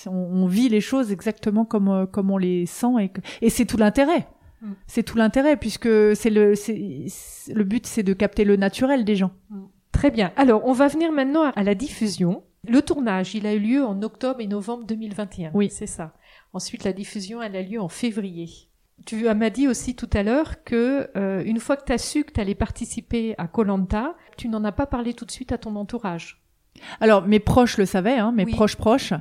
on, 0.07 0.11
on 0.13 0.47
vit 0.47 0.69
les 0.71 0.81
choses 0.81 1.13
exactement 1.13 1.65
comme 1.67 1.89
euh, 1.89 2.07
comme 2.07 2.31
on 2.31 2.39
les 2.39 2.65
sent 2.67 2.95
et 3.01 3.09
que- 3.11 3.21
et 3.43 3.51
c'est 3.51 3.67
tout 3.67 3.77
l'intérêt. 3.77 4.27
Mm. 4.63 4.73
C'est 4.87 5.03
tout 5.03 5.19
l'intérêt 5.19 5.57
puisque 5.57 5.89
c'est 6.17 6.31
le 6.31 6.55
le 6.55 7.65
but 7.65 7.87
c'est 7.87 8.03
de 8.03 8.13
capter 8.15 8.45
le 8.45 8.57
naturel 8.57 9.05
des 9.05 9.15
gens. 9.15 9.33
Très 9.97 10.11
bien. 10.11 10.33
Alors, 10.37 10.63
on 10.67 10.73
va 10.73 10.89
venir 10.89 11.11
maintenant 11.13 11.51
à 11.55 11.63
la 11.63 11.75
diffusion. 11.75 12.43
Le 12.69 12.83
tournage, 12.83 13.35
il 13.35 13.47
a 13.47 13.55
eu 13.55 13.59
lieu 13.61 13.85
en 13.85 14.03
octobre 14.03 14.41
et 14.41 14.47
novembre 14.47 14.85
2021. 14.87 15.51
Oui. 15.55 15.69
C'est 15.71 15.87
ça. 15.87 16.13
Ensuite, 16.53 16.85
la 16.85 16.93
diffusion, 16.93 17.43
elle 17.43 17.57
a 17.57 17.63
lieu 17.63 17.81
en 17.81 17.89
février. 17.89 18.49
Tu 19.05 19.25
m'as 19.35 19.51
dit 19.51 19.69
aussi 19.69 19.95
tout 19.95 20.09
à 20.13 20.23
l'heure 20.23 20.65
que 20.65 21.09
euh, 21.17 21.43
une 21.45 21.61
fois 21.61 21.77
que 21.77 21.85
tu 21.85 21.93
as 21.93 21.99
su 21.99 22.25
que 22.25 22.33
tu 22.33 22.41
allais 22.41 22.55
participer 22.55 23.35
à 23.39 23.47
Colanta, 23.47 24.15
tu 24.37 24.49
n'en 24.49 24.65
as 24.65 24.73
pas 24.73 24.87
parlé 24.87 25.13
tout 25.13 25.27
de 25.27 25.31
suite 25.31 25.53
à 25.53 25.59
ton 25.59 25.77
entourage. 25.77 26.43
Alors 27.01 27.23
mes 27.27 27.39
proches 27.39 27.77
le 27.77 27.85
savaient, 27.85 28.17
hein, 28.19 28.33
mes 28.33 28.45
Oui. 28.47 28.53
proches 28.53 28.77
proches, 28.77 29.13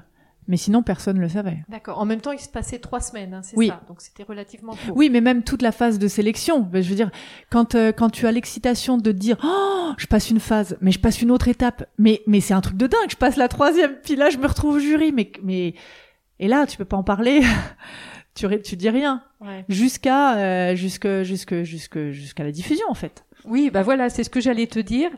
mais 0.47 0.57
sinon 0.57 0.83
personne 0.83 1.19
le 1.19 1.27
savait. 1.29 1.57
D'accord. 1.69 1.99
En 1.99 2.05
même 2.05 2.21
temps, 2.21 2.31
il 2.31 2.39
se 2.39 2.49
passait 2.49 2.79
trois 2.79 2.99
semaines, 2.99 3.33
hein, 3.33 3.41
c'est 3.43 3.57
Oui. 3.57 3.67
ça. 3.69 3.81
Donc 3.87 4.01
c'était 4.01 4.23
relativement 4.23 4.73
court. 4.73 4.95
Oui, 4.95 5.09
mais 5.09 5.21
même 5.21 5.43
toute 5.43 5.61
la 5.61 5.71
phase 5.71 5.97
de 5.99 6.07
sélection. 6.07 6.59
Ben, 6.61 6.81
Je 6.83 6.89
veux 6.89 6.95
dire, 6.95 7.11
quand 7.49 7.75
euh, 7.75 7.91
quand 7.91 8.09
tu 8.09 8.27
as 8.27 8.31
l'excitation 8.31 8.97
de 8.97 9.11
dire, 9.11 9.37
oh, 9.43 9.91
je 9.97 10.07
passe 10.07 10.29
une 10.29 10.39
phase, 10.39 10.77
mais 10.81 10.91
je 10.91 10.99
passe 10.99 11.21
une 11.21 11.31
autre 11.31 11.47
étape, 11.47 11.85
mais 11.97 12.21
mais 12.27 12.41
c'est 12.41 12.53
un 12.53 12.61
truc 12.61 12.77
de 12.77 12.87
dingue. 12.87 13.09
Je 13.09 13.15
passe 13.17 13.37
la 13.37 13.47
troisième, 13.47 13.95
puis 14.03 14.15
là 14.15 14.29
je 14.29 14.37
me 14.37 14.47
retrouve 14.47 14.75
au 14.75 14.79
jury, 14.79 15.11
mais 15.11 15.31
mais 15.43 15.73
et 16.39 16.47
là 16.47 16.65
tu 16.67 16.77
peux 16.77 16.85
pas 16.85 16.97
en 16.97 17.03
parler. 17.03 17.41
tu 18.35 18.47
tu 18.61 18.75
dis 18.75 18.89
rien 18.89 19.23
Ouais. 19.41 19.63
jusqu'à 19.69 20.37
euh, 20.37 20.75
jusque 20.75 21.21
jusque 21.23 21.63
jusque 21.63 22.09
jusqu'à 22.09 22.43
la 22.43 22.51
diffusion 22.51 22.85
en 22.89 22.93
fait. 22.95 23.23
Oui, 23.47 23.69
bah 23.71 23.83
voilà, 23.83 24.09
c'est 24.09 24.23
ce 24.23 24.29
que 24.31 24.39
j'allais 24.41 24.65
te 24.65 24.79
dire. 24.79 25.11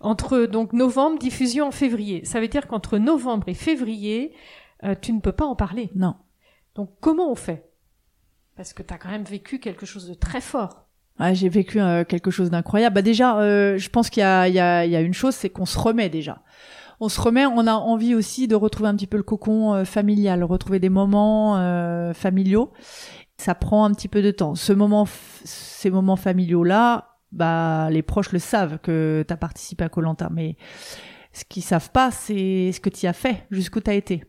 Entre 0.00 0.46
donc 0.46 0.72
novembre, 0.72 1.18
diffusion 1.18 1.66
en 1.66 1.70
février. 1.72 2.24
Ça 2.24 2.38
veut 2.40 2.46
dire 2.46 2.68
qu'entre 2.68 2.96
novembre 2.98 3.48
et 3.48 3.54
février, 3.54 4.32
euh, 4.84 4.94
tu 5.00 5.12
ne 5.12 5.20
peux 5.20 5.32
pas 5.32 5.46
en 5.46 5.56
parler. 5.56 5.90
Non. 5.94 6.14
Donc 6.74 6.90
comment 7.00 7.30
on 7.30 7.34
fait? 7.34 7.70
Parce 8.56 8.72
que 8.72 8.82
tu 8.82 8.92
as 8.92 8.98
quand 8.98 9.10
même 9.10 9.24
vécu 9.24 9.58
quelque 9.58 9.86
chose 9.86 10.08
de 10.08 10.14
très 10.14 10.40
fort. 10.40 10.86
Ouais, 11.20 11.34
j'ai 11.34 11.48
vécu 11.48 11.80
euh, 11.80 12.04
quelque 12.04 12.30
chose 12.30 12.50
d'incroyable. 12.50 12.94
Bah 12.94 13.02
déjà, 13.02 13.38
euh, 13.38 13.78
je 13.78 13.88
pense 13.90 14.10
qu'il 14.10 14.22
y 14.22 14.24
a, 14.24 14.48
il 14.48 14.54
y, 14.54 14.60
a, 14.60 14.84
il 14.84 14.90
y 14.90 14.96
a 14.96 15.00
une 15.00 15.14
chose, 15.14 15.34
c'est 15.34 15.50
qu'on 15.50 15.66
se 15.66 15.78
remet 15.78 16.08
déjà. 16.08 16.42
On 17.00 17.08
se 17.08 17.20
remet, 17.20 17.46
on 17.46 17.66
a 17.66 17.72
envie 17.72 18.14
aussi 18.14 18.46
de 18.48 18.54
retrouver 18.54 18.88
un 18.88 18.94
petit 18.94 19.06
peu 19.06 19.16
le 19.16 19.22
cocon 19.22 19.74
euh, 19.74 19.84
familial, 19.84 20.44
retrouver 20.44 20.78
des 20.78 20.88
moments 20.88 21.58
euh, 21.58 22.14
familiaux. 22.14 22.72
Ça 23.36 23.54
prend 23.54 23.84
un 23.84 23.92
petit 23.92 24.08
peu 24.08 24.22
de 24.22 24.30
temps. 24.30 24.54
Ce 24.54 24.72
moment, 24.72 25.06
ces 25.44 25.90
moments 25.90 26.16
familiaux-là, 26.16 27.18
bah 27.32 27.88
les 27.90 28.02
proches 28.02 28.32
le 28.32 28.38
savent 28.38 28.78
que 28.78 29.24
tu 29.26 29.32
as 29.32 29.36
participé 29.36 29.84
à 29.84 29.88
Colanta, 29.88 30.28
mais 30.30 30.56
ce 31.32 31.44
qu'ils 31.44 31.62
savent 31.62 31.90
pas, 31.90 32.10
c'est 32.10 32.70
ce 32.72 32.78
que 32.78 32.90
tu 32.90 33.06
as 33.06 33.12
fait, 33.12 33.46
jusqu'où 33.50 33.80
tu 33.80 33.90
as 33.90 33.94
été. 33.94 34.24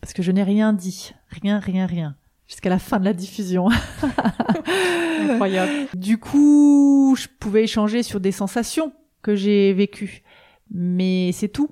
Parce 0.00 0.12
que 0.12 0.22
je 0.22 0.32
n'ai 0.32 0.42
rien 0.42 0.72
dit, 0.72 1.12
rien, 1.28 1.58
rien, 1.58 1.86
rien, 1.86 2.16
jusqu'à 2.46 2.70
la 2.70 2.78
fin 2.78 2.98
de 3.00 3.04
la 3.04 3.12
diffusion. 3.12 3.68
Incroyable. 5.20 5.72
Du 5.94 6.18
coup, 6.18 7.14
je 7.18 7.26
pouvais 7.40 7.64
échanger 7.64 8.02
sur 8.02 8.20
des 8.20 8.32
sensations 8.32 8.92
que 9.22 9.34
j'ai 9.34 9.72
vécues, 9.72 10.22
mais 10.70 11.32
c'est 11.32 11.48
tout. 11.48 11.70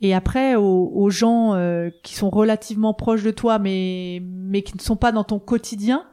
Et 0.00 0.14
après, 0.14 0.56
aux, 0.56 0.90
aux 0.92 1.10
gens 1.10 1.54
euh, 1.54 1.90
qui 2.02 2.14
sont 2.16 2.28
relativement 2.30 2.92
proches 2.92 3.22
de 3.22 3.30
toi, 3.30 3.58
mais 3.60 4.20
mais 4.24 4.62
qui 4.62 4.76
ne 4.76 4.82
sont 4.82 4.96
pas 4.96 5.12
dans 5.12 5.22
ton 5.24 5.38
quotidien, 5.38 6.04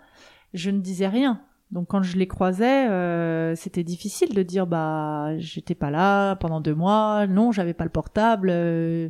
je 0.53 0.69
ne 0.69 0.79
disais 0.79 1.07
rien. 1.07 1.41
Donc 1.71 1.88
quand 1.89 2.01
je 2.03 2.17
les 2.17 2.27
croisais, 2.27 2.88
euh, 2.89 3.55
c'était 3.55 3.83
difficile 3.83 4.33
de 4.33 4.43
dire 4.43 4.65
bah 4.67 5.38
j'étais 5.38 5.75
pas 5.75 5.91
là 5.91 6.35
pendant 6.35 6.62
deux 6.62 6.73
mois, 6.73 7.27
non 7.27 7.51
j'avais 7.51 7.73
pas 7.75 7.83
le 7.83 7.89
portable. 7.91 8.49
euh, 8.51 9.09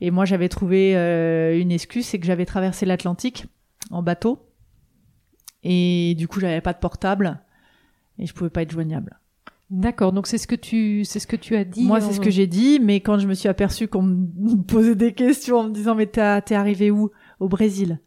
et 0.00 0.10
moi 0.10 0.24
j'avais 0.24 0.48
trouvé 0.48 0.96
euh, 0.96 1.58
une 1.58 1.72
excuse, 1.72 2.06
c'est 2.06 2.18
que 2.18 2.26
j'avais 2.26 2.46
traversé 2.46 2.86
l'Atlantique 2.86 3.46
en 3.90 4.02
bateau 4.02 4.38
et 5.62 6.14
du 6.16 6.28
coup 6.28 6.40
j'avais 6.40 6.60
pas 6.60 6.72
de 6.72 6.78
portable 6.78 7.40
et 8.18 8.26
je 8.26 8.32
pouvais 8.34 8.50
pas 8.50 8.62
être 8.62 8.70
joignable. 8.72 9.18
D'accord. 9.68 10.12
Donc 10.12 10.28
c'est 10.28 10.38
ce 10.38 10.46
que 10.46 10.54
tu, 10.54 11.04
c'est 11.04 11.18
ce 11.18 11.26
que 11.26 11.34
tu 11.36 11.56
as 11.56 11.64
dit. 11.64 11.84
Moi 11.84 12.00
c'est 12.00 12.08
en- 12.10 12.12
ce 12.12 12.20
que 12.20 12.30
j'ai 12.30 12.46
dit, 12.46 12.78
mais 12.80 13.00
quand 13.00 13.18
je 13.18 13.26
me 13.26 13.34
suis 13.34 13.48
aperçue 13.48 13.88
qu'on 13.88 14.02
me 14.02 14.62
posait 14.66 14.94
des 14.94 15.12
questions 15.12 15.58
en 15.58 15.64
me 15.64 15.70
disant 15.72 15.94
mais 15.94 16.06
t'es 16.06 16.40
t'es 16.42 16.54
arrivé 16.54 16.90
où? 16.90 17.10
Au 17.40 17.48
Brésil. 17.48 18.00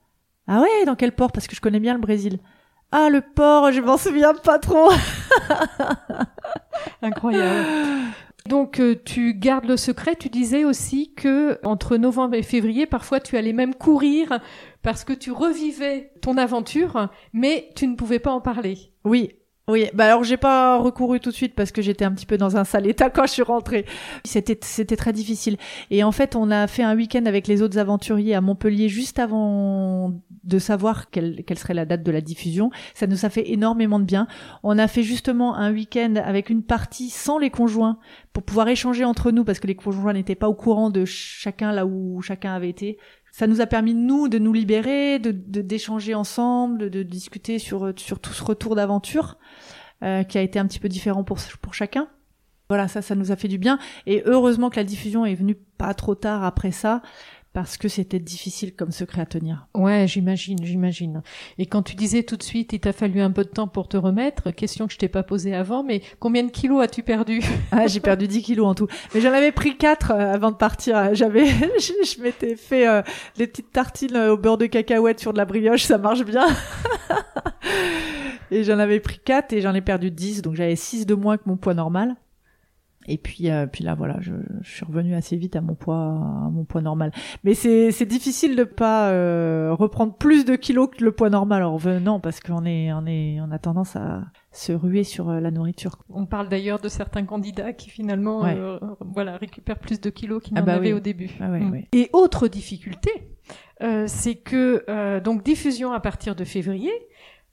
Ah 0.47 0.61
ouais, 0.61 0.85
dans 0.85 0.95
quel 0.95 1.11
port? 1.11 1.31
Parce 1.31 1.47
que 1.47 1.55
je 1.55 1.61
connais 1.61 1.79
bien 1.79 1.93
le 1.93 1.99
Brésil. 1.99 2.39
Ah 2.91 3.09
le 3.11 3.21
port, 3.21 3.71
je 3.71 3.81
m'en 3.81 3.97
souviens 3.97 4.33
pas 4.33 4.57
trop. 4.57 4.89
Incroyable. 7.01 7.67
Donc 8.49 8.79
euh, 8.79 8.95
tu 9.05 9.35
gardes 9.35 9.65
le 9.65 9.77
secret. 9.77 10.15
Tu 10.15 10.29
disais 10.29 10.65
aussi 10.65 11.13
que 11.13 11.59
entre 11.63 11.97
novembre 11.97 12.33
et 12.33 12.41
février, 12.41 12.87
parfois 12.87 13.19
tu 13.19 13.37
allais 13.37 13.53
même 13.53 13.75
courir 13.75 14.39
parce 14.81 15.03
que 15.03 15.13
tu 15.13 15.31
revivais 15.31 16.11
ton 16.21 16.35
aventure, 16.35 17.09
mais 17.31 17.69
tu 17.75 17.85
ne 17.85 17.95
pouvais 17.95 18.17
pas 18.17 18.31
en 18.31 18.41
parler. 18.41 18.91
Oui. 19.05 19.38
Oui, 19.69 19.85
bah 19.93 20.05
alors 20.05 20.23
j'ai 20.23 20.37
pas 20.37 20.79
recouru 20.79 21.19
tout 21.19 21.29
de 21.29 21.35
suite 21.35 21.53
parce 21.53 21.71
que 21.71 21.83
j'étais 21.83 22.03
un 22.03 22.11
petit 22.11 22.25
peu 22.25 22.37
dans 22.37 22.57
un 22.57 22.63
sale 22.63 22.87
état 22.87 23.11
quand 23.11 23.27
je 23.27 23.33
suis 23.33 23.43
rentrée. 23.43 23.85
C'était 24.25 24.57
c'était 24.63 24.95
très 24.95 25.13
difficile. 25.13 25.57
Et 25.91 26.03
en 26.03 26.11
fait, 26.11 26.35
on 26.35 26.49
a 26.49 26.65
fait 26.65 26.81
un 26.81 26.95
week-end 26.95 27.25
avec 27.27 27.45
les 27.47 27.61
autres 27.61 27.77
aventuriers 27.77 28.33
à 28.33 28.41
Montpellier 28.41 28.89
juste 28.89 29.19
avant 29.19 30.19
de 30.43 30.57
savoir 30.57 31.11
quelle, 31.11 31.43
quelle 31.45 31.59
serait 31.59 31.75
la 31.75 31.85
date 31.85 32.01
de 32.01 32.11
la 32.11 32.21
diffusion. 32.21 32.71
Ça 32.95 33.05
nous 33.05 33.25
a 33.25 33.29
fait 33.29 33.51
énormément 33.51 33.99
de 33.99 34.05
bien. 34.05 34.27
On 34.63 34.79
a 34.79 34.87
fait 34.87 35.03
justement 35.03 35.55
un 35.55 35.71
week-end 35.71 36.15
avec 36.15 36.49
une 36.49 36.63
partie 36.63 37.11
sans 37.11 37.37
les 37.37 37.51
conjoints 37.51 37.99
pour 38.33 38.41
pouvoir 38.41 38.69
échanger 38.69 39.03
entre 39.03 39.29
nous 39.29 39.43
parce 39.43 39.59
que 39.59 39.67
les 39.67 39.75
conjoints 39.75 40.13
n'étaient 40.13 40.33
pas 40.33 40.49
au 40.49 40.55
courant 40.55 40.89
de 40.89 41.05
chacun 41.05 41.71
là 41.71 41.85
où 41.85 42.21
chacun 42.23 42.55
avait 42.55 42.69
été. 42.69 42.97
Ça 43.31 43.45
nous 43.45 43.61
a 43.61 43.67
permis 43.67 43.93
nous 43.93 44.27
de 44.27 44.39
nous 44.39 44.51
libérer, 44.51 45.19
de 45.19 45.31
d'échanger 45.31 46.15
ensemble, 46.15 46.79
de, 46.79 46.89
de 46.89 47.03
discuter 47.03 47.59
sur 47.59 47.93
sur 47.97 48.19
tout 48.19 48.33
ce 48.33 48.43
retour 48.43 48.75
d'aventure 48.75 49.37
euh, 50.03 50.23
qui 50.23 50.37
a 50.37 50.41
été 50.41 50.59
un 50.59 50.65
petit 50.65 50.79
peu 50.79 50.89
différent 50.89 51.23
pour 51.23 51.39
pour 51.61 51.73
chacun. 51.73 52.07
Voilà, 52.69 52.87
ça 52.87 53.01
ça 53.01 53.15
nous 53.15 53.31
a 53.31 53.35
fait 53.35 53.47
du 53.47 53.57
bien 53.57 53.79
et 54.05 54.21
heureusement 54.25 54.69
que 54.69 54.75
la 54.75 54.83
diffusion 54.83 55.25
est 55.25 55.33
venue 55.33 55.55
pas 55.55 55.93
trop 55.93 56.13
tard 56.13 56.43
après 56.43 56.71
ça 56.71 57.01
parce 57.59 57.75
que 57.75 57.89
c'était 57.89 58.19
difficile 58.19 58.73
comme 58.73 58.91
secret 58.91 59.19
à 59.19 59.25
tenir. 59.25 59.67
Ouais, 59.75 60.07
j'imagine, 60.07 60.63
j'imagine. 60.63 61.21
Et 61.57 61.65
quand 61.65 61.83
tu 61.83 61.97
disais 61.97 62.23
tout 62.23 62.37
de 62.37 62.43
suite, 62.43 62.71
il 62.71 62.79
t'a 62.79 62.93
fallu 62.93 63.19
un 63.19 63.31
peu 63.31 63.43
de 63.43 63.49
temps 63.49 63.67
pour 63.67 63.89
te 63.89 63.97
remettre, 63.97 64.51
question 64.51 64.87
que 64.87 64.93
je 64.93 64.97
t'ai 64.97 65.09
pas 65.09 65.23
posée 65.23 65.53
avant, 65.53 65.83
mais 65.83 66.01
combien 66.21 66.43
de 66.43 66.51
kilos 66.51 66.81
as-tu 66.81 67.03
perdu? 67.03 67.41
Ah, 67.71 67.87
j'ai 67.87 67.99
perdu 67.99 68.29
10 68.29 68.43
kilos 68.43 68.65
en 68.65 68.75
tout. 68.75 68.87
Mais 69.13 69.19
j'en 69.19 69.33
avais 69.33 69.51
pris 69.51 69.75
4 69.75 70.11
avant 70.11 70.51
de 70.51 70.55
partir. 70.55 71.13
J'avais, 71.13 71.47
je, 71.79 71.91
je 72.05 72.21
m'étais 72.21 72.55
fait 72.55 72.87
euh, 72.87 73.01
des 73.35 73.45
petites 73.45 73.73
tartines 73.73 74.15
euh, 74.15 74.33
au 74.33 74.37
beurre 74.37 74.57
de 74.57 74.65
cacahuète 74.65 75.19
sur 75.19 75.33
de 75.33 75.37
la 75.37 75.43
brioche, 75.45 75.83
ça 75.83 75.97
marche 75.97 76.23
bien. 76.23 76.47
et 78.51 78.63
j'en 78.63 78.79
avais 78.79 79.01
pris 79.01 79.19
4 79.19 79.51
et 79.51 79.59
j'en 79.59 79.73
ai 79.73 79.81
perdu 79.81 80.11
10, 80.11 80.43
donc 80.43 80.55
j'avais 80.55 80.77
6 80.77 81.05
de 81.05 81.13
moins 81.13 81.35
que 81.35 81.43
mon 81.45 81.57
poids 81.57 81.73
normal. 81.73 82.15
Et 83.11 83.17
puis, 83.17 83.49
euh, 83.49 83.65
puis 83.65 83.83
là, 83.83 83.95
voilà, 83.95 84.17
je, 84.21 84.33
je 84.61 84.69
suis 84.71 84.85
revenue 84.85 85.15
assez 85.15 85.35
vite 85.35 85.55
à 85.55 85.61
mon 85.61 85.73
poids, 85.73 85.97
à 85.97 86.49
mon 86.51 86.63
poids 86.63 86.81
normal. 86.81 87.11
Mais 87.43 87.55
c'est, 87.55 87.91
c'est 87.91 88.05
difficile 88.05 88.55
de 88.55 88.63
pas 88.63 89.09
euh, 89.09 89.73
reprendre 89.73 90.13
plus 90.15 90.45
de 90.45 90.55
kilos 90.55 90.89
que 90.95 91.03
le 91.03 91.11
poids 91.11 91.29
normal 91.29 91.63
en 91.63 91.73
revenant 91.73 92.19
parce 92.19 92.39
qu'on 92.39 92.65
est, 92.65 92.93
on 92.93 93.05
est, 93.07 93.39
on 93.41 93.49
a 93.51 93.57
tendance 93.57 93.95
à 93.95 94.25
se 94.51 94.71
ruer 94.71 95.03
sur 95.03 95.29
euh, 95.29 95.39
la 95.39 95.49
nourriture. 95.51 95.97
On 96.09 96.25
parle 96.27 96.49
d'ailleurs 96.49 96.79
de 96.79 96.87
certains 96.87 97.25
candidats 97.25 97.73
qui 97.73 97.89
finalement, 97.89 98.41
Ouais. 98.41 98.55
euh, 98.55 98.77
voilà, 99.01 99.37
récupèrent 99.37 99.79
plus 99.79 99.99
de 99.99 100.09
kilos 100.09 100.43
qu'ils 100.43 100.53
Ah 100.57 100.61
n'en 100.61 100.65
bah 100.67 100.73
avaient 100.75 100.93
oui. 100.93 100.97
au 100.97 100.99
début. 100.99 101.31
Ah 101.41 101.49
ouais, 101.49 101.59
Mm. 101.59 101.71
ouais. 101.71 101.87
Et 101.93 102.09
autre 102.13 102.47
difficulté, 102.47 103.09
euh, 103.81 104.03
c'est 104.07 104.35
que 104.35 104.83
euh, 104.87 105.19
donc 105.19 105.43
diffusion 105.43 105.91
à 105.93 105.99
partir 105.99 106.35
de 106.35 106.43
février, 106.43 106.91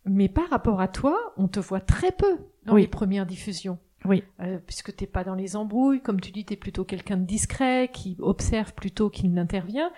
mais 0.04 0.28
par 0.28 0.48
rapport 0.50 0.80
à 0.80 0.88
toi, 0.88 1.16
on 1.38 1.48
te 1.48 1.60
voit 1.60 1.80
très 1.80 2.12
peu 2.12 2.36
dans 2.66 2.74
Oui. 2.74 2.82
les 2.82 2.88
premières 2.88 3.26
diffusions. 3.26 3.78
Oui. 4.06 4.22
Euh, 4.40 4.58
puisque 4.66 4.94
t'es 4.94 5.06
pas 5.06 5.24
dans 5.24 5.34
les 5.34 5.56
embrouilles, 5.56 6.00
comme 6.00 6.20
tu 6.20 6.30
dis, 6.30 6.44
t'es 6.44 6.56
plutôt 6.56 6.84
quelqu'un 6.84 7.16
de 7.16 7.24
discret, 7.24 7.90
qui 7.92 8.16
observe 8.20 8.72
plutôt 8.74 9.10
qu'il 9.10 9.32
n'intervient. 9.32 9.90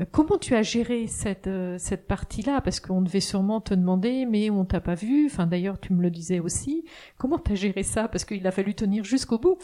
Euh, 0.00 0.04
comment 0.10 0.38
tu 0.38 0.54
as 0.54 0.62
géré 0.62 1.06
cette 1.06 1.48
euh, 1.48 1.76
cette 1.78 2.06
partie-là? 2.06 2.62
Parce 2.62 2.80
qu'on 2.80 3.02
devait 3.02 3.20
sûrement 3.20 3.60
te 3.60 3.74
demander, 3.74 4.24
mais 4.24 4.48
on 4.48 4.64
t'a 4.64 4.80
pas 4.80 4.94
vu. 4.94 5.26
Enfin, 5.26 5.46
d'ailleurs, 5.46 5.78
tu 5.78 5.92
me 5.92 6.00
le 6.00 6.10
disais 6.10 6.40
aussi. 6.40 6.84
Comment 7.18 7.38
t'as 7.38 7.54
géré 7.54 7.82
ça? 7.82 8.08
Parce 8.08 8.24
qu'il 8.24 8.46
a 8.46 8.50
fallu 8.50 8.74
tenir 8.74 9.04
jusqu'au 9.04 9.38
bout. 9.38 9.58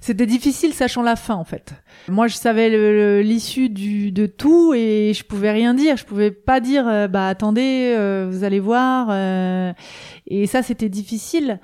C'était 0.00 0.26
difficile 0.26 0.74
sachant 0.74 1.02
la 1.02 1.14
fin 1.14 1.34
en 1.34 1.44
fait. 1.44 1.74
Moi 2.08 2.26
je 2.26 2.34
savais 2.34 3.22
l'issue 3.22 3.68
du 3.68 4.10
de 4.10 4.26
tout 4.26 4.74
et 4.74 5.12
je 5.14 5.22
pouvais 5.22 5.52
rien 5.52 5.74
dire. 5.74 5.96
Je 5.96 6.04
pouvais 6.04 6.32
pas 6.32 6.58
dire 6.60 6.88
euh, 6.88 7.06
bah 7.06 7.28
attendez 7.28 7.94
euh, 7.96 8.28
vous 8.28 8.42
allez 8.42 8.60
voir 8.60 9.08
euh, 9.10 9.72
et 10.26 10.46
ça 10.46 10.62
c'était 10.62 10.88
difficile. 10.88 11.60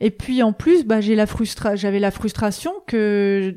Et 0.00 0.10
puis 0.10 0.42
en 0.42 0.52
plus 0.52 0.84
bah 0.84 1.00
j'ai 1.00 1.14
la 1.14 1.26
frustra 1.26 1.76
j'avais 1.76 1.98
la 1.98 2.10
frustration 2.10 2.72
que 2.86 3.54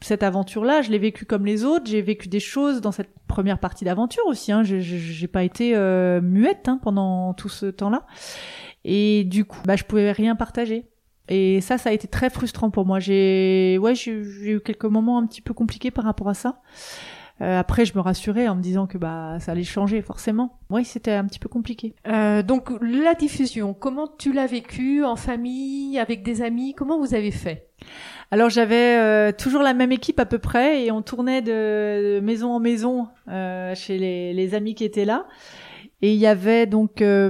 cette 0.00 0.22
aventure-là, 0.22 0.82
je 0.82 0.90
l'ai 0.90 0.98
vécue 0.98 1.24
comme 1.24 1.46
les 1.46 1.64
autres. 1.64 1.86
J'ai 1.86 2.02
vécu 2.02 2.28
des 2.28 2.40
choses 2.40 2.80
dans 2.80 2.92
cette 2.92 3.10
première 3.26 3.58
partie 3.58 3.84
d'aventure 3.84 4.24
aussi. 4.26 4.52
Hein. 4.52 4.62
J'ai 4.64 5.28
pas 5.28 5.44
été 5.44 5.76
euh, 5.76 6.20
muette 6.20 6.68
hein, 6.68 6.80
pendant 6.82 7.34
tout 7.34 7.48
ce 7.48 7.66
temps-là. 7.66 8.06
Et 8.84 9.24
du 9.24 9.44
coup, 9.44 9.60
bah, 9.66 9.76
je 9.76 9.84
pouvais 9.84 10.12
rien 10.12 10.36
partager. 10.36 10.86
Et 11.28 11.60
ça, 11.60 11.78
ça 11.78 11.90
a 11.90 11.92
été 11.92 12.08
très 12.08 12.30
frustrant 12.30 12.70
pour 12.70 12.86
moi. 12.86 12.98
J'ai, 12.98 13.78
ouais, 13.78 13.94
j'ai 13.94 14.12
eu 14.12 14.60
quelques 14.60 14.84
moments 14.84 15.18
un 15.18 15.26
petit 15.26 15.42
peu 15.42 15.54
compliqués 15.54 15.90
par 15.90 16.04
rapport 16.04 16.28
à 16.28 16.34
ça. 16.34 16.60
Euh, 17.40 17.58
après, 17.58 17.84
je 17.84 17.94
me 17.94 18.00
rassurais 18.00 18.48
en 18.48 18.54
me 18.54 18.62
disant 18.62 18.86
que 18.86 18.98
bah 18.98 19.38
ça 19.40 19.52
allait 19.52 19.64
changer 19.64 20.02
forcément. 20.02 20.58
Oui, 20.68 20.84
c'était 20.84 21.12
un 21.12 21.24
petit 21.24 21.38
peu 21.38 21.48
compliqué. 21.48 21.94
Euh, 22.06 22.42
donc 22.42 22.70
la 22.82 23.14
diffusion, 23.14 23.74
comment 23.74 24.08
tu 24.18 24.32
l'as 24.32 24.46
vécu 24.46 25.04
en 25.04 25.16
famille, 25.16 25.98
avec 25.98 26.22
des 26.22 26.42
amis? 26.42 26.74
Comment 26.74 26.98
vous 26.98 27.14
avez 27.14 27.30
fait? 27.30 27.70
Alors 28.30 28.48
j'avais 28.48 28.96
euh, 28.98 29.32
toujours 29.32 29.62
la 29.62 29.74
même 29.74 29.90
équipe 29.90 30.20
à 30.20 30.26
peu 30.26 30.38
près 30.38 30.84
et 30.84 30.92
on 30.92 31.02
tournait 31.02 31.42
de, 31.42 32.20
maison 32.20 32.52
en 32.52 32.60
maison 32.60 33.08
euh, 33.28 33.74
chez 33.74 33.98
les, 33.98 34.32
les, 34.32 34.54
amis 34.54 34.76
qui 34.76 34.84
étaient 34.84 35.04
là. 35.04 35.26
Et 36.00 36.14
il 36.14 36.18
y 36.18 36.26
avait 36.26 36.66
donc 36.66 37.02
euh, 37.02 37.28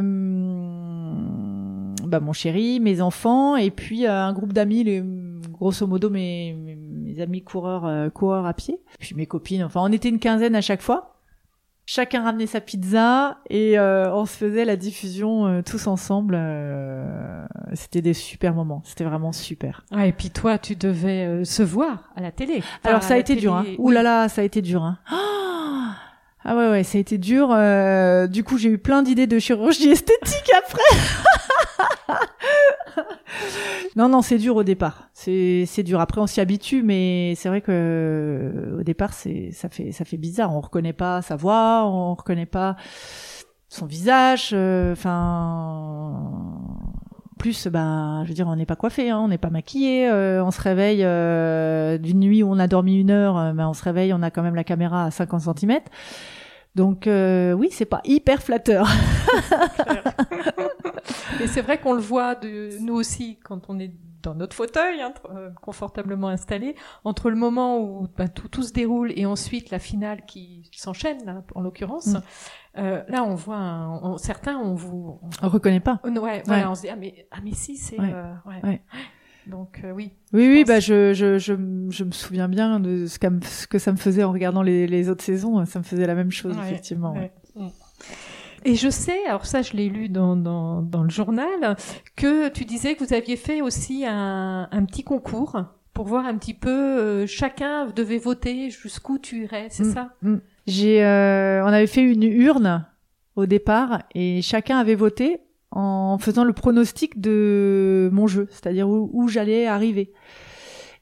bah, 2.07 2.21
mon 2.21 2.35
chéri, 2.35 2.81
mes 2.81 3.01
enfants 3.01 3.57
et 3.57 3.71
puis 3.71 4.07
un 4.07 4.33
groupe 4.35 4.53
d'amis, 4.53 4.85
les, 4.85 5.03
grosso 5.51 5.87
modo 5.87 6.11
mes, 6.11 6.53
mes 6.53 6.77
amis 7.19 7.43
coureurs, 7.43 8.13
coureurs 8.13 8.47
à 8.47 8.55
pied, 8.55 8.81
puis 8.99 9.15
mes 9.15 9.27
copines. 9.27 9.65
Enfin 9.65 9.81
on 9.83 9.91
était 9.91 10.09
une 10.09 10.21
quinzaine 10.21 10.55
à 10.55 10.61
chaque 10.61 10.83
fois 10.83 11.11
chacun 11.91 12.23
ramenait 12.23 12.47
sa 12.47 12.61
pizza 12.61 13.39
et 13.49 13.77
euh, 13.77 14.15
on 14.15 14.25
se 14.25 14.37
faisait 14.37 14.65
la 14.65 14.77
diffusion 14.77 15.47
euh, 15.47 15.63
tous 15.63 15.89
ensemble. 15.89 16.37
Euh, 16.39 17.45
c'était 17.75 18.01
des 18.01 18.15
super 18.15 18.55
moments. 18.55 18.81
C'était 18.85 19.03
vraiment 19.03 19.33
super. 19.33 19.85
Ah, 19.91 20.07
et 20.07 20.13
puis 20.13 20.31
toi, 20.31 20.57
tu 20.57 20.77
devais 20.77 21.45
se 21.45 21.65
voir 21.65 22.11
à 22.15 22.21
la 22.21 22.31
télé. 22.31 22.63
Alors 22.85 23.03
ça 23.03 23.15
a 23.15 23.17
été 23.17 23.35
dur. 23.35 23.55
Hein. 23.57 23.65
Ouh 23.79 23.91
là 23.91 24.05
là, 24.05 24.29
ça 24.29 24.43
a 24.43 24.45
été 24.45 24.63
dur. 24.63 24.85
Hein. 24.85 24.99
Ah 26.45 26.57
ouais 26.57 26.71
ouais, 26.71 26.85
ça 26.85 26.97
a 26.97 27.01
été 27.01 27.19
dur. 27.19 27.49
du 28.29 28.45
coup, 28.45 28.57
j'ai 28.57 28.71
eu 28.71 28.79
plein 28.79 29.03
d'idées 29.03 29.27
de 29.27 29.39
chirurgie 29.41 29.91
esthétique 29.91 30.51
après. 30.57 32.17
non, 33.97 34.09
non, 34.09 34.23
c'est 34.23 34.39
dur 34.39 34.57
au 34.57 34.63
départ. 34.63 35.11
C'est, 35.15 35.83
dur. 35.83 36.01
Après, 36.01 36.21
on 36.21 36.27
s'y 36.27 36.41
habitue, 36.41 36.83
mais 36.83 37.35
c'est 37.37 37.49
vrai 37.49 37.61
que 37.61 37.71
euh, 37.71 38.81
au 38.81 38.83
départ, 38.83 39.13
c'est, 39.13 39.51
ça 39.53 39.69
fait, 39.69 39.93
ça 39.93 40.05
fait 40.05 40.17
bizarre. 40.17 40.55
On 40.55 40.61
reconnaît 40.61 40.93
pas 40.93 41.23
sa 41.23 41.37
voix, 41.37 41.85
on 41.87 42.15
reconnaît 42.15 42.47
pas 42.47 42.77
son 43.69 43.87
visage. 43.87 44.51
Euh, 44.53 44.93
enfin, 44.93 46.33
plus, 47.39 47.67
ben, 47.67 48.23
je 48.25 48.29
veux 48.29 48.35
dire, 48.35 48.47
on 48.47 48.55
n'est 48.55 48.67
pas 48.67 48.77
coiffé, 48.77 49.11
hein, 49.11 49.19
on 49.19 49.29
n'est 49.29 49.39
pas 49.39 49.51
maquillé. 49.51 50.09
Euh, 50.09 50.45
on 50.45 50.53
se 50.53 50.61
réveille 50.61 50.99
d'une 52.01 52.21
nuit 52.21 52.43
où 52.43 52.51
on 52.51 52.59
a 52.59 52.69
dormi 52.69 53.01
une 53.01 53.11
heure, 53.11 53.55
ben, 53.55 53.69
on 53.69 53.75
se 53.75 53.83
réveille, 53.83 54.13
on 54.13 54.23
a 54.23 54.31
quand 54.31 54.43
même 54.43 54.55
la 54.55 54.65
caméra 54.65 55.07
à 55.07 55.11
50 55.11 55.59
cm. 55.59 55.81
Donc 56.75 57.07
oui, 57.07 57.69
c'est 57.71 57.85
pas 57.85 58.01
hyper 58.05 58.43
flatteur. 58.43 58.87
Et 61.41 61.47
c'est 61.47 61.63
vrai 61.63 61.79
qu'on 61.79 61.95
le 61.95 62.01
voit 62.01 62.35
de 62.35 62.79
nous 62.81 62.95
aussi 62.95 63.39
quand 63.43 63.71
on 63.71 63.79
est 63.79 63.93
dans 64.23 64.35
notre 64.35 64.55
fauteuil, 64.55 65.01
hein, 65.01 65.15
euh, 65.31 65.51
confortablement 65.63 66.29
installé, 66.29 66.75
entre 67.05 67.31
le 67.31 67.37
moment 67.37 67.79
où 67.79 68.09
bah, 68.17 68.29
tout, 68.29 68.49
tout, 68.49 68.63
se 68.63 68.73
déroule 68.73 69.13
et 69.17 69.27
ensuite 69.27 69.71
la 69.71 69.79
finale 69.79 70.25
qui 70.27 70.71
s'enchaîne, 70.73 71.43
en 71.55 71.61
l'occurrence. 71.61 72.09
Mm. 72.09 72.23
Euh, 72.79 73.03
là, 73.09 73.25
on 73.25 73.35
voit 73.35 74.17
certains, 74.19 74.59
on 74.59 74.75
vous, 74.75 75.21
on, 75.43 75.49
reconnaît 75.49 75.81
pas. 75.81 76.01
Ouais, 76.05 76.43
voilà, 76.47 76.71
on 76.71 76.75
se 76.75 76.83
dit 76.83 76.89
ah 76.89 76.97
mais 76.97 77.27
ah 77.31 77.39
mais 77.43 77.53
si 77.53 77.77
c'est 77.77 77.99
ouais. 77.99 78.13
Euh, 78.13 78.35
ouais. 78.63 78.83
Donc 79.47 79.81
euh, 79.85 79.93
oui. 79.93 80.13
Oui, 80.33 80.49
oui, 80.49 80.65
bah 80.67 80.81
je, 80.81 81.13
je, 81.13 81.39
je, 81.39 81.55
je, 81.91 82.05
me 82.05 82.11
souviens 82.13 82.49
bien 82.49 82.81
de 82.81 83.07
ce, 83.07 83.19
ce, 83.19 83.67
que 83.67 83.79
ça 83.79 83.93
me 83.93 83.97
faisait 83.97 84.23
en 84.23 84.33
regardant 84.33 84.63
les, 84.63 84.87
les 84.87 85.09
autres 85.09 85.25
saisons. 85.25 85.65
Ça 85.67 85.79
me 85.79 85.85
faisait 85.85 86.07
la 86.07 86.15
même 86.15 86.31
chose, 86.31 86.57
effectivement. 86.63 87.15
Et 88.65 88.75
je 88.75 88.91
sais, 88.91 89.27
alors 89.27 89.47
ça 89.47 89.63
je 89.63 89.73
l'ai 89.73 89.89
lu 89.89 90.09
dans, 90.09 90.37
dans, 90.37 90.83
dans, 90.83 91.03
le 91.03 91.09
journal, 91.09 91.77
que 92.15 92.49
tu 92.49 92.65
disais 92.67 92.95
que 92.95 93.03
vous 93.03 93.15
aviez 93.15 93.37
fait 93.37 93.63
aussi 93.63 94.05
un, 94.07 94.69
un 94.71 94.85
petit 94.85 95.03
concours 95.03 95.65
pour 95.95 96.07
voir 96.07 96.27
un 96.27 96.37
petit 96.37 96.55
peu, 96.55 96.71
euh, 96.71 97.27
chacun 97.27 97.87
devait 97.87 98.19
voter 98.19 98.71
jusqu'où 98.71 99.19
tu 99.19 99.45
irais, 99.45 99.69
c'est 99.71 99.85
mm, 99.85 99.93
ça? 99.93 100.11
mm. 100.23 100.37
J'ai, 100.67 101.05
euh, 101.05 101.65
On 101.65 101.69
avait 101.69 101.87
fait 101.87 102.03
une 102.03 102.23
urne 102.23 102.87
au 103.35 103.47
départ 103.47 104.03
et 104.15 104.43
chacun 104.43 104.79
avait 104.79 104.95
voté 104.95 105.41
en 105.71 106.19
faisant 106.19 106.45
le 106.45 106.53
pronostic 106.53 107.21
de 107.21 108.11
mon 108.13 108.27
jeu, 108.27 108.49
c'est-à-dire 108.51 108.89
où, 108.89 109.09
où 109.13 109.29
j'allais 109.29 109.67
arriver. 109.67 110.13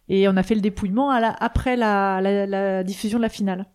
Et 0.08 0.28
on 0.28 0.36
a 0.36 0.42
fait 0.42 0.54
le 0.54 0.60
dépouillement 0.60 1.10
à 1.10 1.20
la, 1.20 1.36
après 1.40 1.76
la, 1.76 2.20
la, 2.20 2.46
la 2.46 2.84
diffusion 2.84 3.18
de 3.18 3.22
la 3.22 3.28
finale. 3.28 3.66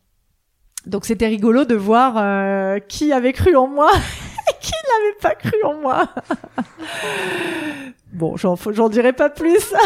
Donc 0.86 1.06
c'était 1.06 1.28
rigolo 1.28 1.66
de 1.66 1.76
voir 1.76 2.16
euh, 2.18 2.80
qui 2.80 3.14
avait 3.14 3.34
cru 3.34 3.56
en 3.56 3.68
moi 3.68 3.92
et 3.94 4.54
qui 4.62 4.74
n'avait 4.90 5.18
pas 5.22 5.36
cru 5.36 5.64
en 5.64 5.80
moi. 5.80 6.10
bon, 8.14 8.36
j'en 8.36 8.90
dirai 8.90 9.14
pas 9.14 9.30
plus. 9.30 9.74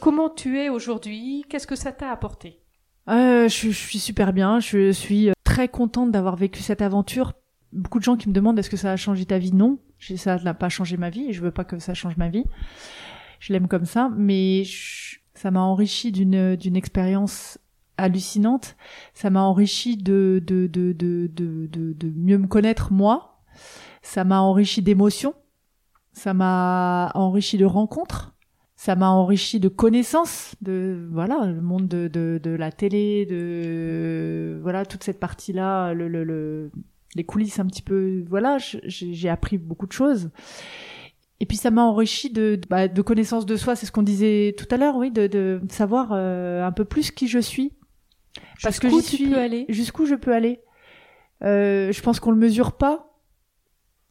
Comment 0.00 0.28
tu 0.28 0.60
es 0.60 0.68
aujourd'hui? 0.68 1.44
Qu'est-ce 1.48 1.66
que 1.66 1.76
ça 1.76 1.90
t'a 1.90 2.10
apporté? 2.10 2.60
Euh, 3.08 3.48
je, 3.48 3.70
je, 3.70 3.72
suis 3.72 3.98
super 3.98 4.32
bien. 4.32 4.60
Je 4.60 4.92
suis 4.92 5.30
très 5.44 5.68
contente 5.68 6.12
d'avoir 6.12 6.36
vécu 6.36 6.62
cette 6.62 6.82
aventure. 6.82 7.32
Beaucoup 7.74 7.98
de 7.98 8.04
gens 8.04 8.16
qui 8.16 8.28
me 8.28 8.34
demandent 8.34 8.58
est-ce 8.58 8.70
que 8.70 8.76
ça 8.76 8.92
a 8.92 8.96
changé 8.96 9.26
ta 9.26 9.38
vie? 9.38 9.52
Non, 9.52 9.78
ça 10.16 10.38
n'a 10.38 10.54
pas 10.54 10.68
changé 10.68 10.96
ma 10.96 11.10
vie 11.10 11.26
et 11.28 11.32
je 11.32 11.42
veux 11.42 11.50
pas 11.50 11.64
que 11.64 11.78
ça 11.78 11.92
change 11.92 12.16
ma 12.16 12.28
vie. 12.28 12.44
Je 13.40 13.52
l'aime 13.52 13.68
comme 13.68 13.84
ça, 13.84 14.10
mais 14.16 14.62
ça 15.34 15.50
m'a 15.50 15.60
enrichi 15.60 16.12
d'une 16.12 16.56
d'une 16.56 16.76
expérience 16.76 17.58
hallucinante. 17.96 18.76
Ça 19.12 19.30
m'a 19.30 19.42
enrichi 19.42 19.96
de, 19.96 20.42
de, 20.46 20.66
de, 20.66 20.92
de, 20.92 21.28
de, 21.32 21.66
de, 21.66 22.12
mieux 22.16 22.38
me 22.38 22.46
connaître 22.46 22.92
moi. 22.92 23.42
Ça 24.02 24.24
m'a 24.24 24.40
enrichi 24.40 24.82
d'émotions. 24.82 25.34
Ça 26.12 26.32
m'a 26.32 27.10
enrichi 27.14 27.58
de 27.58 27.64
rencontres. 27.66 28.34
Ça 28.76 28.96
m'a 28.96 29.08
enrichi 29.08 29.60
de 29.60 29.68
connaissances, 29.68 30.56
de 30.60 31.08
voilà 31.10 31.46
le 31.46 31.62
monde 31.62 31.88
de, 31.88 32.08
de, 32.08 32.40
de 32.42 32.50
la 32.50 32.70
télé, 32.72 33.24
de 33.24 34.58
voilà 34.62 34.84
toute 34.84 35.04
cette 35.04 35.20
partie-là, 35.20 35.94
le, 35.94 36.08
le, 36.08 36.24
le, 36.24 36.70
les 37.14 37.24
coulisses 37.24 37.58
un 37.58 37.66
petit 37.66 37.82
peu. 37.82 38.24
Voilà, 38.28 38.58
j'ai 38.58 39.28
appris 39.28 39.58
beaucoup 39.58 39.86
de 39.86 39.92
choses. 39.92 40.30
Et 41.40 41.46
puis 41.46 41.56
ça 41.56 41.70
m'a 41.70 41.82
enrichi 41.82 42.30
de, 42.30 42.60
bah, 42.70 42.88
de 42.88 43.02
connaissances 43.02 43.44
de 43.44 43.56
soi, 43.56 43.76
c'est 43.76 43.86
ce 43.86 43.92
qu'on 43.92 44.02
disait 44.02 44.54
tout 44.56 44.66
à 44.70 44.76
l'heure, 44.76 44.96
oui, 44.96 45.10
de, 45.10 45.26
de 45.26 45.60
savoir 45.68 46.10
euh, 46.12 46.64
un 46.64 46.72
peu 46.72 46.84
plus 46.84 47.10
qui 47.10 47.26
je 47.26 47.40
suis, 47.40 47.72
parce 48.62 48.78
que 48.78 48.88
j'y 48.88 49.02
suis 49.02 49.34
aller? 49.34 49.66
jusqu'où 49.68 50.06
je 50.06 50.14
peux 50.14 50.32
aller? 50.32 50.60
Euh, 51.42 51.92
je 51.92 52.00
pense 52.02 52.20
qu'on 52.20 52.30
le 52.30 52.38
mesure 52.38 52.72
pas. 52.72 53.10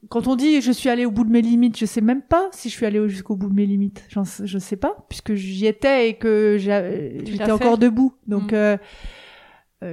Quand 0.09 0.27
on 0.27 0.35
dit 0.35 0.59
je 0.59 0.71
suis 0.71 0.89
allé 0.89 1.05
au 1.05 1.11
bout 1.11 1.23
de 1.23 1.31
mes 1.31 1.41
limites, 1.41 1.77
je 1.77 1.85
sais 1.85 2.01
même 2.01 2.21
pas 2.21 2.49
si 2.51 2.69
je 2.69 2.75
suis 2.75 2.85
allé 2.85 3.07
jusqu'au 3.07 3.37
bout 3.37 3.49
de 3.49 3.55
mes 3.55 3.65
limites. 3.65 4.05
Je 4.09 4.59
sais 4.59 4.75
pas 4.75 5.05
puisque 5.07 5.33
j'y 5.33 5.65
étais 5.65 6.09
et 6.09 6.13
que 6.15 6.57
j'étais 6.59 7.51
encore 7.51 7.77
debout. 7.77 8.13
Donc 8.27 8.51
mm. 8.51 8.55
euh, 8.55 8.77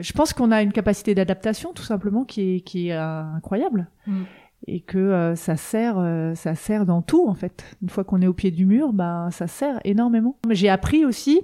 je 0.01 0.12
pense 0.12 0.32
qu'on 0.32 0.51
a 0.51 0.62
une 0.62 0.72
capacité 0.72 1.14
d'adaptation 1.14 1.72
tout 1.72 1.82
simplement 1.82 2.24
qui 2.24 2.57
est 2.57 2.61
qui 2.61 2.88
est 2.88 2.93
incroyable. 2.93 3.88
Mm. 4.07 4.22
Et 4.66 4.80
que 4.80 4.99
euh, 4.99 5.34
ça 5.36 5.57
sert, 5.57 5.99
euh, 5.99 6.34
ça 6.34 6.55
sert 6.55 6.84
dans 6.84 7.01
tout 7.01 7.26
en 7.26 7.34
fait. 7.34 7.64
Une 7.80 7.88
fois 7.88 8.05
qu'on 8.05 8.20
est 8.20 8.26
au 8.26 8.34
pied 8.34 8.51
du 8.51 8.66
mur, 8.66 8.93
bah 8.93 9.28
ça 9.30 9.47
sert 9.47 9.80
énormément. 9.84 10.38
J'ai 10.51 10.68
appris 10.68 11.07
aussi 11.07 11.41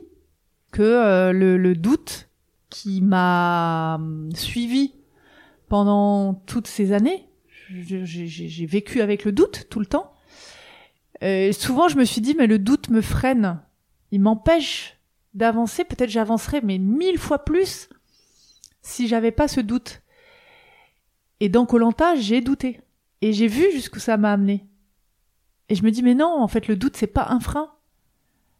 que 0.70 1.32
le, 1.32 1.57
le 1.57 1.74
doute 1.74 2.28
qui 2.68 3.01
m'a 3.01 3.94
hum, 3.94 4.30
suivi 4.34 4.92
pendant 5.68 6.34
toutes 6.34 6.66
ces 6.66 6.92
années. 6.92 7.28
J'ai 7.70 8.66
vécu 8.66 9.01
avec 9.01 9.24
le 9.24 9.32
doute 9.32 9.66
tout 9.70 9.80
le 9.80 9.86
temps. 9.86 10.12
Et 11.20 11.53
souvent, 11.53 11.88
je 11.88 11.97
me 11.97 12.05
suis 12.05 12.20
dit, 12.20 12.34
mais 12.36 12.47
le 12.47 12.59
doute 12.59 12.90
me 12.90 13.01
freine. 13.01 13.61
Il 14.12 14.20
m'empêche 14.20 14.99
d'avancer. 15.34 15.84
Peut-être 15.84 16.11
j'avancerais, 16.11 16.61
mais 16.62 16.78
mille 16.78 17.18
fois 17.18 17.44
plus 17.44 17.88
si 18.87 19.09
j'avais 19.09 19.32
pas 19.32 19.49
ce 19.49 19.61
doute. 19.61 20.03
Et 21.41 21.49
dans 21.49 21.66
Colanta, 21.66 22.14
j'ai 22.14 22.41
douté. 22.41 22.80
Et 23.20 23.32
j'ai 23.32 23.49
vu 23.49 23.70
jusqu'où 23.72 23.99
ça 23.99 24.16
m'a 24.16 24.32
amené. 24.32 24.64
Et 25.68 25.74
je 25.74 25.82
me 25.82 25.91
dis, 25.91 26.03
mais 26.03 26.14
non, 26.14 26.41
en 26.41 26.49
fait, 26.49 26.68
le 26.68 26.76
doute, 26.76 26.97
c'est 26.97 27.09
pas 27.09 27.26
un 27.30 27.41
frein. 27.41 27.72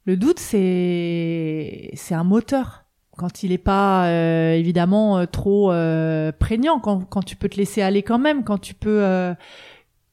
Le 0.05 0.16
doute, 0.16 0.41
c'est, 0.41 1.91
c'est 1.95 2.14
un 2.14 2.24
moteur 2.24 2.85
quand 3.16 3.43
il 3.43 3.53
est 3.53 3.59
pas 3.59 4.09
euh, 4.09 4.53
évidemment 4.53 5.16
euh, 5.16 5.24
trop 5.24 5.72
euh, 5.72 6.33
prégnant, 6.33 6.81
quand, 6.81 7.07
quand 7.07 7.22
tu 7.22 7.35
peux 7.35 7.49
te 7.49 7.57
laisser 7.57 7.81
aller 7.81 8.03
quand 8.03 8.18
même, 8.18 8.45
quand 8.45 8.59
tu 8.59 8.74
peux, 8.74 9.35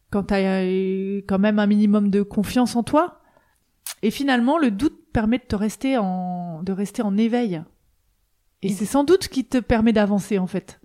quand 0.09 0.24
tu 0.24 0.34
as 0.34 0.61
quand 1.28 1.39
même 1.39 1.59
un 1.59 1.68
minimum 1.68 2.09
de 2.09 2.22
confiance 2.22 2.76
en 2.76 2.84
toi. 2.84 3.20
Et 4.03 4.11
finalement, 4.11 4.57
le 4.57 4.72
doute 4.72 5.11
permet 5.11 5.39
de 5.39 5.43
te 5.43 5.55
rester 5.55 5.97
en, 5.97 6.61
de 6.64 6.72
rester 6.72 7.01
en 7.01 7.18
éveil. 7.18 7.61
Et 8.64 8.70
c'est 8.70 8.86
sans 8.86 9.03
doute 9.03 9.24
ce 9.26 9.30
qui 9.30 9.45
te 9.45 9.57
permet 9.59 9.93
d'avancer 9.93 10.39
en 10.39 10.47
fait. 10.47 10.80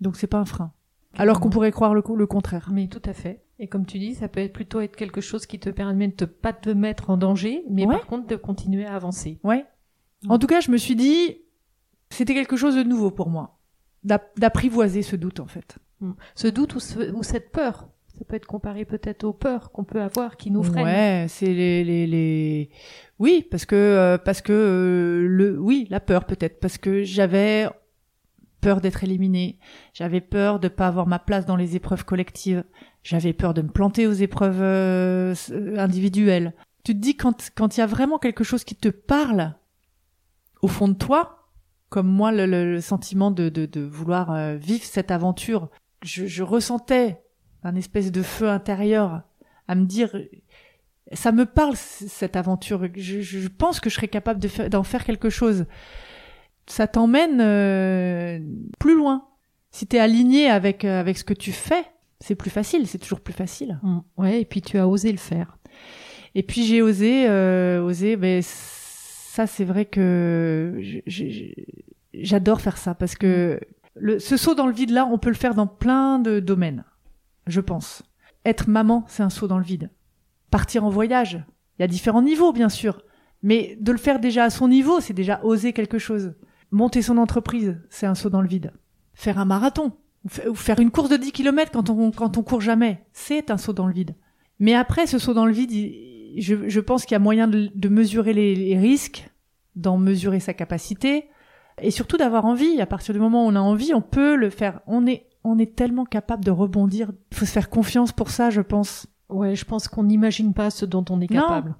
Donc 0.00 0.16
c'est 0.16 0.26
pas 0.26 0.38
un 0.38 0.44
frein. 0.44 0.72
Alors 1.16 1.40
qu'on 1.40 1.50
pourrait 1.50 1.72
croire 1.72 1.94
le, 1.94 2.02
le 2.16 2.26
contraire. 2.26 2.68
Mais 2.72 2.86
tout 2.88 3.02
à 3.04 3.12
fait. 3.12 3.42
Et 3.58 3.66
comme 3.66 3.86
tu 3.86 3.98
dis, 3.98 4.14
ça 4.14 4.28
peut 4.28 4.40
être 4.40 4.52
plutôt 4.52 4.80
être 4.80 4.94
quelque 4.94 5.20
chose 5.20 5.46
qui 5.46 5.58
te 5.58 5.70
permet 5.70 6.08
de 6.08 6.12
te, 6.12 6.24
pas 6.24 6.52
te 6.52 6.70
mettre 6.70 7.10
en 7.10 7.16
danger, 7.16 7.64
mais 7.68 7.86
Ouais. 7.86 7.96
par 7.96 8.06
contre 8.06 8.26
de 8.28 8.36
continuer 8.36 8.86
à 8.86 8.94
avancer. 8.94 9.40
Ouais. 9.42 9.64
En 10.28 10.38
tout 10.38 10.46
cas, 10.46 10.60
je 10.60 10.70
me 10.70 10.76
suis 10.76 10.94
dit, 10.94 11.38
c'était 12.10 12.34
quelque 12.34 12.56
chose 12.56 12.76
de 12.76 12.82
nouveau 12.84 13.10
pour 13.10 13.30
moi. 13.30 13.58
D'ap- 14.04 14.30
D'apprivoiser 14.38 15.02
ce 15.02 15.16
doute, 15.16 15.40
en 15.40 15.46
fait. 15.46 15.78
Mm. 16.00 16.12
Ce 16.36 16.46
doute 16.46 16.76
ou, 16.76 16.80
ce- 16.80 17.10
ou 17.12 17.24
cette 17.24 17.50
peur, 17.50 17.88
ça 18.16 18.24
peut 18.24 18.36
être 18.36 18.46
comparé 18.46 18.84
peut-être 18.84 19.24
aux 19.24 19.32
peurs 19.32 19.72
qu'on 19.72 19.84
peut 19.84 20.00
avoir 20.02 20.36
qui 20.36 20.52
nous 20.52 20.62
freinent. 20.62 20.84
Ouais, 20.84 21.26
c'est 21.28 21.52
les, 21.52 21.82
les, 21.82 22.06
les... 22.06 22.70
Oui, 23.18 23.46
parce 23.50 23.66
que, 23.66 23.74
euh, 23.74 24.18
parce 24.18 24.42
que, 24.42 24.52
euh, 24.52 25.26
le, 25.28 25.58
oui, 25.58 25.86
la 25.90 26.00
peur 26.00 26.24
peut-être, 26.24 26.60
parce 26.60 26.78
que 26.78 27.02
j'avais 27.02 27.68
peur 28.60 28.80
d'être 28.80 29.02
éliminée, 29.04 29.58
j'avais 29.92 30.20
peur 30.20 30.60
de 30.60 30.68
pas 30.68 30.86
avoir 30.86 31.06
ma 31.06 31.18
place 31.18 31.46
dans 31.46 31.56
les 31.56 31.76
épreuves 31.76 32.04
collectives, 32.04 32.64
j'avais 33.02 33.32
peur 33.32 33.54
de 33.54 33.62
me 33.62 33.68
planter 33.70 34.06
aux 34.06 34.12
épreuves 34.12 34.60
euh, 34.62 35.34
individuelles. 35.78 36.54
Tu 36.84 36.94
te 36.94 36.98
dis 37.00 37.16
quand 37.16 37.50
quand 37.56 37.76
il 37.76 37.80
y 37.80 37.82
a 37.82 37.86
vraiment 37.86 38.18
quelque 38.18 38.44
chose 38.44 38.64
qui 38.64 38.74
te 38.76 38.88
parle 38.88 39.54
au 40.62 40.68
fond 40.68 40.88
de 40.88 40.94
toi, 40.94 41.48
comme 41.88 42.08
moi 42.08 42.32
le, 42.32 42.46
le- 42.46 42.72
le 42.72 42.80
sentiment 42.80 43.30
de, 43.30 43.48
de, 43.48 43.66
de 43.66 43.80
vouloir 43.80 44.30
euh, 44.32 44.56
vivre 44.56 44.84
cette 44.84 45.10
aventure, 45.10 45.68
je, 46.02 46.26
je 46.26 46.42
ressentais 46.42 47.20
un 47.64 47.74
espèce 47.74 48.12
de 48.12 48.22
feu 48.22 48.48
intérieur 48.48 49.22
à 49.66 49.74
me 49.74 49.84
dire 49.84 50.10
ça 51.12 51.32
me 51.32 51.46
parle 51.46 51.74
cette 51.76 52.36
aventure. 52.36 52.86
Je, 52.96 53.20
je 53.20 53.48
pense 53.48 53.80
que 53.80 53.88
je 53.90 53.94
serais 53.94 54.08
capable 54.08 54.40
de 54.40 54.48
faire- 54.48 54.68
d'en 54.70 54.82
faire 54.82 55.04
quelque 55.04 55.30
chose. 55.30 55.66
Ça 56.66 56.86
t'emmène 56.86 57.40
euh, 57.40 58.38
plus 58.78 58.94
loin. 58.96 59.26
Si 59.70 59.86
t'es 59.86 59.98
aligné 59.98 60.48
avec 60.50 60.84
euh, 60.84 61.00
avec 61.00 61.16
ce 61.18 61.24
que 61.24 61.34
tu 61.34 61.52
fais, 61.52 61.84
c'est 62.20 62.34
plus 62.34 62.50
facile. 62.50 62.86
C'est 62.86 62.98
toujours 62.98 63.20
plus 63.20 63.32
facile. 63.34 63.78
Mm. 63.82 63.98
Ouais, 64.18 64.40
et 64.42 64.44
puis 64.44 64.60
tu 64.60 64.76
as 64.78 64.86
osé 64.86 65.10
le 65.12 65.18
faire. 65.18 65.56
Et 66.34 66.42
puis 66.42 66.64
j'ai 66.64 66.82
osé, 66.82 67.26
euh, 67.28 67.82
osé. 67.82 68.16
Mais 68.16 68.40
ça, 68.42 69.46
c'est 69.46 69.64
vrai 69.64 69.86
que 69.86 70.78
j'adore 72.14 72.60
faire 72.60 72.76
ça 72.76 72.94
parce 72.94 73.14
que 73.14 73.60
le, 73.96 74.18
ce 74.18 74.36
saut 74.36 74.54
dans 74.54 74.66
le 74.66 74.72
vide 74.72 74.90
là, 74.90 75.06
on 75.06 75.18
peut 75.18 75.30
le 75.30 75.34
faire 75.36 75.54
dans 75.54 75.66
plein 75.66 76.18
de 76.18 76.40
domaines. 76.40 76.84
Je 77.46 77.60
pense. 77.60 78.02
Être 78.44 78.68
maman, 78.68 79.04
c'est 79.08 79.22
un 79.22 79.30
saut 79.30 79.48
dans 79.48 79.58
le 79.58 79.64
vide. 79.64 79.90
Partir 80.50 80.84
en 80.84 80.90
voyage, 80.90 81.44
il 81.78 81.82
y 81.82 81.84
a 81.84 81.88
différents 81.88 82.22
niveaux 82.22 82.52
bien 82.52 82.68
sûr, 82.68 83.02
mais 83.42 83.76
de 83.80 83.92
le 83.92 83.98
faire 83.98 84.18
déjà 84.20 84.44
à 84.44 84.50
son 84.50 84.68
niveau, 84.68 85.00
c'est 85.00 85.12
déjà 85.14 85.40
oser 85.44 85.72
quelque 85.72 85.98
chose. 85.98 86.34
Monter 86.70 87.02
son 87.02 87.18
entreprise, 87.18 87.80
c'est 87.90 88.06
un 88.06 88.14
saut 88.14 88.30
dans 88.30 88.40
le 88.42 88.48
vide. 88.48 88.72
Faire 89.14 89.38
un 89.38 89.44
marathon, 89.44 89.92
ou 90.24 90.28
fa- 90.28 90.48
ou 90.48 90.54
faire 90.54 90.80
une 90.80 90.90
course 90.90 91.08
de 91.10 91.16
10 91.16 91.32
km 91.32 91.70
quand 91.72 91.90
on, 91.90 92.10
quand 92.10 92.36
on 92.36 92.42
court 92.42 92.60
jamais, 92.60 93.04
c'est 93.12 93.50
un 93.50 93.56
saut 93.58 93.72
dans 93.72 93.86
le 93.86 93.92
vide. 93.92 94.14
Mais 94.58 94.74
après, 94.74 95.06
ce 95.06 95.18
saut 95.18 95.34
dans 95.34 95.46
le 95.46 95.52
vide, 95.52 95.70
je, 96.36 96.68
je 96.68 96.80
pense 96.80 97.04
qu'il 97.04 97.12
y 97.12 97.16
a 97.16 97.20
moyen 97.20 97.46
de, 97.48 97.70
de 97.74 97.88
mesurer 97.88 98.32
les, 98.32 98.54
les 98.54 98.78
risques, 98.78 99.30
d'en 99.76 99.98
mesurer 99.98 100.40
sa 100.40 100.52
capacité, 100.54 101.28
et 101.80 101.90
surtout 101.92 102.16
d'avoir 102.16 102.44
envie. 102.44 102.80
À 102.80 102.86
partir 102.86 103.14
du 103.14 103.20
moment 103.20 103.44
où 103.46 103.48
on 103.48 103.54
a 103.54 103.60
envie, 103.60 103.94
on 103.94 104.02
peut 104.02 104.34
le 104.34 104.50
faire. 104.50 104.80
On 104.86 105.06
est, 105.06 105.26
on 105.44 105.58
est 105.58 105.76
tellement 105.76 106.04
capable 106.04 106.44
de 106.44 106.50
rebondir. 106.50 107.12
Il 107.30 107.36
faut 107.36 107.46
se 107.46 107.52
faire 107.52 107.70
confiance 107.70 108.10
pour 108.12 108.30
ça, 108.30 108.50
je 108.50 108.60
pense. 108.60 109.06
Ouais, 109.28 109.54
je 109.54 109.64
pense 109.64 109.88
qu'on 109.88 110.04
n'imagine 110.04 110.54
pas 110.54 110.70
ce 110.70 110.84
dont 110.86 111.04
on 111.10 111.20
est 111.20 111.30
Non. 111.30 111.40
capable. 111.42 111.74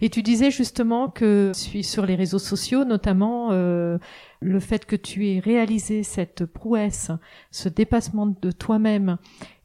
Et 0.00 0.10
tu 0.10 0.24
disais 0.24 0.50
justement 0.50 1.08
que 1.08 1.52
suis 1.54 1.84
sur 1.84 2.04
les 2.04 2.16
réseaux 2.16 2.40
sociaux, 2.40 2.84
notamment 2.84 3.50
euh, 3.52 3.98
le 4.40 4.58
fait 4.58 4.84
que 4.84 4.96
tu 4.96 5.28
aies 5.28 5.38
réalisé 5.38 6.02
cette 6.02 6.44
prouesse, 6.46 7.12
ce 7.52 7.68
dépassement 7.68 8.26
de 8.26 8.50
toi-même. 8.50 9.18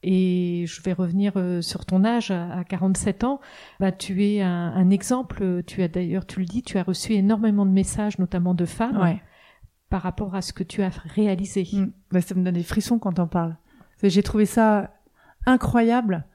Et 0.03 0.65
je 0.67 0.83
vais 0.83 0.93
revenir 0.93 1.33
euh, 1.37 1.61
sur 1.63 1.85
ton 1.85 2.03
âge 2.05 2.29
à, 2.29 2.59
à 2.59 2.63
47 2.63 3.23
ans. 3.23 3.39
Bah, 3.79 3.91
tu 3.91 4.23
es 4.23 4.41
un, 4.41 4.49
un 4.75 4.89
exemple. 4.91 5.63
Tu 5.65 5.81
as 5.81 5.87
d'ailleurs, 5.87 6.27
tu 6.27 6.39
le 6.41 6.45
dis, 6.45 6.61
tu 6.61 6.77
as 6.77 6.83
reçu 6.83 7.13
énormément 7.13 7.65
de 7.65 7.71
messages, 7.71 8.19
notamment 8.19 8.53
de 8.53 8.65
femmes, 8.65 8.99
Ouais. 9.01 9.19
par 9.89 10.03
rapport 10.03 10.35
à 10.35 10.43
ce 10.43 10.53
que 10.53 10.63
tu 10.63 10.83
as 10.83 10.91
réalisé. 11.05 11.67
Mm. 11.73 11.91
Bah, 12.11 12.21
ça 12.21 12.35
me 12.35 12.43
donne 12.43 12.53
des 12.53 12.61
frissons 12.63 12.99
quand 12.99 13.17
on 13.17 13.25
parle. 13.27 13.55
J'ai 14.03 14.21
trouvé 14.21 14.45
ça 14.45 14.91
incroyable 15.47 16.25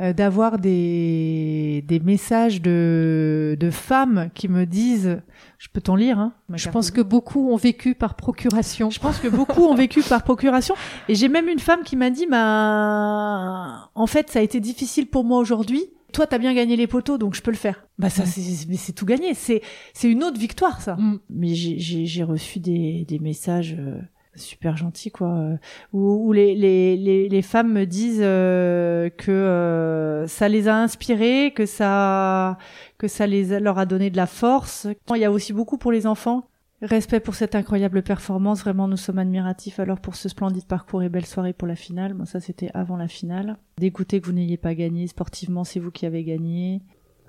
euh, 0.00 0.12
d'avoir 0.12 0.58
des, 0.58 1.84
des 1.86 2.00
messages 2.00 2.62
de, 2.62 3.56
de 3.58 3.70
femmes 3.70 4.30
qui 4.34 4.48
me 4.48 4.64
disent, 4.64 5.20
je 5.58 5.68
peux 5.72 5.80
t'en 5.80 5.94
lire, 5.96 6.18
hein, 6.18 6.32
Je 6.54 6.68
pense 6.70 6.90
que 6.90 7.00
beaucoup 7.02 7.50
ont 7.50 7.56
vécu 7.56 7.94
par 7.94 8.14
procuration. 8.14 8.90
Je 8.90 8.98
pense 9.00 9.18
que 9.18 9.28
beaucoup 9.28 9.62
ont 9.62 9.74
vécu 9.74 10.02
par 10.02 10.22
procuration. 10.22 10.74
Et 11.08 11.14
j'ai 11.14 11.28
même 11.28 11.48
une 11.48 11.58
femme 11.58 11.82
qui 11.84 11.96
m'a 11.96 12.10
dit, 12.10 12.26
bah, 12.30 13.90
en 13.94 14.06
fait, 14.06 14.30
ça 14.30 14.38
a 14.38 14.42
été 14.42 14.60
difficile 14.60 15.06
pour 15.06 15.24
moi 15.24 15.38
aujourd'hui. 15.38 15.82
Toi, 16.12 16.26
t'as 16.26 16.38
bien 16.38 16.52
gagné 16.54 16.74
les 16.76 16.88
poteaux, 16.88 17.18
donc 17.18 17.34
je 17.34 17.42
peux 17.42 17.52
le 17.52 17.56
faire. 17.56 17.84
Bah, 17.98 18.10
ça, 18.10 18.22
Ouais. 18.22 18.28
c'est, 18.28 18.68
mais 18.68 18.76
c'est 18.76 18.92
tout 18.92 19.06
gagné. 19.06 19.34
C'est, 19.34 19.62
c'est 19.94 20.10
une 20.10 20.24
autre 20.24 20.40
victoire, 20.40 20.80
ça. 20.80 20.96
Mm. 20.96 21.20
Mais 21.30 21.54
j'ai, 21.54 21.78
j'ai, 21.78 22.06
j'ai 22.06 22.24
reçu 22.24 22.58
des, 22.58 23.04
des 23.06 23.18
messages 23.20 23.76
euh, 23.78 24.00
super 24.36 24.76
gentils, 24.76 25.10
quoi, 25.10 25.28
euh, 25.28 25.56
où, 25.92 26.28
où 26.28 26.32
les, 26.32 26.54
les, 26.54 26.96
les, 26.96 27.28
les 27.28 27.42
femmes 27.42 27.72
me 27.72 27.84
disent 27.84 28.22
euh, 28.22 29.10
que 29.10 29.30
euh, 29.30 30.26
ça 30.26 30.48
les 30.48 30.68
a 30.68 30.76
inspirées, 30.76 31.52
que 31.54 31.66
ça, 31.66 32.58
que 32.98 33.08
ça 33.08 33.26
les 33.26 33.60
leur 33.60 33.78
a 33.78 33.86
donné 33.86 34.10
de 34.10 34.16
la 34.16 34.26
force. 34.26 34.86
Il 35.14 35.20
y 35.20 35.24
a 35.24 35.32
aussi 35.32 35.52
beaucoup 35.52 35.78
pour 35.78 35.92
les 35.92 36.06
enfants. 36.06 36.46
Respect 36.82 37.20
pour 37.20 37.34
cette 37.34 37.54
incroyable 37.54 38.02
performance. 38.02 38.60
Vraiment, 38.60 38.88
nous 38.88 38.96
sommes 38.96 39.18
admiratifs 39.18 39.80
alors 39.80 40.00
pour 40.00 40.16
ce 40.16 40.30
splendide 40.30 40.64
parcours 40.64 41.02
et 41.02 41.10
belle 41.10 41.26
soirée 41.26 41.52
pour 41.52 41.68
la 41.68 41.76
finale. 41.76 42.14
Bon, 42.14 42.24
ça, 42.24 42.40
c'était 42.40 42.70
avant 42.72 42.96
la 42.96 43.08
finale. 43.08 43.58
Dégoûté 43.78 44.20
que 44.20 44.26
vous 44.26 44.32
n'ayez 44.32 44.56
pas 44.56 44.74
gagné. 44.74 45.06
Sportivement, 45.06 45.64
c'est 45.64 45.78
vous 45.78 45.90
qui 45.90 46.06
avez 46.06 46.24
gagné. 46.24 46.80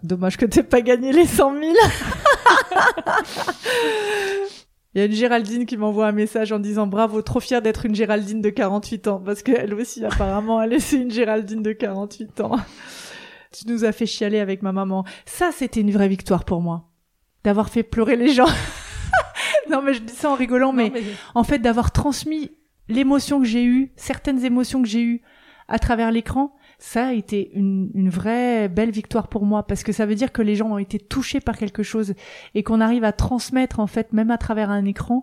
Dommage 0.04 0.38
que 0.38 0.46
t'aies 0.46 0.64
pas 0.64 0.82
gagné 0.82 1.12
les 1.12 1.26
100 1.26 1.60
000. 1.60 1.74
Il 4.94 5.00
y 5.00 5.02
a 5.02 5.06
une 5.06 5.14
Géraldine 5.14 5.66
qui 5.66 5.78
m'envoie 5.78 6.08
un 6.08 6.12
message 6.12 6.52
en 6.52 6.60
disant 6.60 6.86
bravo, 6.86 7.22
trop 7.22 7.40
fière 7.40 7.62
d'être 7.62 7.86
une 7.86 7.96
Géraldine 7.96 8.42
de 8.42 8.50
48 8.50 9.08
ans. 9.08 9.22
Parce 9.26 9.42
qu'elle 9.42 9.74
aussi, 9.74 10.04
apparemment, 10.04 10.62
elle 10.62 10.74
est 10.74 10.92
une 10.92 11.12
Géraldine 11.12 11.64
de 11.64 11.72
48 11.74 12.42
ans. 12.42 12.58
Tu 13.54 13.68
nous 13.68 13.84
as 13.84 13.92
fait 13.92 14.06
chialer 14.06 14.40
avec 14.40 14.62
ma 14.62 14.72
maman. 14.72 15.04
Ça, 15.26 15.52
c'était 15.52 15.82
une 15.82 15.92
vraie 15.92 16.08
victoire 16.08 16.46
pour 16.46 16.62
moi. 16.62 16.90
D'avoir 17.44 17.68
fait 17.70 17.84
pleurer 17.84 18.16
les 18.16 18.30
gens. 18.30 18.48
non, 19.70 19.82
mais 19.82 19.94
je 19.94 20.00
dis 20.02 20.14
ça 20.14 20.30
en 20.30 20.36
rigolant, 20.36 20.72
mais 20.72 20.86
Non, 20.86 20.92
mais- 20.94 21.04
en 21.36 21.44
fait 21.44 21.60
d'avoir 21.60 21.92
transmis 21.92 22.52
l'émotion 22.88 23.40
que 23.42 23.46
j'ai 23.46 23.66
eue, 23.66 23.92
certaines 23.98 24.46
émotions 24.46 24.82
que 24.82 24.88
j'ai 24.88 25.02
eues 25.02 25.22
à 25.68 25.80
travers 25.80 26.12
l'écran, 26.12 26.56
ça 26.84 27.10
a 27.10 27.14
été 27.14 27.52
une, 27.54 27.92
une 27.94 28.10
vraie 28.10 28.68
belle 28.68 28.90
victoire 28.90 29.28
pour 29.28 29.46
moi 29.46 29.68
parce 29.68 29.84
que 29.84 29.92
ça 29.92 30.08
veut 30.08 30.16
dire 30.16 30.32
que 30.32 30.42
les 30.42 30.56
gens 30.56 30.72
ont 30.72 30.80
été 30.80 30.98
touchés 30.98 31.40
par 31.40 31.56
quelque 31.56 31.84
chose 31.84 32.16
et 32.56 32.64
qu'on 32.64 32.82
arrive 32.82 33.04
à 33.04 33.12
transmettre 33.12 33.80
en 33.80 33.86
fait 33.86 34.14
même 34.14 34.32
à 34.32 34.40
travers 34.40 34.72
un 34.72 34.84
écran 34.86 35.22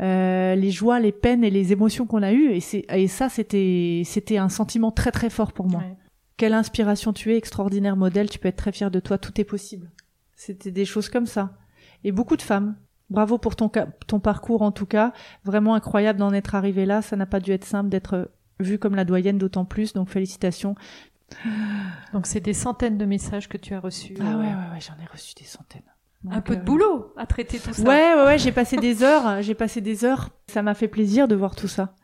euh, 0.00 0.54
les 0.54 0.70
joies, 0.70 1.00
les 1.00 1.10
peines 1.10 1.42
et 1.42 1.50
les 1.50 1.72
émotions 1.72 2.06
qu'on 2.06 2.22
a 2.22 2.32
eues 2.32 2.52
et 2.52 2.60
c'est 2.60 2.86
et 2.88 3.08
ça 3.08 3.28
c'était 3.28 4.02
c'était 4.04 4.36
un 4.38 4.48
sentiment 4.48 4.92
très 4.92 5.10
très 5.10 5.30
fort 5.30 5.52
pour 5.52 5.66
moi. 5.66 5.80
Ouais. 5.80 5.96
Quelle 6.36 6.54
inspiration 6.54 7.12
tu 7.12 7.32
es, 7.32 7.36
extraordinaire 7.36 7.96
modèle, 7.96 8.30
tu 8.30 8.38
peux 8.38 8.46
être 8.46 8.56
très 8.56 8.72
fier 8.72 8.92
de 8.92 9.00
toi, 9.00 9.18
tout 9.18 9.40
est 9.40 9.44
possible. 9.44 9.90
C'était 10.36 10.70
des 10.70 10.84
choses 10.84 11.08
comme 11.08 11.26
ça. 11.26 11.54
Et 12.04 12.12
beaucoup 12.12 12.36
de 12.36 12.42
femmes. 12.42 12.76
Bravo 13.10 13.36
pour 13.36 13.56
ton, 13.56 13.68
ton 14.06 14.20
parcours 14.20 14.62
en 14.62 14.70
tout 14.70 14.86
cas. 14.86 15.12
Vraiment 15.42 15.74
incroyable 15.74 16.20
d'en 16.20 16.32
être 16.32 16.54
arrivé 16.54 16.86
là. 16.86 17.02
Ça 17.02 17.16
n'a 17.16 17.26
pas 17.26 17.40
dû 17.40 17.50
être 17.50 17.64
simple 17.64 17.90
d'être 17.90 18.30
vue 18.62 18.78
comme 18.78 18.94
la 18.94 19.04
doyenne 19.04 19.38
d'autant 19.38 19.64
plus. 19.64 19.92
Donc 19.92 20.08
félicitations. 20.08 20.74
Donc 22.12 22.26
c'est 22.26 22.40
des 22.40 22.54
centaines 22.54 22.98
de 22.98 23.04
messages 23.04 23.48
que 23.48 23.56
tu 23.56 23.74
as 23.74 23.80
reçus. 23.80 24.14
Ah 24.20 24.24
ouais, 24.24 24.44
ouais, 24.44 24.44
ouais, 24.44 24.80
j'en 24.80 25.02
ai 25.02 25.06
reçu 25.10 25.34
des 25.34 25.44
centaines. 25.44 25.82
Un 26.30 26.42
peu 26.42 26.54
de 26.54 26.60
euh, 26.60 26.64
boulot 26.64 27.14
à 27.16 27.24
traiter 27.24 27.58
tout 27.58 27.72
ça. 27.72 27.82
Ouais, 27.82 28.14
ouais, 28.14 28.24
ouais, 28.24 28.38
j'ai 28.38 28.52
passé 28.52 28.76
des 28.80 29.02
heures, 29.02 29.40
j'ai 29.40 29.54
passé 29.54 29.80
des 29.80 30.04
heures. 30.04 30.28
Ça 30.48 30.60
m'a 30.60 30.74
fait 30.74 30.88
plaisir 30.88 31.28
de 31.28 31.34
voir 31.34 31.56
tout 31.56 31.68
ça. 31.68 31.94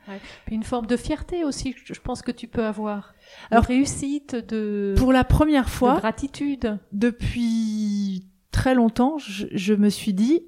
Une 0.51 0.63
forme 0.63 0.87
de 0.87 0.97
fierté 0.97 1.45
aussi, 1.45 1.75
je 1.85 2.01
pense 2.01 2.23
que 2.23 2.31
tu 2.31 2.47
peux 2.49 2.65
avoir. 2.65 3.15
Alors, 3.51 3.65
de 3.65 3.69
réussite, 3.69 4.35
de, 4.35 4.95
Pour 4.97 5.13
la 5.13 5.25
première 5.25 5.65
de 5.65 5.71
fois, 5.71 5.99
gratitude. 5.99 6.79
depuis 6.93 8.27
très 8.53 8.75
longtemps, 8.75 9.19
je, 9.19 9.47
je 9.53 9.75
me 9.75 9.91
suis 9.91 10.15
dit, 10.15 10.47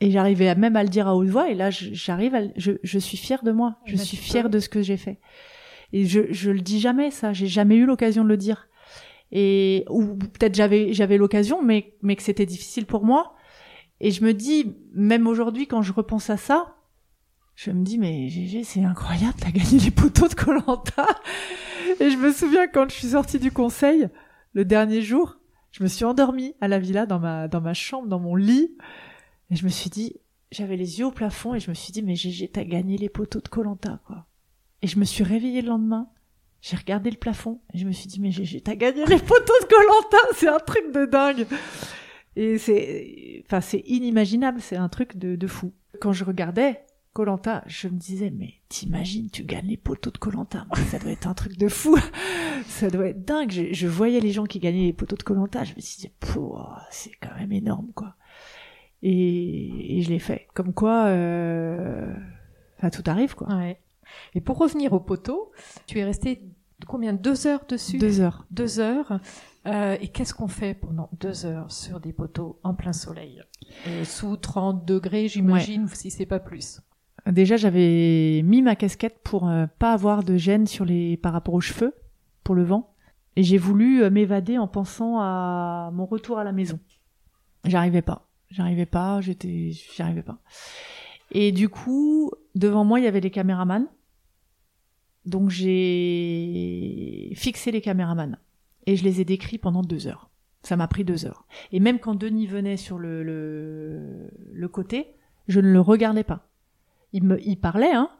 et 0.00 0.10
j'arrivais 0.10 0.54
même 0.54 0.76
à 0.76 0.82
le 0.82 0.88
dire 0.88 1.08
à 1.08 1.16
haute 1.16 1.28
voix, 1.28 1.50
et 1.50 1.54
là, 1.54 1.70
j'arrive 1.70 2.34
à, 2.34 2.42
je, 2.56 2.72
je 2.82 2.98
suis 2.98 3.16
fière 3.16 3.42
de 3.42 3.52
moi, 3.52 3.76
je 3.86 3.96
ben, 3.96 4.02
suis 4.02 4.16
fière 4.16 4.44
peux. 4.44 4.50
de 4.50 4.60
ce 4.60 4.68
que 4.68 4.82
j'ai 4.82 4.96
fait. 4.96 5.18
Et 5.92 6.04
je, 6.04 6.20
je 6.30 6.50
le 6.50 6.60
dis 6.60 6.80
jamais, 6.80 7.10
ça, 7.10 7.32
j'ai 7.32 7.46
jamais 7.46 7.76
eu 7.76 7.86
l'occasion 7.86 8.24
de 8.24 8.28
le 8.28 8.36
dire. 8.36 8.68
Et, 9.32 9.84
ou 9.88 10.16
peut-être 10.16 10.54
j'avais, 10.54 10.92
j'avais 10.92 11.16
l'occasion, 11.16 11.62
mais, 11.62 11.94
mais 12.02 12.16
que 12.16 12.22
c'était 12.22 12.46
difficile 12.46 12.86
pour 12.86 13.04
moi. 13.04 13.34
Et 14.00 14.10
je 14.10 14.22
me 14.24 14.34
dis, 14.34 14.76
même 14.92 15.26
aujourd'hui, 15.26 15.66
quand 15.66 15.82
je 15.82 15.92
repense 15.92 16.28
à 16.30 16.36
ça, 16.36 16.76
je 17.54 17.70
me 17.70 17.82
dis, 17.82 17.98
mais 17.98 18.28
GG, 18.28 18.64
c'est 18.64 18.84
incroyable, 18.84 19.34
t'as 19.40 19.50
gagné 19.50 19.78
les 19.78 19.90
poteaux 19.90 20.28
de 20.28 20.34
Colanta. 20.34 21.06
Et 22.00 22.10
je 22.10 22.18
me 22.18 22.30
souviens 22.30 22.66
quand 22.66 22.90
je 22.90 22.94
suis 22.94 23.08
sortie 23.08 23.38
du 23.38 23.50
conseil, 23.50 24.08
le 24.52 24.66
dernier 24.66 25.00
jour, 25.00 25.38
je 25.72 25.82
me 25.82 25.88
suis 25.88 26.04
endormie 26.04 26.54
à 26.60 26.68
la 26.68 26.78
villa 26.78 27.06
dans 27.06 27.18
ma, 27.18 27.48
dans 27.48 27.62
ma 27.62 27.72
chambre, 27.72 28.08
dans 28.08 28.20
mon 28.20 28.34
lit. 28.34 28.76
Et 29.50 29.56
je 29.56 29.64
me 29.64 29.70
suis 29.70 29.90
dit, 29.90 30.16
j'avais 30.50 30.76
les 30.76 30.98
yeux 30.98 31.06
au 31.06 31.12
plafond 31.12 31.54
et 31.54 31.60
je 31.60 31.70
me 31.70 31.74
suis 31.74 31.92
dit, 31.92 32.02
mais 32.02 32.16
GG, 32.16 32.48
t'as 32.48 32.64
gagné 32.64 32.96
les 32.98 33.08
poteaux 33.08 33.40
de 33.40 33.48
Colanta, 33.48 34.00
quoi. 34.06 34.26
Et 34.82 34.86
je 34.86 34.98
me 34.98 35.04
suis 35.04 35.24
réveillée 35.24 35.62
le 35.62 35.68
lendemain. 35.68 36.08
J'ai 36.60 36.76
regardé 36.76 37.10
le 37.10 37.16
plafond 37.16 37.60
et 37.72 37.78
je 37.78 37.86
me 37.86 37.92
suis 37.92 38.08
dit 38.08 38.20
mais 38.20 38.32
j'ai 38.32 38.60
t'as 38.60 38.74
gagné 38.74 39.04
les 39.06 39.18
poteaux 39.18 39.52
de 39.62 39.66
Colanta, 39.66 40.18
c'est 40.34 40.48
un 40.48 40.58
truc 40.58 40.92
de 40.92 41.06
dingue. 41.06 41.46
Et 42.34 42.58
c'est, 42.58 43.42
enfin 43.46 43.60
c'est 43.60 43.84
inimaginable, 43.86 44.60
c'est 44.60 44.76
un 44.76 44.88
truc 44.88 45.16
de, 45.16 45.36
de 45.36 45.46
fou. 45.46 45.72
Quand 46.00 46.12
je 46.12 46.24
regardais 46.24 46.84
Colanta, 47.12 47.62
je 47.66 47.88
me 47.88 47.96
disais 47.96 48.30
mais 48.30 48.54
t'imagines 48.68 49.30
tu 49.30 49.44
gagnes 49.44 49.68
les 49.68 49.76
poteaux 49.76 50.10
de 50.10 50.18
Colanta, 50.18 50.66
ça 50.90 50.98
doit 50.98 51.12
être 51.12 51.28
un 51.28 51.34
truc 51.34 51.56
de 51.56 51.68
fou, 51.68 51.96
ça 52.66 52.90
doit 52.90 53.08
être 53.08 53.24
dingue. 53.24 53.52
Je, 53.52 53.72
je 53.72 53.86
voyais 53.86 54.20
les 54.20 54.32
gens 54.32 54.44
qui 54.44 54.58
gagnaient 54.58 54.86
les 54.86 54.92
poteaux 54.92 55.16
de 55.16 55.22
Colanta, 55.22 55.62
je 55.64 55.74
me 55.76 55.80
suis 55.80 56.00
dit 56.00 56.10
c'est 56.90 57.12
quand 57.20 57.34
même 57.38 57.52
énorme 57.52 57.92
quoi. 57.94 58.16
Et, 59.08 59.98
et 59.98 60.02
je 60.02 60.10
l'ai 60.10 60.18
fait. 60.18 60.48
Comme 60.52 60.72
quoi, 60.74 61.06
euh... 61.06 62.12
enfin 62.76 62.90
tout 62.90 63.04
arrive 63.06 63.36
quoi. 63.36 63.46
Ouais. 63.54 63.80
Et 64.34 64.40
pour 64.40 64.58
revenir 64.58 64.92
au 64.92 64.98
poteau, 64.98 65.52
tu 65.86 66.00
es 66.00 66.04
resté 66.04 66.42
combien? 66.88 67.12
Deux 67.12 67.46
heures 67.46 67.64
dessus? 67.68 67.98
Deux 67.98 68.20
heures. 68.20 68.46
Deux 68.50 68.80
heures. 68.80 69.20
Euh, 69.66 69.96
et 70.00 70.08
qu'est-ce 70.08 70.34
qu'on 70.34 70.48
fait 70.48 70.74
pendant 70.74 71.08
deux 71.20 71.46
heures 71.46 71.70
sur 71.70 72.00
des 72.00 72.12
poteaux 72.12 72.58
en 72.64 72.74
plein 72.74 72.92
soleil? 72.92 73.42
Euh, 73.86 74.02
Sous 74.04 74.36
30 74.36 74.84
degrés, 74.84 75.28
j'imagine, 75.28 75.86
si 75.86 76.10
c'est 76.10 76.26
pas 76.26 76.40
plus. 76.40 76.80
Déjà, 77.26 77.56
j'avais 77.56 78.42
mis 78.44 78.60
ma 78.60 78.74
casquette 78.74 79.18
pour 79.22 79.48
euh, 79.48 79.66
pas 79.78 79.92
avoir 79.92 80.24
de 80.24 80.36
gêne 80.36 80.66
sur 80.66 80.84
les 80.84 81.16
par 81.16 81.32
rapport 81.32 81.54
aux 81.54 81.60
cheveux, 81.60 81.94
pour 82.42 82.56
le 82.56 82.64
vent. 82.64 82.92
Et 83.36 83.44
j'ai 83.44 83.58
voulu 83.58 84.02
euh, 84.02 84.10
m'évader 84.10 84.58
en 84.58 84.66
pensant 84.66 85.20
à 85.20 85.90
mon 85.92 86.06
retour 86.06 86.38
à 86.38 86.44
la 86.44 86.52
maison. 86.52 86.80
J'arrivais 87.64 88.02
pas. 88.02 88.25
J'arrivais 88.50 88.86
pas, 88.86 89.20
j'étais, 89.20 89.70
j'y 89.70 90.02
arrivais 90.02 90.22
pas. 90.22 90.38
Et 91.32 91.52
du 91.52 91.68
coup, 91.68 92.30
devant 92.54 92.84
moi, 92.84 93.00
il 93.00 93.04
y 93.04 93.08
avait 93.08 93.20
les 93.20 93.30
caméramans. 93.30 93.86
Donc 95.24 95.50
j'ai 95.50 97.32
fixé 97.34 97.72
les 97.72 97.80
caméramans 97.80 98.38
et 98.86 98.94
je 98.94 99.02
les 99.02 99.20
ai 99.20 99.24
décrits 99.24 99.58
pendant 99.58 99.82
deux 99.82 100.06
heures. 100.06 100.30
Ça 100.62 100.76
m'a 100.76 100.86
pris 100.86 101.04
deux 101.04 101.26
heures. 101.26 101.46
Et 101.72 101.80
même 101.80 101.98
quand 101.98 102.14
Denis 102.14 102.46
venait 102.46 102.76
sur 102.76 102.98
le, 102.98 103.24
le, 103.24 104.30
le 104.52 104.68
côté, 104.68 105.14
je 105.48 105.60
ne 105.60 105.70
le 105.72 105.80
regardais 105.80 106.24
pas. 106.24 106.48
Il 107.12 107.24
me, 107.24 107.40
il 107.44 107.56
parlait, 107.56 107.92
hein. 107.92 108.10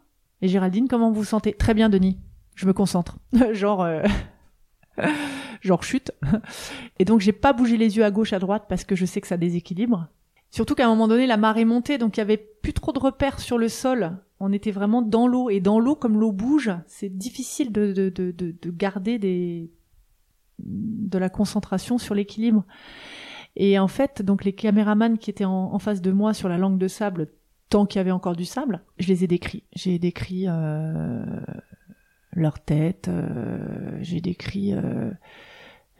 Et 0.42 0.48
Géraldine, 0.48 0.88
comment 0.88 1.10
vous 1.10 1.24
sentez? 1.24 1.52
Très 1.54 1.74
bien, 1.74 1.88
Denis. 1.88 2.18
Je 2.56 2.66
me 2.66 2.72
concentre. 2.72 3.18
genre, 3.52 3.82
euh... 3.82 4.02
genre 5.60 5.82
chute. 5.84 6.12
Et 6.98 7.04
donc 7.04 7.20
j'ai 7.20 7.32
pas 7.32 7.52
bougé 7.52 7.76
les 7.76 7.96
yeux 7.96 8.04
à 8.04 8.10
gauche, 8.10 8.32
à 8.32 8.38
droite 8.38 8.64
parce 8.68 8.84
que 8.84 8.96
je 8.96 9.04
sais 9.04 9.20
que 9.20 9.26
ça 9.26 9.36
déséquilibre. 9.36 10.08
Surtout 10.50 10.74
qu'à 10.74 10.86
un 10.86 10.88
moment 10.88 11.08
donné, 11.08 11.26
la 11.26 11.36
marée 11.36 11.64
montait, 11.64 11.98
donc 11.98 12.16
il 12.16 12.20
y 12.20 12.22
avait 12.22 12.36
plus 12.36 12.72
trop 12.72 12.92
de 12.92 12.98
repères 12.98 13.40
sur 13.40 13.58
le 13.58 13.68
sol. 13.68 14.18
On 14.40 14.52
était 14.52 14.70
vraiment 14.70 15.02
dans 15.02 15.26
l'eau 15.26 15.50
et 15.50 15.60
dans 15.60 15.80
l'eau, 15.80 15.96
comme 15.96 16.18
l'eau 16.18 16.32
bouge, 16.32 16.70
c'est 16.86 17.08
difficile 17.08 17.72
de, 17.72 17.92
de, 17.92 18.08
de, 18.10 18.32
de, 18.32 18.70
garder 18.70 19.18
des 19.18 19.70
de 20.58 21.18
la 21.18 21.28
concentration 21.28 21.98
sur 21.98 22.14
l'équilibre. 22.14 22.64
Et 23.56 23.78
en 23.78 23.88
fait, 23.88 24.22
donc 24.22 24.44
les 24.44 24.52
caméramans 24.52 25.18
qui 25.18 25.30
étaient 25.30 25.44
en, 25.44 25.72
en, 25.72 25.78
face 25.78 26.02
de 26.02 26.12
moi 26.12 26.34
sur 26.34 26.48
la 26.48 26.58
langue 26.58 26.78
de 26.78 26.88
sable, 26.88 27.28
tant 27.68 27.86
qu'il 27.86 27.98
y 27.98 28.00
avait 28.00 28.10
encore 28.10 28.36
du 28.36 28.44
sable, 28.44 28.82
je 28.98 29.08
les 29.08 29.24
ai 29.24 29.26
décrits. 29.26 29.64
J'ai 29.74 29.98
décrit 29.98 30.44
euh, 30.46 31.24
leur 32.32 32.60
tête, 32.60 33.08
euh, 33.08 33.98
j'ai 34.00 34.20
décrit 34.20 34.74
euh, 34.74 35.10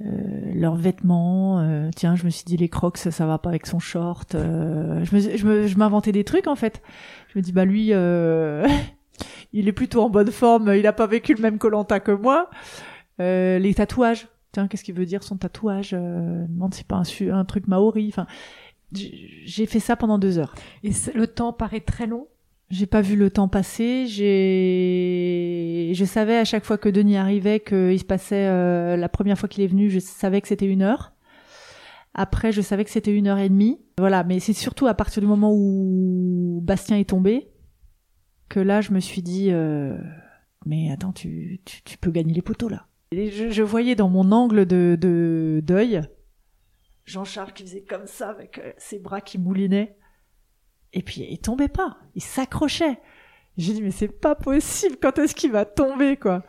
euh, 0.03 0.53
leurs 0.55 0.77
vêtements. 0.77 1.61
Euh, 1.61 1.91
tiens, 1.95 2.17
je 2.17 2.25
me 2.25 2.31
suis 2.31 2.45
dit 2.45 2.57
les 2.57 2.69
Crocs, 2.69 2.99
ça, 2.99 3.11
ça 3.11 3.27
va 3.27 3.39
pas 3.39 3.51
avec 3.51 3.67
son 3.67 3.79
short. 3.79 4.35
Euh, 4.35 5.05
je 5.05 5.79
m'inventais 5.79 6.13
des 6.13 6.25
trucs 6.25 6.47
en 6.47 6.57
fait. 6.57 6.83
Je 7.29 7.39
me 7.39 7.43
dis 7.43 7.53
bah 7.53 7.65
lui, 7.65 7.87
il 9.53 9.69
est 9.69 9.73
plutôt 9.73 10.03
en 10.03 10.11
bonne 10.11 10.31
forme. 10.31 10.75
Il 10.75 10.87
a 10.87 10.93
pas 10.93 11.07
vécu 11.07 11.35
le 11.35 11.43
même 11.43 11.59
Colanta 11.59 12.01
que 12.01 12.13
moi. 12.13 12.51
les 13.19 13.75
tatouages. 13.75 14.29
Tiens, 14.57 14.69
qu'est-ce 14.69 14.85
qu'il 14.85 14.95
veut 14.95 15.05
dire 15.05 15.23
son 15.23 15.37
tatouage 15.37 15.91
euh, 15.93 16.47
Non, 16.49 16.71
c'est 16.73 16.87
pas 16.87 16.97
un, 16.97 17.31
un 17.31 17.45
truc 17.45 17.69
maori. 17.69 18.07
Enfin, 18.09 18.27
j'ai 18.91 19.67
fait 19.67 19.81
ça 19.81 19.97
pendant 19.97 20.17
deux 20.17 20.39
heures. 20.39 20.55
Et 20.83 20.93
le 21.15 21.27
temps 21.27 21.53
paraît 21.53 21.81
très 21.81 22.07
long 22.07 22.27
j'ai 22.71 22.87
pas 22.87 23.01
vu 23.01 23.17
le 23.17 23.31
temps 23.31 23.49
passer. 23.49 24.07
J'ai, 24.07 25.93
je 25.95 26.05
savais 26.05 26.37
à 26.37 26.45
chaque 26.45 26.65
fois 26.65 26.79
que 26.79 26.89
Denis 26.89 27.17
arrivait 27.17 27.61
qu'il 27.61 27.99
se 27.99 28.05
passait 28.05 28.47
euh, 28.47 28.97
la 28.97 29.09
première 29.09 29.39
fois 29.39 29.49
qu'il 29.49 29.63
est 29.63 29.69
venu, 29.69 29.91
je 29.91 29.99
savais 29.99 30.41
que 30.41 30.49
c'était 30.49 30.67
une 30.67 30.83
heure. 30.83 31.13
Après, 32.15 32.51
je 32.51 32.63
savais 32.63 32.85
que 32.85 32.91
c'était 32.91 33.15
une 33.15 33.27
heure 33.27 33.39
et 33.39 33.49
demie. 33.49 33.81
Voilà, 33.99 34.25
mais 34.25 34.41
c'est 34.41 34.53
surtout 34.53 34.87
à 34.87 34.95
partir 34.95 35.21
du 35.21 35.29
moment 35.29 35.53
où 35.55 36.61
Bastien 36.63 36.97
est 36.97 37.11
tombé 37.11 37.51
que 38.49 38.61
là, 38.61 38.81
je 38.81 38.93
me 38.93 39.01
suis 39.01 39.23
dit, 39.23 39.49
euh, 39.51 39.99
mais 40.65 40.91
attends, 40.91 41.13
tu, 41.13 41.61
tu, 41.65 41.99
peux 41.99 42.11
gagner 42.11 42.33
les 42.33 42.43
poteaux 42.43 42.69
là. 42.69 42.87
Et 43.13 43.31
je, 43.31 43.51
je 43.51 43.63
voyais 43.63 43.95
dans 43.95 44.09
mon 44.09 44.33
angle 44.33 44.67
de, 44.67 44.97
de 44.99 45.61
deuil 45.63 46.01
Jean-Charles 47.07 47.53
qui 47.53 47.63
faisait 47.63 47.85
comme 47.85 48.07
ça 48.07 48.31
avec 48.31 48.59
euh, 48.59 48.73
ses 48.79 48.99
bras 48.99 49.21
qui 49.21 49.39
moulinaient. 49.39 49.97
Et 50.97 51.03
puis 51.03 51.27
il 51.31 51.39
tombait 51.39 51.69
pas, 51.69 51.99
il 52.15 52.23
s'accrochait. 52.23 52.99
J'ai 53.59 53.75
dit 53.75 53.83
mais 53.83 53.91
c'est 53.91 54.09
pas 54.09 54.35
possible, 54.35 54.97
quand 55.01 55.19
est-ce 55.19 55.35
qu'il 55.35 55.53
va 55.53 55.67
tomber 55.67 56.17
quoi? 56.17 56.43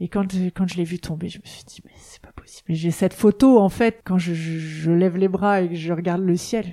Et 0.00 0.08
quand 0.08 0.24
quand 0.54 0.66
je 0.66 0.76
l'ai 0.78 0.84
vu 0.84 0.98
tomber, 0.98 1.28
je 1.28 1.38
me 1.38 1.44
suis 1.44 1.62
dit 1.64 1.82
mais 1.84 1.92
c'est 1.96 2.22
pas 2.22 2.32
possible. 2.32 2.72
J'ai 2.72 2.90
cette 2.90 3.12
photo 3.12 3.58
en 3.58 3.68
fait 3.68 4.00
quand 4.02 4.16
je, 4.16 4.32
je, 4.32 4.58
je, 4.58 4.90
lève 4.90 5.18
les 5.18 5.28
bras 5.28 5.60
et 5.60 5.68
que 5.68 5.74
je 5.74 5.92
regarde 5.92 6.22
le 6.22 6.36
ciel. 6.36 6.72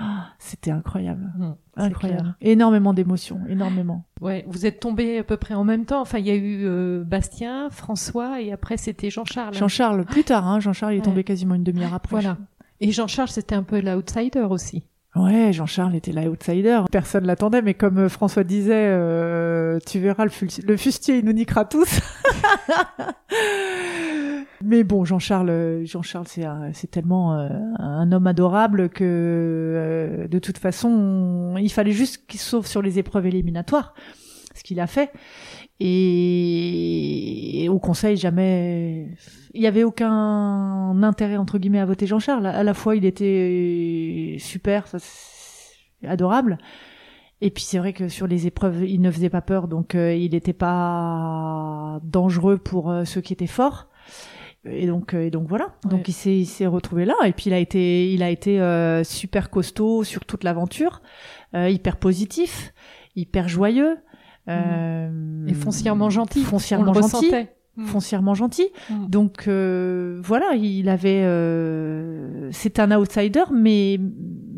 Oh, 0.00 0.04
c'était 0.38 0.70
incroyable, 0.70 1.32
mmh, 1.36 1.54
incroyable, 1.74 2.36
énormément 2.40 2.94
d'émotions, 2.94 3.40
énormément. 3.48 4.04
Ouais, 4.20 4.44
vous 4.46 4.64
êtes 4.64 4.78
tombés 4.78 5.18
à 5.18 5.24
peu 5.24 5.36
près 5.36 5.54
en 5.54 5.64
même 5.64 5.86
temps. 5.86 6.00
Enfin, 6.00 6.18
il 6.18 6.26
y 6.28 6.30
a 6.30 6.36
eu 6.36 6.64
euh, 6.64 7.02
Bastien, 7.02 7.68
François, 7.70 8.40
et 8.40 8.52
après 8.52 8.76
c'était 8.76 9.10
Jean-Charles. 9.10 9.54
Jean-Charles, 9.54 10.04
plus 10.04 10.22
tard, 10.22 10.46
hein. 10.46 10.60
Jean-Charles 10.60 10.94
est 10.94 10.98
ouais. 10.98 11.02
tombé 11.02 11.24
quasiment 11.24 11.56
une 11.56 11.64
demi-heure 11.64 11.94
après. 11.94 12.12
Voilà. 12.12 12.38
Et 12.78 12.92
Jean-Charles, 12.92 13.30
c'était 13.30 13.56
un 13.56 13.64
peu 13.64 13.80
l'outsider 13.80 14.46
aussi. 14.48 14.84
Ouais, 15.16 15.52
Jean-Charles 15.52 15.96
était 15.96 16.12
l'outsider. 16.12 16.82
Personne 16.92 17.26
l'attendait, 17.26 17.62
mais 17.62 17.74
comme 17.74 18.08
François 18.08 18.44
disait, 18.44 18.86
euh, 18.90 19.80
tu 19.84 19.98
verras 19.98 20.24
le, 20.24 20.76
fustier, 20.76 21.18
il 21.18 21.24
nous 21.24 21.32
niquera 21.32 21.64
tous. 21.64 22.00
mais 24.64 24.84
bon, 24.84 25.04
Jean-Charles, 25.04 25.82
Jean-Charles, 25.84 26.28
c'est 26.74 26.90
tellement 26.92 27.34
euh, 27.34 27.48
un 27.80 28.12
homme 28.12 28.28
adorable 28.28 28.88
que 28.88 29.02
euh, 29.04 30.28
de 30.28 30.38
toute 30.38 30.58
façon, 30.58 31.56
il 31.58 31.72
fallait 31.72 31.90
juste 31.90 32.28
qu'il 32.28 32.38
sauve 32.38 32.68
sur 32.68 32.80
les 32.80 33.00
épreuves 33.00 33.26
éliminatoires, 33.26 33.94
ce 34.54 34.62
qu'il 34.62 34.78
a 34.78 34.86
fait. 34.86 35.10
Et 35.80 37.66
au 37.68 37.80
Conseil, 37.80 38.16
jamais, 38.16 39.08
il 39.52 39.62
y 39.62 39.66
avait 39.66 39.84
aucun 39.84 41.02
intérêt 41.02 41.36
entre 41.36 41.58
guillemets 41.58 41.80
à 41.80 41.86
voter 41.86 42.06
Jean-Charles. 42.06 42.46
À 42.46 42.62
la 42.62 42.74
fois, 42.74 42.96
il 42.96 43.04
était 43.04 44.36
super, 44.38 44.86
ça, 44.86 44.98
adorable. 46.06 46.58
Et 47.40 47.50
puis 47.50 47.62
c'est 47.62 47.78
vrai 47.78 47.92
que 47.92 48.08
sur 48.08 48.26
les 48.26 48.46
épreuves, 48.46 48.84
il 48.84 49.00
ne 49.00 49.10
faisait 49.10 49.30
pas 49.30 49.40
peur, 49.40 49.66
donc 49.66 49.94
euh, 49.94 50.14
il 50.14 50.32
n'était 50.32 50.52
pas 50.52 51.98
dangereux 52.04 52.58
pour 52.58 52.90
euh, 52.90 53.04
ceux 53.04 53.22
qui 53.22 53.32
étaient 53.32 53.46
forts. 53.46 53.88
Et 54.66 54.86
donc, 54.86 55.14
euh, 55.14 55.22
et 55.22 55.30
donc 55.30 55.48
voilà. 55.48 55.72
Ouais. 55.84 55.90
Donc 55.90 56.08
il 56.08 56.12
s'est, 56.12 56.36
il 56.36 56.46
s'est 56.46 56.66
retrouvé 56.66 57.06
là. 57.06 57.14
Et 57.24 57.32
puis 57.32 57.44
il 57.46 57.54
a 57.54 57.58
été, 57.58 58.12
il 58.12 58.22
a 58.22 58.28
été 58.28 58.60
euh, 58.60 59.04
super 59.04 59.48
costaud 59.48 60.04
sur 60.04 60.26
toute 60.26 60.44
l'aventure, 60.44 61.00
hyper 61.54 61.96
positif, 61.96 62.72
hyper 63.16 63.48
joyeux. 63.48 63.98
Mmh. 64.46 65.48
et 65.48 65.54
foncièrement 65.54 66.10
gentil. 66.10 66.42
Foncièrement 66.42 66.92
gentil. 66.92 67.30
Foncièrement 67.86 68.34
gentil. 68.34 68.68
Mmh. 68.90 69.06
Donc 69.08 69.48
voilà, 69.48 70.54
il 70.54 70.88
avait, 70.88 71.22
c'est 72.52 72.78
un 72.78 72.90
outsider, 72.98 73.44
mais 73.52 73.98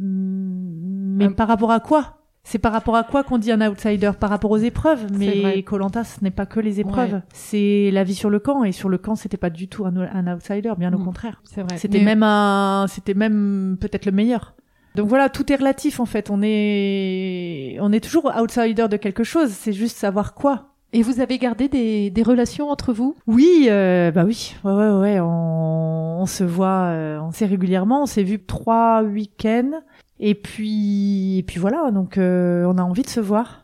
mais 0.01 1.31
par 1.31 1.47
rapport 1.47 1.71
à 1.71 1.81
quoi? 1.81 2.19
C'est 2.45 2.59
par 2.59 2.73
rapport 2.73 2.97
à 2.97 3.05
quoi 3.05 3.23
qu'on 3.23 3.39
dit 3.39 3.53
un 3.53 3.61
outsider? 3.71 4.11
Par 4.19 4.29
rapport 4.29 4.51
aux 4.51 4.57
épreuves. 4.57 5.07
Mais 5.17 5.63
Colanta, 5.63 6.03
ce 6.03 6.25
n'est 6.25 6.33
pas 6.33 6.47
que 6.47 6.59
les 6.59 6.81
épreuves. 6.81 7.13
Ouais. 7.13 7.23
C'est 7.33 7.91
la 7.93 8.03
vie 8.03 8.17
sur 8.17 8.31
le 8.31 8.41
camp. 8.41 8.65
Et 8.65 8.73
sur 8.73 8.89
le 8.89 8.99
camp, 8.99 9.15
c'était 9.15 9.37
pas 9.37 9.51
du 9.51 9.69
tout 9.69 9.87
un, 9.87 9.97
un 9.97 10.35
outsider, 10.35 10.73
bien 10.77 10.91
mmh. 10.91 10.95
au 10.95 10.99
contraire. 11.05 11.41
C'était 11.77 11.99
mais... 11.99 12.05
même 12.05 12.25
un, 12.25 12.87
c'était 12.89 13.15
même 13.15 13.77
peut-être 13.81 14.07
le 14.07 14.13
meilleur. 14.13 14.57
Donc 14.97 15.07
voilà, 15.07 15.29
tout 15.29 15.53
est 15.53 15.57
relatif 15.57 16.01
en 16.01 16.05
fait. 16.05 16.31
On 16.31 16.41
est, 16.43 17.79
on 17.81 17.93
est 17.93 18.01
toujours 18.01 18.33
outsider 18.37 18.89
de 18.89 18.97
quelque 18.97 19.23
chose. 19.23 19.51
C'est 19.51 19.73
juste 19.73 19.97
savoir 19.97 20.35
quoi. 20.35 20.72
Et 20.95 21.03
vous 21.03 21.20
avez 21.20 21.38
gardé 21.38 21.68
des, 21.68 22.11
des 22.11 22.22
relations 22.22 22.68
entre 22.68 22.93
vous? 22.93 23.16
Oui, 23.26 23.66
euh, 23.70 24.11
bah 24.11 24.24
oui, 24.26 24.55
ouais, 24.62 24.72
ouais, 24.72 24.90
ouais. 24.90 25.20
On, 25.20 26.18
on 26.20 26.26
se 26.26 26.45
voit, 26.45 26.90
euh, 26.90 27.18
on 27.20 27.32
s'est 27.32 27.47
régulièrement. 27.47 28.03
On 28.03 28.07
s'est 28.07 28.22
vu 28.22 28.45
trois 28.45 29.03
week-ends. 29.03 29.80
Et 30.20 30.34
puis, 30.34 31.38
et 31.38 31.43
puis 31.43 31.59
voilà, 31.59 31.90
donc 31.90 32.18
euh, 32.18 32.64
on 32.66 32.78
a 32.78 32.82
envie 32.82 33.03
de 33.03 33.09
se 33.09 33.20
voir. 33.20 33.62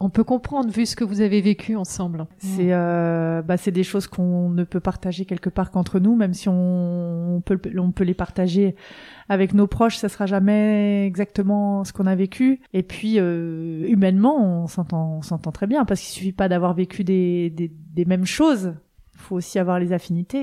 On 0.00 0.10
peut 0.10 0.22
comprendre 0.22 0.70
vu 0.70 0.86
ce 0.86 0.94
que 0.94 1.02
vous 1.02 1.20
avez 1.22 1.40
vécu 1.40 1.74
ensemble. 1.74 2.26
C'est 2.38 2.72
euh, 2.72 3.42
bah, 3.42 3.56
c'est 3.56 3.72
des 3.72 3.82
choses 3.82 4.06
qu'on 4.06 4.48
ne 4.48 4.62
peut 4.62 4.78
partager 4.78 5.24
quelque 5.24 5.50
part 5.50 5.72
qu'entre 5.72 5.98
nous, 5.98 6.14
même 6.14 6.34
si 6.34 6.48
on, 6.48 7.36
on, 7.36 7.40
peut 7.40 7.58
on 7.76 7.90
peut 7.90 8.04
les 8.04 8.14
partager 8.14 8.76
avec 9.28 9.54
nos 9.54 9.66
proches, 9.66 9.96
ça 9.96 10.08
sera 10.08 10.26
jamais 10.26 11.04
exactement 11.04 11.82
ce 11.82 11.92
qu'on 11.92 12.06
a 12.06 12.14
vécu. 12.14 12.60
Et 12.74 12.84
puis 12.84 13.18
euh, 13.18 13.84
humainement, 13.88 14.62
on 14.62 14.66
s'entend 14.68 15.16
on 15.18 15.22
s'entend 15.22 15.50
très 15.50 15.66
bien 15.66 15.84
parce 15.84 16.00
qu'il 16.00 16.10
suffit 16.10 16.32
pas 16.32 16.48
d'avoir 16.48 16.74
vécu 16.74 17.02
des, 17.02 17.50
des, 17.50 17.68
des 17.94 18.04
mêmes 18.04 18.24
choses 18.26 18.74
faut 19.20 19.34
aussi 19.34 19.58
avoir 19.58 19.80
les 19.80 19.92
affinités 19.92 20.38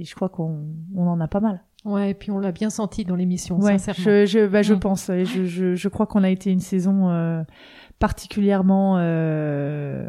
et 0.00 0.04
je 0.04 0.14
crois 0.14 0.28
qu'on 0.28 0.66
on 0.94 1.06
en 1.08 1.20
a 1.20 1.26
pas 1.26 1.40
mal. 1.40 1.62
Ouais, 1.86 2.10
et 2.10 2.14
puis 2.14 2.30
on 2.30 2.38
l'a 2.38 2.52
bien 2.52 2.68
senti 2.68 3.04
dans 3.06 3.14
l'émission, 3.16 3.58
Ouais, 3.60 3.78
sincèrement. 3.78 4.04
je, 4.04 4.26
je, 4.26 4.46
bah, 4.46 4.60
je 4.60 4.74
Mm. 4.74 4.78
pense. 4.80 5.06
Je, 5.06 5.46
je, 5.46 5.74
je 5.74 5.88
crois 5.88 6.06
qu'on 6.06 6.22
a 6.22 6.28
été 6.28 6.50
une 6.50 6.60
saison 6.60 7.08
euh, 7.08 7.42
particulièrement 7.98 8.96
euh, 8.98 10.08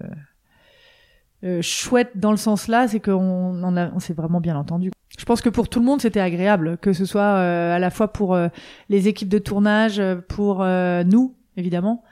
euh, 1.45 1.61
chouette 1.61 2.11
dans 2.15 2.31
le 2.31 2.37
sens 2.37 2.67
là, 2.67 2.87
c'est 2.87 2.99
qu'on 2.99 3.63
on, 3.63 3.99
s'est 3.99 4.13
vraiment 4.13 4.41
bien 4.41 4.57
entendu. 4.57 4.91
Je 5.17 5.25
pense 5.25 5.41
que 5.41 5.49
pour 5.49 5.69
tout 5.69 5.79
le 5.79 5.85
monde 5.85 6.01
c'était 6.01 6.19
agréable, 6.19 6.77
que 6.77 6.91
ce 6.91 7.05
soit 7.05 7.21
euh, 7.21 7.75
à 7.75 7.79
la 7.79 7.89
fois 7.89 8.11
pour 8.11 8.35
euh, 8.35 8.49
les 8.89 9.07
équipes 9.07 9.29
de 9.29 9.39
tournage, 9.39 10.01
pour 10.27 10.65
nous 10.65 11.35
évidemment, 11.55 12.03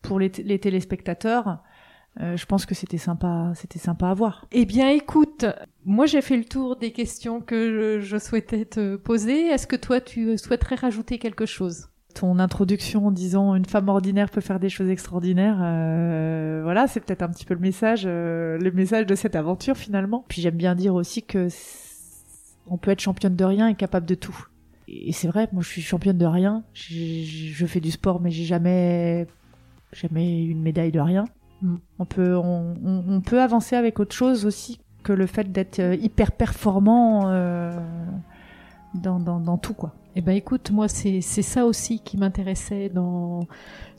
pour 0.00 0.18
les, 0.18 0.30
téléspectateurs. 0.30 1.58
Je 2.20 2.44
pense 2.44 2.66
que 2.66 2.74
c'était 2.74 2.98
sympa, 2.98 3.52
c'était 3.54 3.78
sympa 3.78 4.08
à 4.08 4.14
voir. 4.14 4.46
Eh 4.52 4.66
bien, 4.66 4.90
écoute, 4.90 5.46
moi 5.86 6.04
j'ai 6.04 6.20
fait 6.20 6.36
le 6.36 6.44
tour 6.44 6.76
des 6.76 6.92
questions 6.92 7.40
que 7.40 8.00
je 8.02 8.18
souhaitais 8.18 8.66
te 8.66 8.96
poser. 8.96 9.46
Est-ce 9.46 9.66
que 9.66 9.76
toi 9.76 10.00
tu 10.00 10.36
souhaiterais 10.36 10.76
rajouter 10.76 11.18
quelque 11.18 11.46
chose? 11.46 11.91
Ton 12.14 12.38
introduction 12.38 13.06
en 13.06 13.10
disant 13.10 13.54
une 13.54 13.64
femme 13.64 13.88
ordinaire 13.88 14.30
peut 14.30 14.40
faire 14.40 14.60
des 14.60 14.68
choses 14.68 14.88
extraordinaires, 14.88 15.58
euh, 15.60 16.60
voilà, 16.62 16.86
c'est 16.86 17.00
peut-être 17.00 17.22
un 17.22 17.28
petit 17.28 17.44
peu 17.44 17.54
le 17.54 17.60
message, 17.60 18.02
euh, 18.06 18.58
le 18.58 18.70
message 18.70 19.06
de 19.06 19.14
cette 19.14 19.36
aventure 19.36 19.76
finalement. 19.76 20.24
Puis 20.28 20.42
j'aime 20.42 20.56
bien 20.56 20.74
dire 20.74 20.94
aussi 20.94 21.22
que 21.22 21.48
on 22.66 22.76
peut 22.78 22.90
être 22.90 23.00
championne 23.00 23.34
de 23.36 23.44
rien 23.44 23.68
et 23.68 23.74
capable 23.74 24.06
de 24.06 24.14
tout. 24.14 24.46
Et 24.88 25.12
c'est 25.12 25.28
vrai, 25.28 25.48
moi 25.52 25.62
je 25.62 25.68
suis 25.68 25.82
championne 25.82 26.18
de 26.18 26.26
rien. 26.26 26.62
Je 26.74 27.66
fais 27.66 27.80
du 27.80 27.90
sport, 27.90 28.20
mais 28.20 28.30
j'ai 28.30 28.44
jamais, 28.44 29.26
jamais 29.92 30.44
une 30.44 30.62
médaille 30.62 30.92
de 30.92 31.00
rien. 31.00 31.24
Mm. 31.62 31.76
On 31.98 32.04
peut, 32.04 32.36
on, 32.36 32.74
on- 32.84 33.04
on 33.08 33.20
peut 33.20 33.40
avancer 33.40 33.76
avec 33.76 33.98
autre 34.00 34.14
chose 34.14 34.44
aussi 34.46 34.80
que 35.02 35.12
le 35.12 35.26
fait 35.26 35.50
d'être 35.50 35.80
euh, 35.80 35.94
hyper 35.96 36.30
performant 36.32 37.22
euh, 37.26 37.72
dans, 38.94 39.18
dans, 39.18 39.40
dans 39.40 39.58
tout 39.58 39.74
quoi. 39.74 39.94
Eh 40.14 40.20
ben 40.20 40.36
écoute, 40.36 40.70
moi 40.70 40.88
c'est 40.88 41.20
c'est 41.22 41.42
ça 41.42 41.64
aussi 41.64 42.00
qui 42.00 42.18
m'intéressait 42.18 42.90
dans 42.90 43.40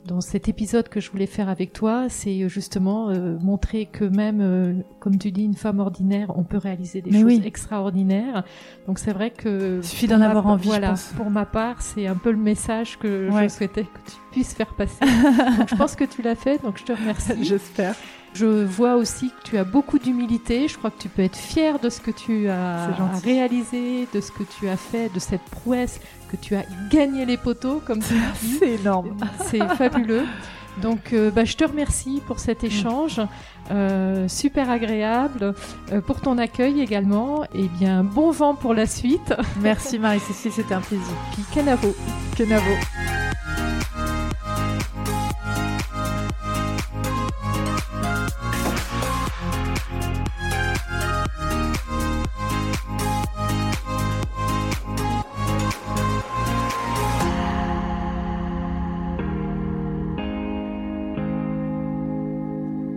dans 0.06 0.20
cet 0.20 0.48
épisode 0.48 0.88
que 0.88 1.00
je 1.00 1.10
voulais 1.10 1.26
faire 1.26 1.48
avec 1.48 1.72
toi, 1.72 2.06
c'est 2.08 2.42
euh, 2.42 2.48
justement 2.48 3.08
euh, 3.10 3.36
montrer 3.40 3.86
que 3.86 4.04
même, 4.04 4.40
euh, 4.40 4.74
comme 5.00 5.18
tu 5.18 5.30
dis, 5.32 5.44
une 5.44 5.54
femme 5.54 5.80
ordinaire, 5.80 6.32
on 6.36 6.42
peut 6.44 6.58
réaliser 6.58 7.00
des 7.00 7.10
Mais 7.10 7.20
choses 7.20 7.26
oui. 7.38 7.42
extraordinaires. 7.44 8.44
Donc 8.86 8.98
c'est 8.98 9.12
vrai 9.12 9.30
que 9.30 9.78
Il 9.78 9.84
suffit 9.84 10.06
d'en 10.06 10.20
avoir 10.20 10.46
envie, 10.46 10.64
je 10.64 10.68
Voilà, 10.68 10.88
pense. 10.90 11.12
pour 11.16 11.30
ma 11.30 11.46
part, 11.46 11.80
c'est 11.82 12.06
un 12.06 12.16
peu 12.16 12.30
le 12.30 12.36
message 12.38 12.98
que 12.98 13.30
Ouais. 13.30 13.44
je 13.44 13.48
souhaitais 13.54 13.84
que 13.84 14.10
tu 14.10 14.16
puisses 14.32 14.54
faire 14.54 14.74
passer. 14.74 15.00
donc 15.58 15.68
je 15.68 15.74
pense 15.76 15.96
que 15.96 16.04
tu 16.04 16.22
l'as 16.22 16.34
fait, 16.36 16.62
donc 16.62 16.78
je 16.78 16.84
te 16.84 16.92
remercie. 16.92 17.32
J'espère. 17.44 17.94
Je 18.34 18.46
vois 18.64 18.96
aussi 18.96 19.28
que 19.30 19.48
tu 19.48 19.56
as 19.58 19.64
beaucoup 19.64 19.98
d'humilité. 20.00 20.66
Je 20.66 20.76
crois 20.76 20.90
que 20.90 21.00
tu 21.00 21.08
peux 21.08 21.22
être 21.22 21.36
fier 21.36 21.78
de 21.78 21.88
ce 21.88 22.00
que 22.00 22.10
tu 22.10 22.48
as 22.48 22.88
réalisé, 23.22 24.08
de 24.12 24.20
ce 24.20 24.32
que 24.32 24.42
tu 24.42 24.68
as 24.68 24.76
fait, 24.76 25.08
de 25.14 25.20
cette 25.20 25.42
prouesse, 25.42 26.00
tu 26.40 26.54
as 26.56 26.64
gagné 26.90 27.24
les 27.24 27.36
poteaux 27.36 27.82
comme 27.84 28.02
ça. 28.02 28.14
C'est 28.58 28.72
énorme. 28.72 29.16
C'est 29.46 29.66
fabuleux. 29.76 30.24
Donc 30.82 31.12
euh, 31.12 31.30
bah, 31.30 31.44
je 31.44 31.56
te 31.56 31.64
remercie 31.64 32.20
pour 32.26 32.38
cet 32.38 32.62
mm. 32.62 32.66
échange 32.66 33.20
euh, 33.70 34.28
super 34.28 34.70
agréable, 34.70 35.54
euh, 35.92 36.00
pour 36.00 36.20
ton 36.20 36.38
accueil 36.38 36.80
également, 36.80 37.44
et 37.54 37.68
bien 37.78 38.04
bon 38.04 38.30
vent 38.30 38.54
pour 38.54 38.74
la 38.74 38.86
suite. 38.86 39.34
Merci 39.60 39.98
Marie-Cécile, 39.98 40.52
c'était 40.52 40.74
un 40.74 40.80
plaisir. 40.80 41.14
Puis 41.32 41.44
Kenavo. 41.54 41.94
Kenavo. 42.36 42.72